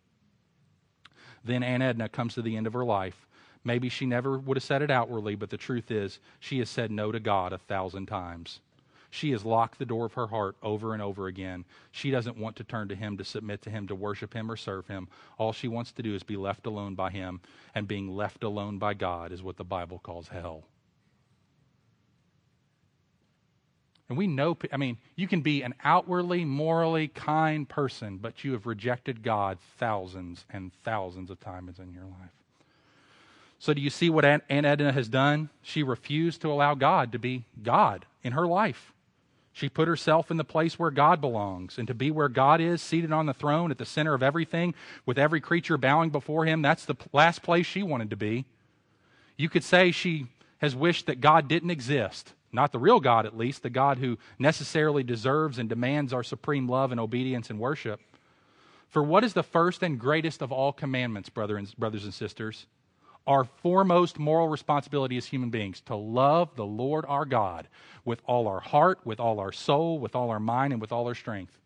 Then 1.45 1.62
Aunt 1.62 1.82
Edna 1.82 2.09
comes 2.09 2.34
to 2.34 2.43
the 2.43 2.57
end 2.57 2.66
of 2.66 2.72
her 2.72 2.84
life. 2.84 3.26
Maybe 3.64 3.88
she 3.88 4.07
never 4.07 4.38
would 4.38 4.57
have 4.57 4.64
said 4.64 4.82
it 4.82 4.90
outwardly, 4.90 5.34
but 5.34 5.51
the 5.51 5.57
truth 5.57 5.90
is, 5.90 6.18
she 6.40 6.59
has 6.59 6.68
said 6.68 6.90
no 6.90 7.12
to 7.12 7.20
God 7.20 7.53
a 7.53 7.59
thousand 7.59 8.07
times. 8.07 8.61
She 9.11 9.30
has 9.32 9.45
locked 9.45 9.78
the 9.78 9.84
door 9.84 10.07
of 10.07 10.14
her 10.14 10.28
heart 10.28 10.57
over 10.62 10.95
and 10.95 11.03
over 11.03 11.26
again. 11.26 11.66
She 11.90 12.11
doesn't 12.11 12.38
want 12.38 12.57
to 12.57 12.64
turn 12.64 12.88
to 12.88 12.95
Him, 12.97 13.18
to 13.18 13.24
submit 13.24 13.61
to 13.62 13.70
Him, 13.70 13.86
to 13.88 13.95
worship 13.95 14.32
Him, 14.32 14.51
or 14.51 14.57
serve 14.57 14.86
Him. 14.86 15.07
All 15.36 15.53
she 15.53 15.68
wants 15.68 15.93
to 15.93 16.03
do 16.03 16.14
is 16.14 16.22
be 16.22 16.36
left 16.36 16.66
alone 16.66 16.95
by 16.95 17.11
Him, 17.11 17.40
and 17.74 17.86
being 17.86 18.09
left 18.09 18.43
alone 18.43 18.78
by 18.78 18.95
God 18.95 19.30
is 19.30 19.43
what 19.43 19.59
the 19.59 19.64
Bible 19.64 19.99
calls 19.99 20.28
hell. 20.28 20.64
And 24.12 24.18
we 24.18 24.26
know, 24.26 24.58
I 24.70 24.76
mean, 24.76 24.98
you 25.16 25.26
can 25.26 25.40
be 25.40 25.62
an 25.62 25.72
outwardly, 25.82 26.44
morally 26.44 27.08
kind 27.08 27.66
person, 27.66 28.18
but 28.18 28.44
you 28.44 28.52
have 28.52 28.66
rejected 28.66 29.22
God 29.22 29.56
thousands 29.78 30.44
and 30.50 30.70
thousands 30.84 31.30
of 31.30 31.40
times 31.40 31.78
in 31.78 31.94
your 31.94 32.04
life. 32.04 32.34
So, 33.58 33.72
do 33.72 33.80
you 33.80 33.88
see 33.88 34.10
what 34.10 34.26
Aunt 34.26 34.44
Edna 34.50 34.92
has 34.92 35.08
done? 35.08 35.48
She 35.62 35.82
refused 35.82 36.42
to 36.42 36.52
allow 36.52 36.74
God 36.74 37.12
to 37.12 37.18
be 37.18 37.46
God 37.62 38.04
in 38.22 38.34
her 38.34 38.46
life. 38.46 38.92
She 39.54 39.70
put 39.70 39.88
herself 39.88 40.30
in 40.30 40.36
the 40.36 40.44
place 40.44 40.78
where 40.78 40.90
God 40.90 41.22
belongs. 41.22 41.78
And 41.78 41.88
to 41.88 41.94
be 41.94 42.10
where 42.10 42.28
God 42.28 42.60
is, 42.60 42.82
seated 42.82 43.12
on 43.12 43.24
the 43.24 43.32
throne 43.32 43.70
at 43.70 43.78
the 43.78 43.86
center 43.86 44.12
of 44.12 44.22
everything, 44.22 44.74
with 45.06 45.18
every 45.18 45.40
creature 45.40 45.78
bowing 45.78 46.10
before 46.10 46.44
him, 46.44 46.60
that's 46.60 46.84
the 46.84 46.96
last 47.14 47.42
place 47.42 47.64
she 47.64 47.82
wanted 47.82 48.10
to 48.10 48.16
be. 48.16 48.44
You 49.38 49.48
could 49.48 49.64
say 49.64 49.90
she 49.90 50.26
has 50.58 50.76
wished 50.76 51.06
that 51.06 51.22
God 51.22 51.48
didn't 51.48 51.70
exist. 51.70 52.34
Not 52.53 52.72
the 52.72 52.78
real 52.78 53.00
God, 53.00 53.24
at 53.24 53.36
least, 53.36 53.62
the 53.62 53.70
God 53.70 53.98
who 53.98 54.18
necessarily 54.38 55.03
deserves 55.03 55.59
and 55.59 55.68
demands 55.68 56.12
our 56.12 56.22
supreme 56.22 56.68
love 56.68 56.90
and 56.90 57.00
obedience 57.00 57.48
and 57.48 57.59
worship. 57.59 58.00
For 58.88 59.03
what 59.03 59.24
is 59.24 59.32
the 59.32 59.42
first 59.42 59.82
and 59.82 59.98
greatest 59.98 60.42
of 60.42 60.53
all 60.53 60.72
commandments, 60.72 61.30
brothers 61.30 62.05
and 62.05 62.14
sisters? 62.14 62.66
our 63.26 63.44
foremost 63.44 64.18
moral 64.18 64.48
responsibility 64.48 65.16
as 65.16 65.26
human 65.26 65.50
beings 65.50 65.80
to 65.82 65.94
love 65.94 66.55
the 66.57 66.66
Lord 66.66 67.05
our 67.07 67.24
God 67.24 67.68
with 68.05 68.20
all 68.26 68.48
our 68.48 68.61
heart, 68.61 69.00
with 69.05 69.20
all 69.20 69.38
our 69.38 69.53
soul, 69.53 69.98
with 69.98 70.16
all 70.16 70.30
our 70.30 70.40
mind, 70.40 70.72
and 70.72 70.80
with 70.80 70.92
all 70.92 71.07
our 71.07 71.14
strength. 71.14 71.59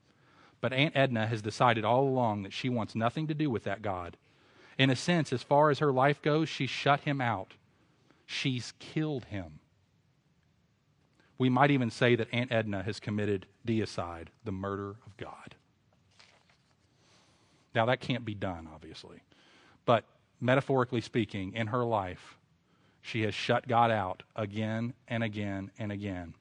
But 0.60 0.72
Aunt 0.72 0.96
Edna 0.96 1.26
has 1.26 1.42
decided 1.42 1.84
all 1.84 2.02
along 2.08 2.42
that 2.42 2.52
she 2.52 2.68
wants 2.68 2.94
nothing 2.94 3.26
to 3.28 3.34
do 3.34 3.48
with 3.48 3.64
that 3.64 3.82
God. 3.82 4.16
In 4.78 4.90
a 4.90 4.96
sense, 4.96 5.32
as 5.32 5.42
far 5.42 5.70
as 5.70 5.78
her 5.78 5.92
life 5.92 6.20
goes, 6.20 6.48
she's 6.48 6.70
shut 6.70 7.00
him 7.00 7.20
out. 7.20 7.54
She's 8.26 8.74
killed 8.78 9.26
him. 9.26 9.60
We 11.38 11.48
might 11.48 11.70
even 11.70 11.90
say 11.90 12.16
that 12.16 12.28
Aunt 12.32 12.50
Edna 12.50 12.82
has 12.82 12.98
committed 12.98 13.46
deicide, 13.66 14.28
the 14.44 14.52
murder 14.52 14.90
of 14.90 15.16
God. 15.16 15.54
Now, 17.74 17.86
that 17.86 18.00
can't 18.00 18.24
be 18.24 18.34
done, 18.34 18.68
obviously. 18.72 19.18
But 19.84 20.04
metaphorically 20.40 21.02
speaking, 21.02 21.52
in 21.52 21.66
her 21.68 21.84
life, 21.84 22.36
she 23.02 23.22
has 23.22 23.34
shut 23.34 23.68
God 23.68 23.90
out 23.90 24.22
again 24.34 24.94
and 25.06 25.22
again 25.22 25.70
and 25.78 25.92
again. 25.92 26.34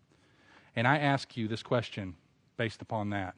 And 0.75 0.87
I 0.87 0.97
ask 0.97 1.35
you 1.35 1.47
this 1.47 1.61
question 1.61 2.15
based 2.57 2.81
upon 2.81 3.09
that. 3.09 3.35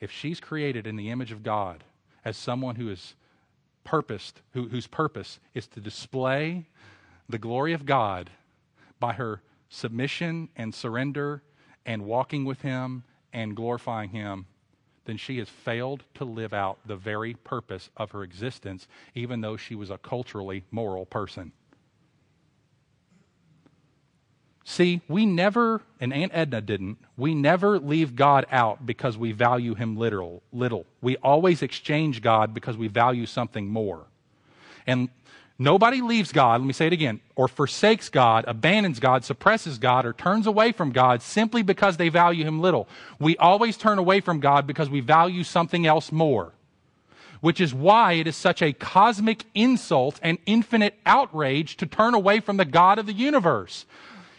If 0.00 0.10
she's 0.10 0.40
created 0.40 0.86
in 0.86 0.96
the 0.96 1.10
image 1.10 1.30
of 1.30 1.42
God 1.42 1.84
as 2.24 2.36
someone 2.36 2.76
who 2.76 2.88
is 2.88 3.14
purposed, 3.84 4.40
who, 4.52 4.68
whose 4.68 4.86
purpose 4.86 5.40
is 5.54 5.66
to 5.68 5.80
display 5.80 6.66
the 7.28 7.38
glory 7.38 7.72
of 7.72 7.86
God 7.86 8.30
by 8.98 9.12
her 9.12 9.42
submission 9.70 10.50
and 10.56 10.74
surrender 10.74 11.42
and 11.86 12.04
walking 12.04 12.44
with 12.44 12.60
Him 12.60 13.04
and 13.32 13.56
glorifying 13.56 14.10
Him, 14.10 14.46
then 15.06 15.16
she 15.16 15.38
has 15.38 15.48
failed 15.48 16.04
to 16.14 16.24
live 16.24 16.52
out 16.52 16.78
the 16.84 16.96
very 16.96 17.34
purpose 17.34 17.88
of 17.96 18.10
her 18.10 18.22
existence, 18.22 18.86
even 19.14 19.40
though 19.40 19.56
she 19.56 19.74
was 19.74 19.88
a 19.88 19.98
culturally 19.98 20.64
moral 20.70 21.06
person. 21.06 21.52
See, 24.64 25.00
we 25.08 25.26
never, 25.26 25.82
and 26.00 26.12
Aunt 26.12 26.32
Edna 26.34 26.60
didn't, 26.60 26.98
we 27.16 27.34
never 27.34 27.78
leave 27.78 28.14
God 28.14 28.46
out 28.52 28.86
because 28.86 29.16
we 29.16 29.32
value 29.32 29.74
him 29.74 29.96
literal, 29.96 30.42
little. 30.52 30.86
We 31.00 31.16
always 31.16 31.62
exchange 31.62 32.22
God 32.22 32.54
because 32.54 32.76
we 32.76 32.86
value 32.86 33.26
something 33.26 33.66
more. 33.66 34.06
And 34.86 35.08
Nobody 35.62 36.00
leaves 36.00 36.32
God, 36.32 36.62
let 36.62 36.66
me 36.66 36.72
say 36.72 36.86
it 36.86 36.94
again, 36.94 37.20
or 37.36 37.46
forsakes 37.46 38.08
God, 38.08 38.46
abandons 38.48 38.98
God, 38.98 39.26
suppresses 39.26 39.76
God, 39.76 40.06
or 40.06 40.14
turns 40.14 40.46
away 40.46 40.72
from 40.72 40.90
God 40.90 41.20
simply 41.20 41.60
because 41.60 41.98
they 41.98 42.08
value 42.08 42.46
Him 42.46 42.62
little. 42.62 42.88
We 43.18 43.36
always 43.36 43.76
turn 43.76 43.98
away 43.98 44.20
from 44.20 44.40
God 44.40 44.66
because 44.66 44.88
we 44.88 45.00
value 45.00 45.44
something 45.44 45.86
else 45.86 46.10
more. 46.10 46.54
Which 47.42 47.60
is 47.60 47.74
why 47.74 48.14
it 48.14 48.26
is 48.26 48.36
such 48.36 48.62
a 48.62 48.72
cosmic 48.72 49.44
insult 49.54 50.18
and 50.22 50.38
infinite 50.46 50.94
outrage 51.04 51.76
to 51.76 51.86
turn 51.86 52.14
away 52.14 52.40
from 52.40 52.56
the 52.56 52.64
God 52.64 52.98
of 52.98 53.04
the 53.04 53.12
universe. 53.12 53.84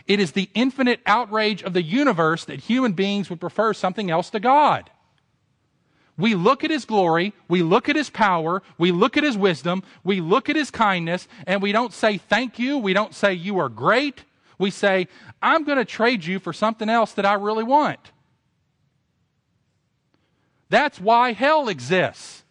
It 0.07 0.19
is 0.19 0.31
the 0.31 0.49
infinite 0.55 1.01
outrage 1.05 1.61
of 1.61 1.73
the 1.73 1.83
universe 1.83 2.45
that 2.45 2.61
human 2.61 2.93
beings 2.93 3.29
would 3.29 3.39
prefer 3.39 3.75
something 3.75 4.09
else 4.09 4.31
to 4.31 4.39
God. 4.39 4.89
We 6.21 6.35
look 6.35 6.63
at 6.63 6.69
his 6.69 6.85
glory, 6.85 7.33
we 7.47 7.63
look 7.63 7.89
at 7.89 7.95
his 7.95 8.11
power, 8.11 8.61
we 8.77 8.91
look 8.91 9.17
at 9.17 9.23
his 9.23 9.35
wisdom, 9.35 9.81
we 10.03 10.21
look 10.21 10.49
at 10.49 10.55
his 10.55 10.69
kindness, 10.69 11.27
and 11.47 11.63
we 11.63 11.71
don't 11.71 11.91
say 11.91 12.19
thank 12.19 12.59
you, 12.59 12.77
we 12.77 12.93
don't 12.93 13.15
say 13.15 13.33
you 13.33 13.57
are 13.57 13.69
great. 13.69 14.23
We 14.59 14.69
say, 14.69 15.07
I'm 15.41 15.63
going 15.63 15.79
to 15.79 15.85
trade 15.85 16.23
you 16.23 16.37
for 16.37 16.53
something 16.53 16.89
else 16.89 17.13
that 17.13 17.25
I 17.25 17.33
really 17.33 17.63
want. 17.63 18.11
That's 20.69 21.01
why 21.01 21.33
hell 21.33 21.67
exists, 21.67 22.43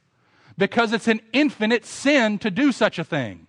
because 0.58 0.92
it's 0.92 1.06
an 1.06 1.20
infinite 1.32 1.86
sin 1.86 2.40
to 2.40 2.50
do 2.50 2.72
such 2.72 2.98
a 2.98 3.04
thing. 3.04 3.46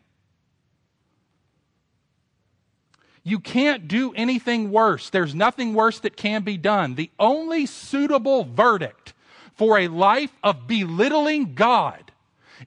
You 3.24 3.40
can't 3.40 3.88
do 3.88 4.14
anything 4.14 4.70
worse. 4.70 5.10
There's 5.10 5.34
nothing 5.34 5.74
worse 5.74 6.00
that 6.02 6.16
can 6.16 6.44
be 6.44 6.58
done. 6.58 6.94
The 6.94 7.10
only 7.18 7.66
suitable 7.66 8.44
verdict 8.44 9.16
for 9.62 9.78
a 9.78 9.88
life 9.88 10.36
of 10.44 10.66
belittling 10.66 11.54
God 11.54 12.12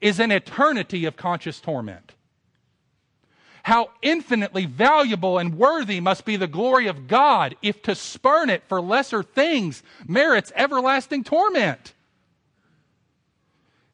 is 0.01 0.20
an 0.20 0.30
eternity 0.30 1.07
of 1.07 1.16
conscious 1.16 1.59
torment. 1.59 2.12
How 3.64 3.90
infinitely 4.01 4.66
valuable 4.66 5.38
and 5.38 5.59
worthy 5.59 5.99
must 5.99 6.24
be 6.24 6.36
the 6.36 6.47
glory 6.47 6.86
of 6.86 7.09
God 7.09 7.57
if 7.62 7.82
to 7.82 7.97
spurn 7.97 8.49
it 8.49 8.62
for 8.68 8.80
lesser 8.80 9.24
things 9.24 9.82
merits 10.07 10.53
everlasting 10.55 11.24
torment. 11.24 11.95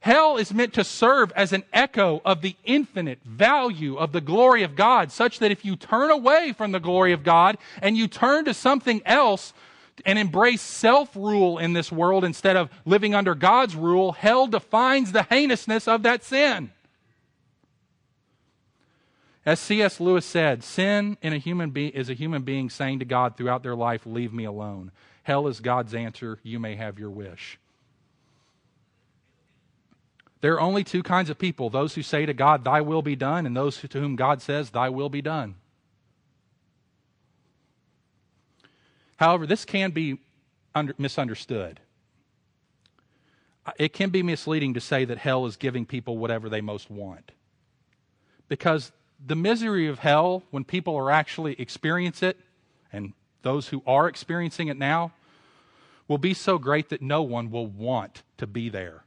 Hell 0.01 0.37
is 0.37 0.53
meant 0.53 0.75
to 0.75 0.85
serve 0.85 1.33
as 1.35 1.55
an 1.55 1.65
echo 1.73 2.21
of 2.23 2.43
the 2.43 2.57
infinite 2.65 3.21
value 3.25 3.97
of 3.97 4.13
the 4.13 4.21
glory 4.21 4.63
of 4.63 4.77
God, 4.77 5.11
such 5.11 5.39
that 5.39 5.51
if 5.51 5.65
you 5.65 5.75
turn 5.75 6.11
away 6.11 6.53
from 6.53 6.73
the 6.73 6.81
glory 6.81 7.15
of 7.15 7.25
God 7.25 7.57
and 7.81 7.97
you 7.97 8.09
turn 8.09 8.45
to 8.45 8.53
something 8.53 9.01
else 9.07 9.55
and 10.05 10.19
embrace 10.19 10.63
self 10.63 11.15
rule 11.15 11.59
in 11.59 11.73
this 11.73 11.91
world 11.91 12.25
instead 12.25 12.57
of 12.57 12.71
living 12.85 13.15
under 13.15 13.35
God's 13.35 13.75
rule, 13.75 14.13
hell 14.13 14.47
defines 14.47 15.13
the 15.13 15.23
heinousness 15.25 15.89
of 15.89 16.03
that 16.03 16.25
sin. 16.25 16.71
As 19.47 19.59
C.S. 19.59 20.01
Lewis 20.01 20.27
said, 20.27 20.63
sin 20.63 21.17
in 21.23 21.33
a 21.33 21.39
human 21.39 21.71
be- 21.71 21.89
is 21.89 22.11
a 22.11 22.15
human 22.15 22.43
being 22.43 22.69
saying 22.69 22.99
to 22.99 23.05
God 23.05 23.37
throughout 23.37 23.63
their 23.63 23.75
life, 23.75 24.05
Leave 24.05 24.33
me 24.33 24.45
alone. 24.45 24.93
Hell 25.23 25.47
is 25.47 25.61
God's 25.61 25.95
answer, 25.95 26.39
You 26.43 26.59
may 26.59 26.77
have 26.77 26.99
your 26.99 27.11
wish. 27.11 27.59
There 30.41 30.55
are 30.55 30.61
only 30.61 30.85
two 30.85 31.03
kinds 31.03 31.31
of 31.31 31.39
people 31.39 31.71
those 31.71 31.95
who 31.95 32.03
say 32.03 32.27
to 32.27 32.35
God, 32.35 32.65
Thy 32.65 32.81
will 32.81 33.03
be 33.03 33.17
done, 33.17 33.47
and 33.47 33.57
those 33.57 33.79
to 33.79 34.01
whom 34.01 34.17
God 34.17 34.43
says, 34.43 34.71
Thy 34.71 34.89
will 34.89 35.09
be 35.09 35.23
done. 35.23 35.57
However, 39.21 39.47
this 39.47 39.67
can 39.67 39.91
be 39.91 40.19
under, 40.75 40.95
misunderstood. 40.97 41.79
It 43.79 43.93
can 43.93 44.09
be 44.09 44.23
misleading 44.23 44.73
to 44.75 44.81
say 44.81 45.05
that 45.05 45.19
hell 45.19 45.45
is 45.45 45.57
giving 45.57 45.85
people 45.85 46.17
whatever 46.17 46.49
they 46.49 46.63
most 46.63 46.91
want. 46.91 47.33
Because 48.49 48.93
the 49.25 49.37
misery 49.37 49.89
of 49.89 49.99
hell, 49.99 50.45
when 50.51 50.65
people 50.65 50.97
are 50.97 51.11
actually 51.11 51.53
experience 51.61 52.23
it, 52.23 52.41
and 52.95 53.13
those 53.43 53.69
who 53.69 53.83
are 53.87 54.09
experiencing 54.09 54.69
it 54.69 54.79
now, 54.79 55.13
will 56.09 56.19
be 56.19 56.33
so 56.33 56.57
great 56.57 56.89
that 56.89 57.03
no 57.03 57.21
one 57.21 57.51
will 57.51 57.67
want 57.67 58.23
to 58.39 58.47
be 58.47 58.71
there. 58.71 59.05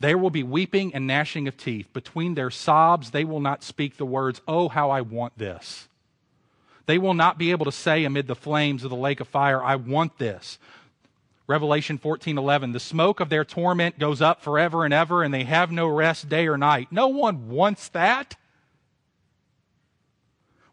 There 0.00 0.18
will 0.18 0.30
be 0.30 0.42
weeping 0.42 0.92
and 0.96 1.06
gnashing 1.06 1.46
of 1.46 1.56
teeth. 1.56 1.92
Between 1.92 2.34
their 2.34 2.50
sobs, 2.50 3.12
they 3.12 3.24
will 3.24 3.40
not 3.40 3.62
speak 3.62 3.96
the 3.96 4.04
words, 4.04 4.42
Oh, 4.48 4.68
how 4.68 4.90
I 4.90 5.00
want 5.00 5.38
this. 5.38 5.86
They 6.86 6.98
will 6.98 7.14
not 7.14 7.38
be 7.38 7.50
able 7.50 7.64
to 7.64 7.72
say 7.72 8.04
amid 8.04 8.26
the 8.26 8.34
flames 8.34 8.84
of 8.84 8.90
the 8.90 8.96
lake 8.96 9.20
of 9.20 9.28
fire, 9.28 9.62
I 9.62 9.76
want 9.76 10.18
this. 10.18 10.58
Revelation 11.48 11.98
14:11 11.98 12.72
The 12.72 12.80
smoke 12.80 13.20
of 13.20 13.28
their 13.28 13.44
torment 13.44 13.98
goes 13.98 14.20
up 14.20 14.42
forever 14.42 14.84
and 14.84 14.94
ever 14.94 15.22
and 15.22 15.32
they 15.32 15.44
have 15.44 15.70
no 15.70 15.86
rest 15.86 16.28
day 16.28 16.46
or 16.48 16.58
night. 16.58 16.88
No 16.90 17.08
one 17.08 17.48
wants 17.48 17.88
that. 17.90 18.36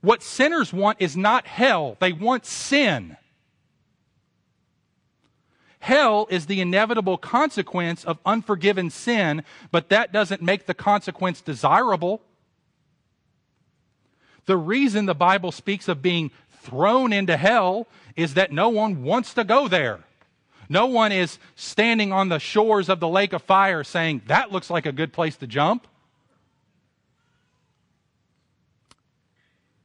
What 0.02 0.24
sinners 0.24 0.74
want 0.74 1.02
is 1.02 1.16
not 1.16 1.48
hell, 1.48 1.98
they 2.00 2.12
want 2.12 2.46
sin. 2.46 3.18
Hell 5.80 6.28
is 6.30 6.46
the 6.46 6.62
inevitable 6.62 7.18
consequence 7.18 8.06
of 8.06 8.18
unforgiven 8.26 8.90
sin, 8.90 9.44
but 9.70 9.90
that 9.90 10.14
doesn't 10.14 10.42
make 10.42 10.66
the 10.66 10.74
consequence 10.74 11.42
desirable. 11.42 12.22
The 14.46 14.58
reason 14.58 15.06
the 15.06 15.16
Bible 15.16 15.52
speaks 15.52 15.88
of 15.88 16.02
being 16.02 16.32
thrown 16.62 17.14
into 17.14 17.38
hell 17.38 17.88
is 18.16 18.34
that 18.36 18.52
no 18.52 18.70
one 18.70 19.04
wants 19.04 19.34
to 19.34 19.44
go 19.44 19.68
there. 19.68 20.00
No 20.70 20.86
one 20.86 21.12
is 21.12 21.40
standing 21.56 22.12
on 22.12 22.30
the 22.30 22.40
shores 22.40 22.90
of 22.90 23.00
the 23.00 23.08
lake 23.08 23.34
of 23.34 23.42
fire 23.42 23.84
saying, 23.84 24.24
That 24.28 24.52
looks 24.52 24.70
like 24.70 24.86
a 24.86 24.92
good 24.92 25.14
place 25.14 25.36
to 25.38 25.48
jump. 25.48 25.88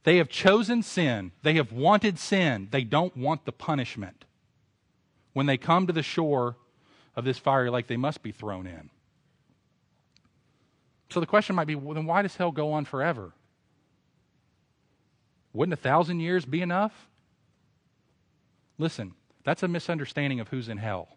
They 0.04 0.16
have 0.16 0.28
chosen 0.28 0.82
sin. 0.82 1.32
They 1.42 1.54
have 1.54 1.72
wanted 1.72 2.18
sin. 2.18 2.68
They 2.70 2.84
don't 2.84 3.16
want 3.16 3.44
the 3.44 3.52
punishment 3.52 4.24
when 5.38 5.46
they 5.46 5.56
come 5.56 5.86
to 5.86 5.92
the 5.92 6.02
shore 6.02 6.56
of 7.14 7.24
this 7.24 7.38
fiery 7.38 7.70
lake, 7.70 7.86
they 7.86 7.96
must 7.96 8.24
be 8.24 8.32
thrown 8.32 8.66
in. 8.66 8.90
So 11.10 11.20
the 11.20 11.26
question 11.26 11.54
might 11.54 11.68
be 11.68 11.76
well, 11.76 11.94
then 11.94 12.06
why 12.06 12.22
does 12.22 12.34
hell 12.34 12.50
go 12.50 12.72
on 12.72 12.84
forever? 12.84 13.30
Wouldn't 15.58 15.72
a 15.72 15.82
thousand 15.82 16.20
years 16.20 16.44
be 16.44 16.62
enough? 16.62 17.08
Listen, 18.78 19.14
that's 19.42 19.64
a 19.64 19.66
misunderstanding 19.66 20.38
of 20.38 20.46
who's 20.46 20.68
in 20.68 20.78
hell. 20.78 21.08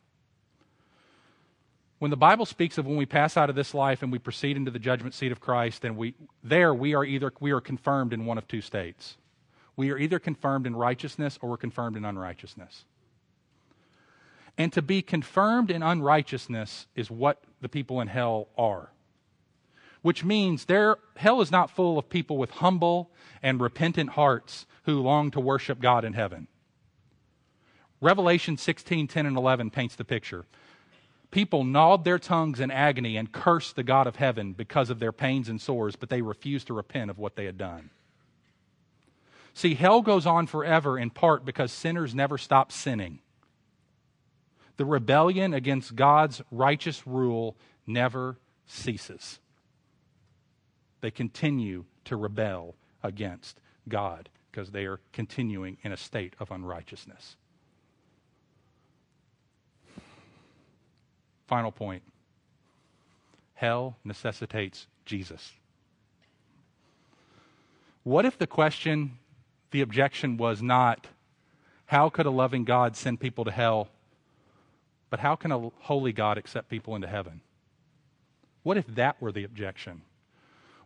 When 2.00 2.10
the 2.10 2.18
Bible 2.18 2.48
speaks 2.48 2.80
of 2.80 2.88
when 2.88 2.96
we 2.96 3.06
pass 3.06 3.38
out 3.38 3.52
of 3.52 3.56
this 3.56 3.76
life 3.76 4.02
and 4.02 4.12
we 4.12 4.18
proceed 4.18 4.58
into 4.58 4.72
the 4.72 4.80
judgment 4.80 5.14
seat 5.14 5.32
of 5.32 5.39
Christ, 5.39 5.84
then 5.84 5.96
we 5.96 6.16
there 6.44 6.74
we 6.74 6.96
are 6.96 7.06
either 7.06 7.32
we 7.39 7.52
are 7.52 7.62
confirmed 7.62 8.14
in 8.14 8.26
one 8.26 8.39
of 8.39 8.48
two 8.48 8.62
states. 8.62 9.16
We 9.76 9.92
are 9.92 9.98
either 10.00 10.18
confirmed 10.18 10.66
in 10.66 10.76
righteousness 10.76 11.38
or 11.39 11.52
we're 11.52 11.58
confirmed 11.58 11.96
in 11.96 12.04
unrighteousness. 12.04 12.86
And 14.58 14.74
to 14.74 14.82
be 14.82 15.04
confirmed 15.04 15.70
in 15.70 15.84
unrighteousness 15.84 16.88
is 16.96 17.12
what 17.12 17.44
the 17.62 17.70
people 17.70 18.02
in 18.02 18.08
hell 18.08 18.48
are. 18.58 18.89
Which 20.02 20.24
means 20.24 20.66
their, 20.66 20.97
hell 21.16 21.41
is 21.41 21.52
not 21.52 21.70
full 21.70 21.99
of 21.99 22.10
people 22.10 22.38
with 22.38 22.52
humble 22.52 23.12
and 23.43 23.62
repentant 23.62 24.12
hearts 24.12 24.66
who 24.84 24.99
long 24.99 25.32
to 25.32 25.39
worship 25.39 25.80
God 25.80 26.04
in 26.04 26.14
heaven. 26.14 26.47
Revelation 28.02 28.58
16, 28.58 29.08
10, 29.08 29.26
and 29.28 29.38
11 29.38 29.70
paints 29.70 29.95
the 29.95 30.04
picture. 30.04 30.45
People 31.30 31.64
gnawed 31.64 32.04
their 32.04 32.20
tongues 32.20 32.60
in 32.60 32.72
agony 32.72 33.16
and 33.16 33.32
cursed 33.32 33.76
the 33.76 33.84
God 33.84 34.08
of 34.08 34.18
heaven 34.18 34.54
because 34.54 34.89
of 34.89 34.99
their 34.99 35.12
pains 35.14 35.47
and 35.47 35.62
sores, 35.62 35.95
but 35.95 36.10
they 36.10 36.22
refused 36.22 36.68
to 36.68 36.74
repent 36.74 37.10
of 37.10 37.20
what 37.20 37.36
they 37.36 37.45
had 37.45 37.58
done. 37.58 37.91
See, 39.54 39.76
hell 39.76 40.02
goes 40.02 40.26
on 40.26 40.47
forever 40.47 40.97
in 40.97 41.10
part 41.10 41.45
because 41.45 41.72
sinners 41.72 42.16
never 42.16 42.38
stop 42.38 42.72
sinning. 42.72 43.20
The 44.78 44.86
rebellion 44.86 45.54
against 45.54 45.95
God's 45.95 46.41
righteous 46.52 47.06
rule 47.06 47.56
never 47.86 48.38
ceases. 48.66 49.39
They 51.02 51.12
continue 51.12 51.86
to 52.06 52.16
rebel 52.16 52.76
against 53.04 53.60
God 53.89 54.30
because 54.52 54.72
they 54.72 54.86
are 54.86 54.99
continuing 55.14 55.78
in 55.84 55.91
a 55.91 55.97
state 55.97 56.34
of 56.39 56.52
unrighteousness. 56.52 57.36
Final 61.47 61.72
point 61.72 62.04
hell 63.56 63.95
necessitates 64.04 64.88
Jesus. 65.06 65.54
What 68.04 68.26
if 68.26 68.38
the 68.38 68.47
question, 68.47 69.20
the 69.70 69.82
objection 69.82 70.38
was 70.38 70.64
not, 70.64 71.06
how 71.86 72.10
could 72.10 72.26
a 72.26 72.32
loving 72.32 72.64
God 72.64 72.95
send 72.95 73.20
people 73.20 73.45
to 73.45 73.52
hell? 73.52 73.89
But 75.12 75.20
how 75.20 75.36
can 75.36 75.52
a 75.52 75.70
holy 75.82 76.12
God 76.12 76.39
accept 76.39 76.70
people 76.70 76.95
into 76.95 77.08
heaven? 77.08 77.41
What 78.64 78.78
if 78.78 78.88
that 78.88 79.22
were 79.22 79.32
the 79.32 79.43
objection? 79.43 80.02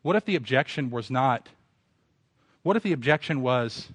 What 0.06 0.16
if 0.16 0.26
the 0.26 0.36
objection 0.36 0.92
was 0.92 1.10
not, 1.10 1.50
what 2.62 2.76
if 2.76 2.84
the 2.84 2.94
objection 2.94 3.42
was, 3.42 3.88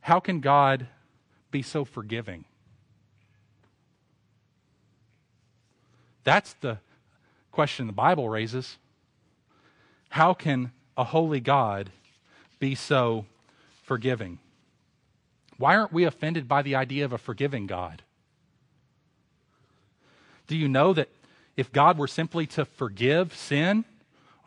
how 0.00 0.18
can 0.18 0.40
God 0.40 0.86
be 1.50 1.60
so 1.60 1.84
forgiving? 1.84 2.46
That's 6.24 6.54
the 6.54 6.78
question 7.50 7.86
the 7.86 7.92
Bible 7.92 8.30
raises. 8.30 8.78
How 10.08 10.32
can 10.32 10.72
a 10.96 11.04
holy 11.04 11.40
God 11.40 11.90
be 12.58 12.74
so 12.74 13.26
forgiving? 13.82 14.38
Why 15.58 15.76
aren't 15.76 15.92
we 15.92 16.04
offended 16.04 16.48
by 16.48 16.62
the 16.62 16.76
idea 16.76 17.04
of 17.04 17.12
a 17.12 17.18
forgiving 17.18 17.66
God? 17.66 18.00
Do 20.46 20.56
you 20.56 20.66
know 20.66 20.94
that 20.94 21.10
if 21.58 21.70
God 21.70 21.98
were 21.98 22.08
simply 22.08 22.46
to 22.46 22.64
forgive 22.64 23.36
sin 23.36 23.84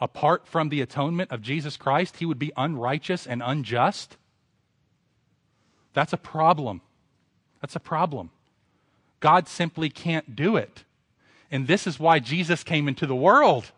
apart 0.05 0.47
from 0.47 0.69
the 0.69 0.81
atonement 0.81 1.31
of 1.31 1.41
Jesus 1.41 1.77
Christ, 1.77 2.17
he 2.17 2.27
would 2.27 2.37
be 2.37 2.51
unrighteous 2.55 3.25
and 3.25 3.41
unjust? 3.43 4.17
That's 5.93 6.13
a 6.13 6.17
problem. 6.17 6.81
That's 7.59 7.75
a 7.75 7.79
problem. 7.79 8.29
God 9.19 9.47
simply 9.47 9.89
can't 9.89 10.35
do 10.35 10.57
it. 10.57 10.83
And 11.49 11.65
this 11.65 11.87
is 11.87 11.99
why 11.99 12.19
Jesus 12.19 12.63
came 12.63 12.87
into 12.87 13.07
the 13.07 13.15
world 13.15 13.71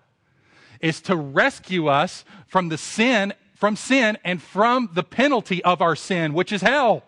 is 0.82 1.00
to 1.02 1.16
rescue 1.16 1.88
us 1.88 2.26
from 2.46 2.68
the 2.68 2.78
sin 2.78 3.34
from 3.56 3.76
sin 3.76 4.20
and 4.24 4.40
from 4.40 4.88
the 4.94 5.04
penalty 5.04 5.64
of 5.64 5.82
our 5.82 5.96
sin, 5.96 6.36
which 6.36 6.52
is 6.52 6.62
hell. 6.62 7.02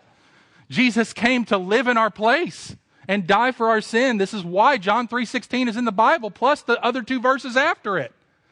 Jesus 0.67 1.13
came 1.13 1.45
to 1.45 1.59
live 1.59 1.88
in 1.88 1.95
our 1.95 2.09
place 2.09 2.76
and 3.07 3.28
die 3.28 3.51
for 3.51 3.70
our 3.70 3.82
sin. 3.82 4.17
This 4.17 4.34
is 4.34 4.43
why 4.43 4.78
John 4.78 5.07
3:16 5.07 5.67
is 5.67 5.78
in 5.78 5.86
the 5.86 5.91
Bible 5.91 6.32
plus 6.32 6.63
the 6.63 6.84
other 6.84 7.03
two 7.03 7.20
verses 7.20 7.55
after 7.55 7.99
it. 7.99 8.15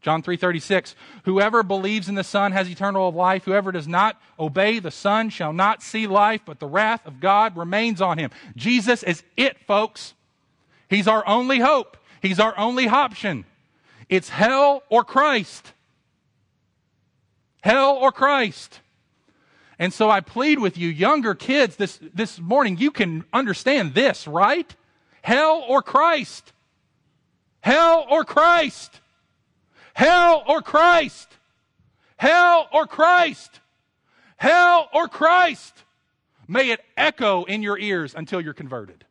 John 0.00 0.22
3:36 0.22 0.94
Whoever 1.24 1.62
believes 1.62 2.08
in 2.08 2.14
the 2.14 2.24
Son 2.24 2.52
has 2.52 2.68
eternal 2.68 3.12
life 3.12 3.44
whoever 3.44 3.70
does 3.72 3.86
not 3.86 4.20
obey 4.38 4.78
the 4.78 4.90
Son 4.90 5.30
shall 5.30 5.52
not 5.52 5.82
see 5.82 6.06
life 6.06 6.42
but 6.44 6.58
the 6.58 6.66
wrath 6.66 7.06
of 7.06 7.20
God 7.20 7.56
remains 7.56 8.00
on 8.00 8.18
him. 8.18 8.30
Jesus 8.56 9.02
is 9.02 9.22
it 9.36 9.58
folks. 9.66 10.14
He's 10.88 11.06
our 11.06 11.26
only 11.26 11.58
hope. 11.58 11.96
He's 12.22 12.40
our 12.40 12.58
only 12.58 12.88
option. 12.88 13.44
It's 14.08 14.28
hell 14.28 14.82
or 14.88 15.04
Christ. 15.04 15.72
Hell 17.62 17.96
or 17.96 18.10
Christ. 18.10 18.80
And 19.78 19.92
so 19.92 20.10
I 20.10 20.20
plead 20.20 20.58
with 20.58 20.76
you 20.76 20.88
younger 20.88 21.34
kids 21.34 21.76
this 21.76 21.98
this 22.14 22.38
morning 22.38 22.76
you 22.78 22.90
can 22.90 23.24
understand 23.32 23.94
this, 23.94 24.26
right? 24.26 24.74
Hell 25.22 25.64
or 25.68 25.82
Christ. 25.82 26.52
Hell 27.60 28.06
or 28.10 28.24
Christ. 28.24 28.99
Hell 30.00 30.44
or 30.46 30.62
Christ? 30.62 31.28
Hell 32.16 32.70
or 32.72 32.86
Christ? 32.86 33.60
Hell 34.38 34.88
or 34.94 35.08
Christ? 35.08 35.74
May 36.48 36.70
it 36.70 36.80
echo 36.96 37.44
in 37.44 37.62
your 37.62 37.78
ears 37.78 38.14
until 38.16 38.40
you're 38.40 38.54
converted. 38.54 39.04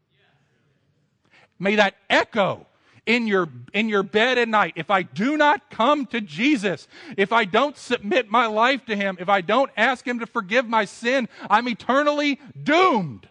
May 1.59 1.75
that 1.75 1.93
echo 2.09 2.65
in 3.05 3.27
your, 3.27 3.49
in 3.71 3.87
your 3.87 4.01
bed 4.01 4.39
at 4.39 4.49
night. 4.49 4.73
If 4.77 4.89
I 4.89 5.03
do 5.03 5.37
not 5.37 5.69
come 5.69 6.07
to 6.07 6.21
Jesus, 6.21 6.87
if 7.17 7.31
I 7.31 7.45
don't 7.45 7.77
submit 7.77 8.31
my 8.31 8.47
life 8.47 8.85
to 8.85 8.95
Him, 8.95 9.17
if 9.19 9.29
I 9.29 9.41
don't 9.41 9.69
ask 9.77 10.07
Him 10.07 10.17
to 10.17 10.25
forgive 10.25 10.67
my 10.67 10.85
sin, 10.85 11.29
I'm 11.51 11.69
eternally 11.69 12.39
doomed. 12.63 13.29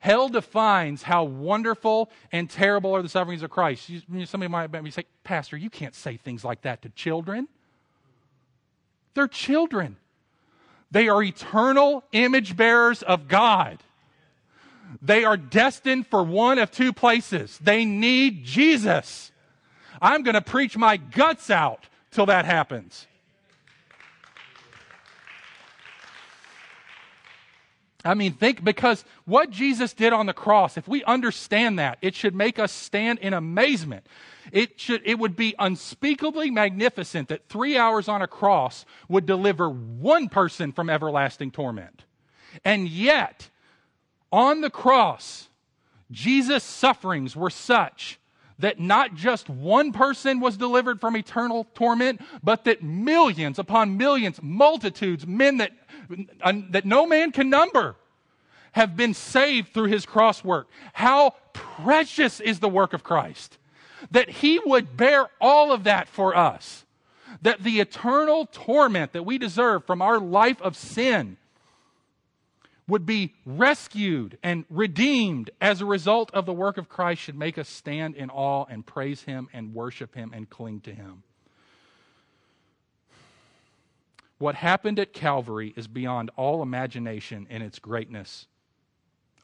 Hell 0.00 0.28
defines 0.28 1.02
how 1.02 1.24
wonderful 1.24 2.10
and 2.30 2.48
terrible 2.48 2.94
are 2.94 3.02
the 3.02 3.08
sufferings 3.08 3.42
of 3.42 3.50
Christ. 3.50 3.88
You, 3.88 4.26
somebody 4.26 4.50
might 4.50 4.68
be 4.68 4.90
say, 4.90 5.04
Pastor, 5.24 5.56
you 5.56 5.70
can't 5.70 5.94
say 5.94 6.16
things 6.16 6.44
like 6.44 6.62
that 6.62 6.82
to 6.82 6.88
children. 6.90 7.48
They're 9.14 9.26
children. 9.26 9.96
They 10.90 11.08
are 11.08 11.22
eternal 11.22 12.04
image 12.12 12.56
bearers 12.56 13.02
of 13.02 13.26
God. 13.28 13.78
They 15.02 15.24
are 15.24 15.36
destined 15.36 16.06
for 16.06 16.22
one 16.22 16.58
of 16.58 16.70
two 16.70 16.92
places. 16.92 17.58
They 17.58 17.84
need 17.84 18.44
Jesus. 18.44 19.32
I'm 20.00 20.22
going 20.22 20.34
to 20.34 20.40
preach 20.40 20.76
my 20.76 20.96
guts 20.96 21.50
out 21.50 21.86
till 22.10 22.26
that 22.26 22.44
happens. 22.44 23.06
I 28.04 28.14
mean, 28.14 28.32
think 28.32 28.62
because 28.62 29.04
what 29.24 29.50
Jesus 29.50 29.92
did 29.92 30.12
on 30.12 30.26
the 30.26 30.32
cross, 30.32 30.76
if 30.76 30.86
we 30.86 31.02
understand 31.04 31.78
that, 31.78 31.98
it 32.00 32.14
should 32.14 32.34
make 32.34 32.58
us 32.58 32.70
stand 32.70 33.18
in 33.18 33.34
amazement. 33.34 34.06
It 34.52 34.78
should, 34.78 35.02
it 35.04 35.18
would 35.18 35.34
be 35.34 35.54
unspeakably 35.58 36.50
magnificent 36.50 37.28
that 37.28 37.48
three 37.48 37.76
hours 37.76 38.08
on 38.08 38.22
a 38.22 38.28
cross 38.28 38.84
would 39.08 39.26
deliver 39.26 39.68
one 39.68 40.28
person 40.28 40.72
from 40.72 40.88
everlasting 40.88 41.50
torment. 41.50 42.04
And 42.64 42.88
yet, 42.88 43.50
on 44.30 44.60
the 44.60 44.70
cross, 44.70 45.48
Jesus' 46.10 46.64
sufferings 46.64 47.34
were 47.34 47.50
such 47.50 48.18
that 48.58 48.80
not 48.80 49.14
just 49.14 49.48
one 49.48 49.92
person 49.92 50.40
was 50.40 50.56
delivered 50.56 51.00
from 51.00 51.16
eternal 51.16 51.66
torment, 51.74 52.20
but 52.42 52.64
that 52.64 52.82
millions 52.82 53.58
upon 53.58 53.96
millions, 53.96 54.40
multitudes, 54.42 55.26
men 55.26 55.58
that 55.58 55.72
uh, 56.42 56.52
that 56.70 56.84
no 56.86 57.06
man 57.06 57.32
can 57.32 57.50
number 57.50 57.96
have 58.72 58.96
been 58.96 59.14
saved 59.14 59.72
through 59.72 59.86
his 59.88 60.06
cross 60.06 60.42
work. 60.42 60.68
How 60.92 61.34
precious 61.52 62.40
is 62.40 62.60
the 62.60 62.68
work 62.68 62.92
of 62.92 63.02
Christ 63.02 63.58
that 64.10 64.28
he 64.28 64.60
would 64.64 64.96
bear 64.96 65.26
all 65.40 65.72
of 65.72 65.84
that 65.84 66.08
for 66.08 66.36
us. 66.36 66.84
That 67.42 67.62
the 67.62 67.80
eternal 67.80 68.46
torment 68.46 69.12
that 69.12 69.24
we 69.24 69.38
deserve 69.38 69.84
from 69.84 70.02
our 70.02 70.18
life 70.18 70.60
of 70.62 70.76
sin 70.76 71.36
would 72.88 73.04
be 73.04 73.34
rescued 73.44 74.38
and 74.42 74.64
redeemed 74.70 75.50
as 75.60 75.80
a 75.80 75.86
result 75.86 76.30
of 76.32 76.46
the 76.46 76.52
work 76.52 76.78
of 76.78 76.88
Christ 76.88 77.20
should 77.20 77.38
make 77.38 77.58
us 77.58 77.68
stand 77.68 78.16
in 78.16 78.30
awe 78.30 78.64
and 78.68 78.84
praise 78.84 79.22
him 79.22 79.48
and 79.52 79.74
worship 79.74 80.14
him 80.14 80.32
and 80.34 80.48
cling 80.48 80.80
to 80.80 80.94
him. 80.94 81.22
What 84.38 84.54
happened 84.54 84.98
at 84.98 85.12
Calvary 85.12 85.74
is 85.76 85.86
beyond 85.86 86.30
all 86.36 86.62
imagination 86.62 87.46
in 87.50 87.60
its 87.60 87.78
greatness, 87.78 88.46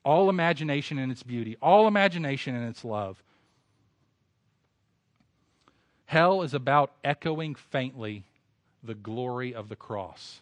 all 0.05 0.30
imagination 0.30 0.99
in 0.99 1.11
its 1.11 1.22
beauty, 1.22 1.57
all 1.61 1.86
imagination 1.86 2.55
in 2.55 2.62
its 2.62 2.84
love. 2.84 3.22
Hell 6.07 6.42
is 6.42 6.55
about 6.55 6.92
echoing 7.03 7.55
faintly 7.55 8.24
the 8.82 8.95
glory 8.95 9.55
of 9.55 9.68
the 9.68 9.76
cross. 9.76 10.40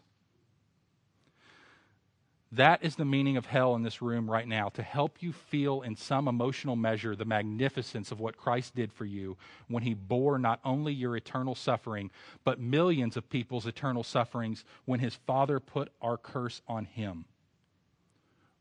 That 2.53 2.85
is 2.85 2.97
the 2.97 3.07
meaning 3.07 3.39
of 3.39 3.47
hell 3.47 3.75
in 3.75 3.83
this 3.83 4.03
room 4.03 4.31
right 4.31 4.47
now, 4.47 4.69
to 4.71 4.83
help 4.83 5.23
you 5.23 5.33
feel 5.33 5.81
in 5.81 5.97
some 5.97 6.29
emotional 6.29 6.77
measure 6.77 7.17
the 7.17 7.25
magnificence 7.25 8.13
of 8.13 8.21
what 8.21 8.37
Christ 8.37 8.75
did 8.75 8.93
for 8.93 9.07
you 9.07 9.39
when 9.69 9.83
he 9.83 9.95
bore 9.95 10.39
not 10.39 10.61
only 10.63 10.93
your 10.93 11.17
eternal 11.17 11.55
suffering, 11.55 12.11
but 12.45 12.61
millions 12.61 13.17
of 13.17 13.31
people's 13.31 13.67
eternal 13.67 14.05
sufferings 14.05 14.67
when 14.85 15.01
his 15.01 15.15
Father 15.15 15.61
put 15.61 15.93
our 16.03 16.19
curse 16.19 16.61
on 16.69 16.85
him. 16.85 17.25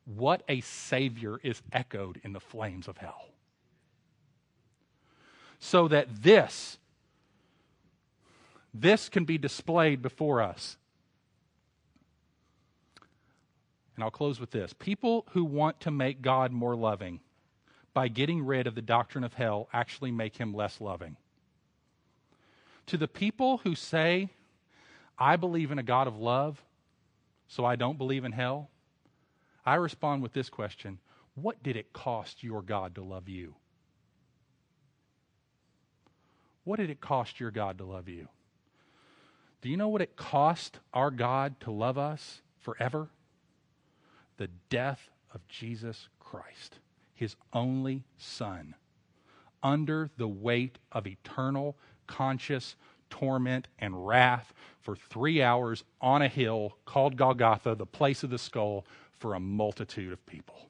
What 0.06 0.44
a 0.48 0.62
Savior 0.62 1.42
is 1.44 1.62
echoed 1.74 2.22
in 2.24 2.32
the 2.32 2.40
flames 2.40 2.88
of 2.88 2.98
hell. 2.98 3.28
So 5.60 5.90
that 5.90 6.24
this, 6.24 6.78
this 8.74 9.10
can 9.10 9.26
be 9.26 9.38
displayed 9.38 10.02
before 10.02 10.42
us 10.42 10.78
And 14.02 14.06
I'll 14.06 14.10
close 14.10 14.40
with 14.40 14.50
this 14.50 14.74
people 14.74 15.28
who 15.34 15.44
want 15.46 15.82
to 15.82 15.92
make 15.92 16.24
God 16.24 16.52
more 16.52 16.76
loving 16.76 17.20
by 17.94 18.08
getting 18.08 18.44
rid 18.44 18.66
of 18.66 18.74
the 18.74 18.82
doctrine 18.82 19.24
of 19.24 19.36
hell 19.36 19.70
actually 19.72 20.10
make 20.10 20.38
him 20.38 20.56
less 20.56 20.82
loving. 20.82 21.18
To 22.88 22.98
the 22.98 23.08
people 23.08 23.60
who 23.60 23.76
say, 23.76 24.30
I 25.20 25.36
believe 25.36 25.70
in 25.70 25.78
a 25.78 25.84
God 25.84 26.08
of 26.08 26.18
love, 26.18 26.64
so 27.48 27.64
I 27.64 27.76
don't 27.76 28.00
believe 28.00 28.26
in 28.26 28.32
hell, 28.32 28.72
I 29.68 29.76
respond 29.76 30.24
with 30.24 30.34
this 30.34 30.50
question 30.50 30.98
What 31.36 31.62
did 31.62 31.76
it 31.76 31.94
cost 31.94 32.42
your 32.42 32.64
God 32.64 32.96
to 32.96 33.04
love 33.04 33.30
you? 33.30 33.54
What 36.64 36.80
did 36.80 36.90
it 36.90 37.02
cost 37.02 37.40
your 37.40 37.52
God 37.52 37.78
to 37.78 37.84
love 37.84 38.10
you? 38.10 38.30
Do 39.62 39.70
you 39.70 39.78
know 39.78 39.90
what 39.90 40.02
it 40.02 40.16
cost 40.16 40.80
our 40.92 41.12
God 41.12 41.60
to 41.60 41.72
love 41.72 42.00
us 42.00 42.42
forever? 42.62 43.12
The 44.42 44.50
death 44.72 45.12
of 45.36 45.48
Jesus 45.48 46.10
Christ, 46.20 46.80
his 47.14 47.36
only 47.54 48.06
Son, 48.18 48.74
under 49.62 50.10
the 50.18 50.28
weight 50.28 50.80
of 50.92 51.06
eternal, 51.06 51.78
conscious 52.08 52.76
torment 53.12 53.68
and 53.78 54.08
wrath 54.08 54.52
for 54.80 54.96
three 54.96 55.44
hours 55.44 55.84
on 56.02 56.24
a 56.24 56.28
hill 56.28 56.76
called 56.86 57.18
Golgotha, 57.18 57.76
the 57.76 57.86
place 57.86 58.24
of 58.24 58.32
the 58.32 58.40
skull, 58.40 58.84
for 59.20 59.36
a 59.36 59.40
multitude 59.40 60.12
of 60.12 60.26
people. 60.26 60.70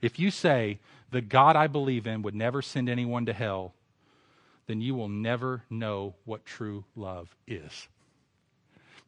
If 0.00 0.20
you 0.20 0.30
say, 0.30 0.78
the 1.10 1.22
God 1.22 1.56
I 1.56 1.66
believe 1.66 2.06
in 2.06 2.22
would 2.22 2.36
never 2.36 2.62
send 2.62 2.88
anyone 2.88 3.26
to 3.26 3.32
hell, 3.32 3.74
then 4.68 4.80
you 4.80 4.94
will 4.94 5.08
never 5.08 5.64
know 5.68 6.14
what 6.24 6.46
true 6.46 6.84
love 6.94 7.34
is. 7.48 7.88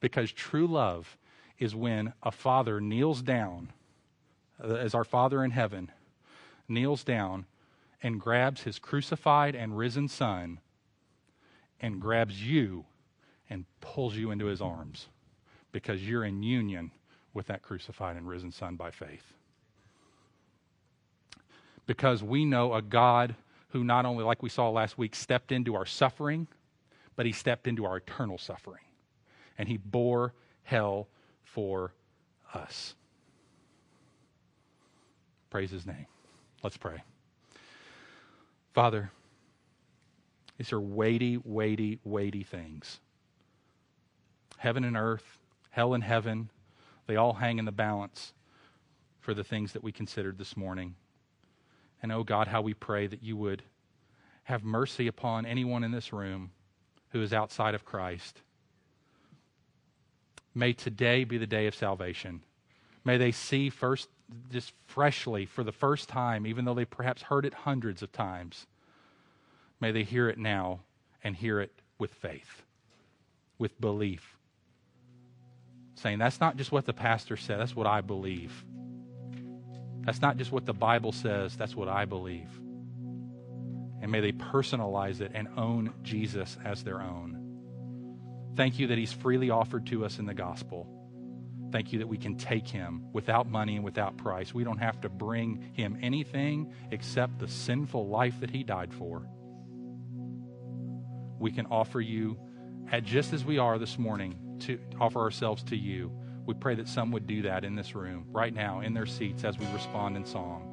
Because 0.03 0.32
true 0.32 0.66
love 0.66 1.16
is 1.61 1.76
when 1.76 2.12
a 2.24 2.32
father 2.32 2.80
kneels 2.80 3.22
down, 3.22 3.72
as 4.62 4.94
our 4.94 5.05
Father 5.05 5.42
in 5.44 5.53
heaven 5.53 5.90
kneels 6.68 7.05
down 7.05 7.46
and 8.03 8.20
grabs 8.20 8.62
his 8.62 8.78
crucified 8.78 9.55
and 9.55 9.78
risen 9.78 10.09
son 10.09 10.59
and 11.80 12.00
grabs 12.00 12.44
you 12.44 12.84
and 13.48 13.64
pulls 13.80 14.16
you 14.16 14.32
into 14.32 14.46
his 14.46 14.61
arms 14.61 15.09
because 15.70 16.07
you're 16.07 16.24
in 16.24 16.42
union 16.42 16.90
with 17.32 17.46
that 17.46 17.62
crucified 17.62 18.16
and 18.16 18.28
risen 18.28 18.50
son 18.50 18.74
by 18.74 18.90
faith. 18.90 19.32
Because 21.86 22.22
we 22.22 22.44
know 22.44 22.74
a 22.74 22.82
God 22.82 23.36
who 23.68 23.84
not 23.84 24.05
only, 24.05 24.24
like 24.24 24.42
we 24.42 24.48
saw 24.48 24.68
last 24.68 24.98
week, 24.98 25.14
stepped 25.14 25.53
into 25.53 25.76
our 25.76 25.86
suffering, 25.86 26.48
but 27.14 27.24
he 27.24 27.32
stepped 27.32 27.68
into 27.68 27.84
our 27.84 27.98
eternal 27.98 28.38
suffering. 28.38 28.82
And 29.63 29.69
he 29.69 29.77
bore 29.77 30.35
hell 30.65 31.07
for 31.45 31.95
us. 32.53 32.97
Praise 35.51 35.71
his 35.71 35.87
name. 35.87 36.07
Let's 36.65 36.77
pray. 36.77 37.05
Father, 38.73 39.13
these 40.59 40.73
are 40.73 40.81
weighty, 40.81 41.37
weighty, 41.45 42.01
weighty 42.03 42.43
things. 42.43 42.99
Heaven 44.59 44.83
and 44.83 44.97
earth, 44.97 45.39
hell 45.71 45.95
and 45.95 46.03
heaven, 46.03 46.51
they 47.07 47.15
all 47.15 47.35
hang 47.35 47.61
in 47.61 47.65
the 47.65 47.71
balance 47.71 48.33
for 49.21 49.33
the 49.33 49.45
things 49.45 49.75
that 49.75 49.85
we 49.85 49.93
considered 49.93 50.39
this 50.39 50.57
morning. 50.57 50.97
And 52.03 52.11
oh 52.11 52.25
God, 52.25 52.49
how 52.49 52.63
we 52.63 52.75
pray 52.75 53.07
that 53.07 53.23
you 53.23 53.37
would 53.37 53.63
have 54.43 54.65
mercy 54.65 55.07
upon 55.07 55.47
anyone 55.47 55.85
in 55.85 55.93
this 55.93 56.13
room 56.13 56.51
who 57.11 57.23
is 57.23 57.33
outside 57.33 57.77
of 57.77 57.85
Christ. 57.85 58.41
May 60.55 60.72
today 60.72 61.24
be 61.24 61.38
the 61.38 61.46
day 61.46 61.66
of 61.66 61.74
salvation. 61.74 62.42
May 63.05 63.16
they 63.16 63.32
see 63.32 63.70
first, 63.70 64.09
just 64.50 64.72
freshly, 64.86 65.46
for 65.46 65.64
the 65.64 65.72
first 65.72 66.09
time, 66.09 66.46
even 66.46 66.64
though 66.64 66.74
they 66.74 66.84
perhaps 66.84 67.22
heard 67.22 67.44
it 67.44 67.55
hundreds 67.55 68.03
of 68.03 68.12
times, 68.12 68.66
may 69.80 69.90
they 69.92 70.05
hear 70.05 70.28
it 70.28 70.38
now 70.38 70.80
and 71.24 71.34
hear 71.34 71.61
it 71.61 71.72
with 71.98 72.12
faith, 72.12 72.62
with 73.59 73.80
belief. 73.80 74.36
Saying, 75.94 76.18
that's 76.18 76.40
not 76.40 76.57
just 76.57 76.72
what 76.72 76.84
the 76.84 76.92
pastor 76.92 77.36
said, 77.36 77.61
that's 77.61 77.76
what 77.76 77.86
I 77.86 78.00
believe. 78.00 78.64
That's 80.05 80.20
not 80.20 80.36
just 80.36 80.53
what 80.53 80.66
the 80.66 80.74
Bible 80.74 81.12
says, 81.12 81.57
that's 81.57 81.76
what 81.76 81.88
I 81.88 82.05
believe. 82.05 82.50
And 84.00 84.11
may 84.11 84.20
they 84.20 84.32
personalize 84.32 85.20
it 85.20 85.30
and 85.32 85.48
own 85.57 85.94
Jesus 86.03 86.59
as 86.64 86.82
their 86.82 87.00
own. 87.00 87.41
Thank 88.57 88.78
you 88.78 88.86
that 88.88 88.98
He's 88.98 89.12
freely 89.12 89.50
offered 89.50 89.86
to 89.88 90.05
us 90.05 90.18
in 90.18 90.26
the 90.26 90.34
gospel. 90.34 90.88
Thank 91.70 91.92
you 91.92 92.00
that 92.00 92.07
we 92.07 92.18
can 92.18 92.36
take 92.36 92.68
Him 92.68 93.07
without 93.12 93.48
money 93.48 93.76
and 93.76 93.84
without 93.84 94.16
price. 94.16 94.53
We 94.53 94.64
don't 94.64 94.78
have 94.78 95.00
to 95.03 95.09
bring 95.09 95.72
Him 95.72 95.98
anything 96.03 96.72
except 96.90 97.38
the 97.38 97.48
sinful 97.48 98.09
life 98.09 98.40
that 98.40 98.50
He 98.50 98.62
died 98.62 98.92
for. 98.92 99.26
We 101.38 101.50
can 101.50 101.66
offer 101.66 102.00
you, 102.00 102.38
at 102.90 103.05
just 103.05 103.32
as 103.32 103.44
we 103.44 103.59
are 103.59 103.78
this 103.78 103.98
morning, 103.98 104.59
to 104.61 104.78
offer 105.00 105.20
ourselves 105.20 105.62
to 105.64 105.76
you 105.76 106.12
we 106.44 106.55
pray 106.55 106.74
that 106.74 106.88
some 106.88 107.12
would 107.12 107.26
do 107.26 107.42
that 107.42 107.64
in 107.64 107.76
this 107.76 107.94
room, 107.94 108.26
right 108.30 108.53
now, 108.53 108.80
in 108.80 108.94
their 108.94 109.07
seats 109.07 109.44
as 109.44 109.59
we 109.59 109.66
respond 109.72 110.16
in 110.16 110.24
song. 110.24 110.68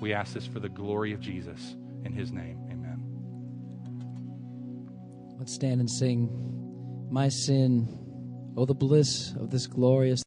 We 0.00 0.12
ask 0.12 0.34
this 0.34 0.46
for 0.46 0.60
the 0.60 0.68
glory 0.68 1.12
of 1.12 1.20
Jesus. 1.20 1.76
In 2.04 2.12
his 2.12 2.32
name, 2.32 2.58
amen. 2.70 3.02
Let's 5.38 5.52
stand 5.52 5.80
and 5.80 5.90
sing, 5.90 6.30
My 7.12 7.28
sin, 7.28 7.86
oh, 8.56 8.64
the 8.64 8.72
bliss 8.72 9.32
of 9.32 9.50
this 9.50 9.66
glorious. 9.66 10.20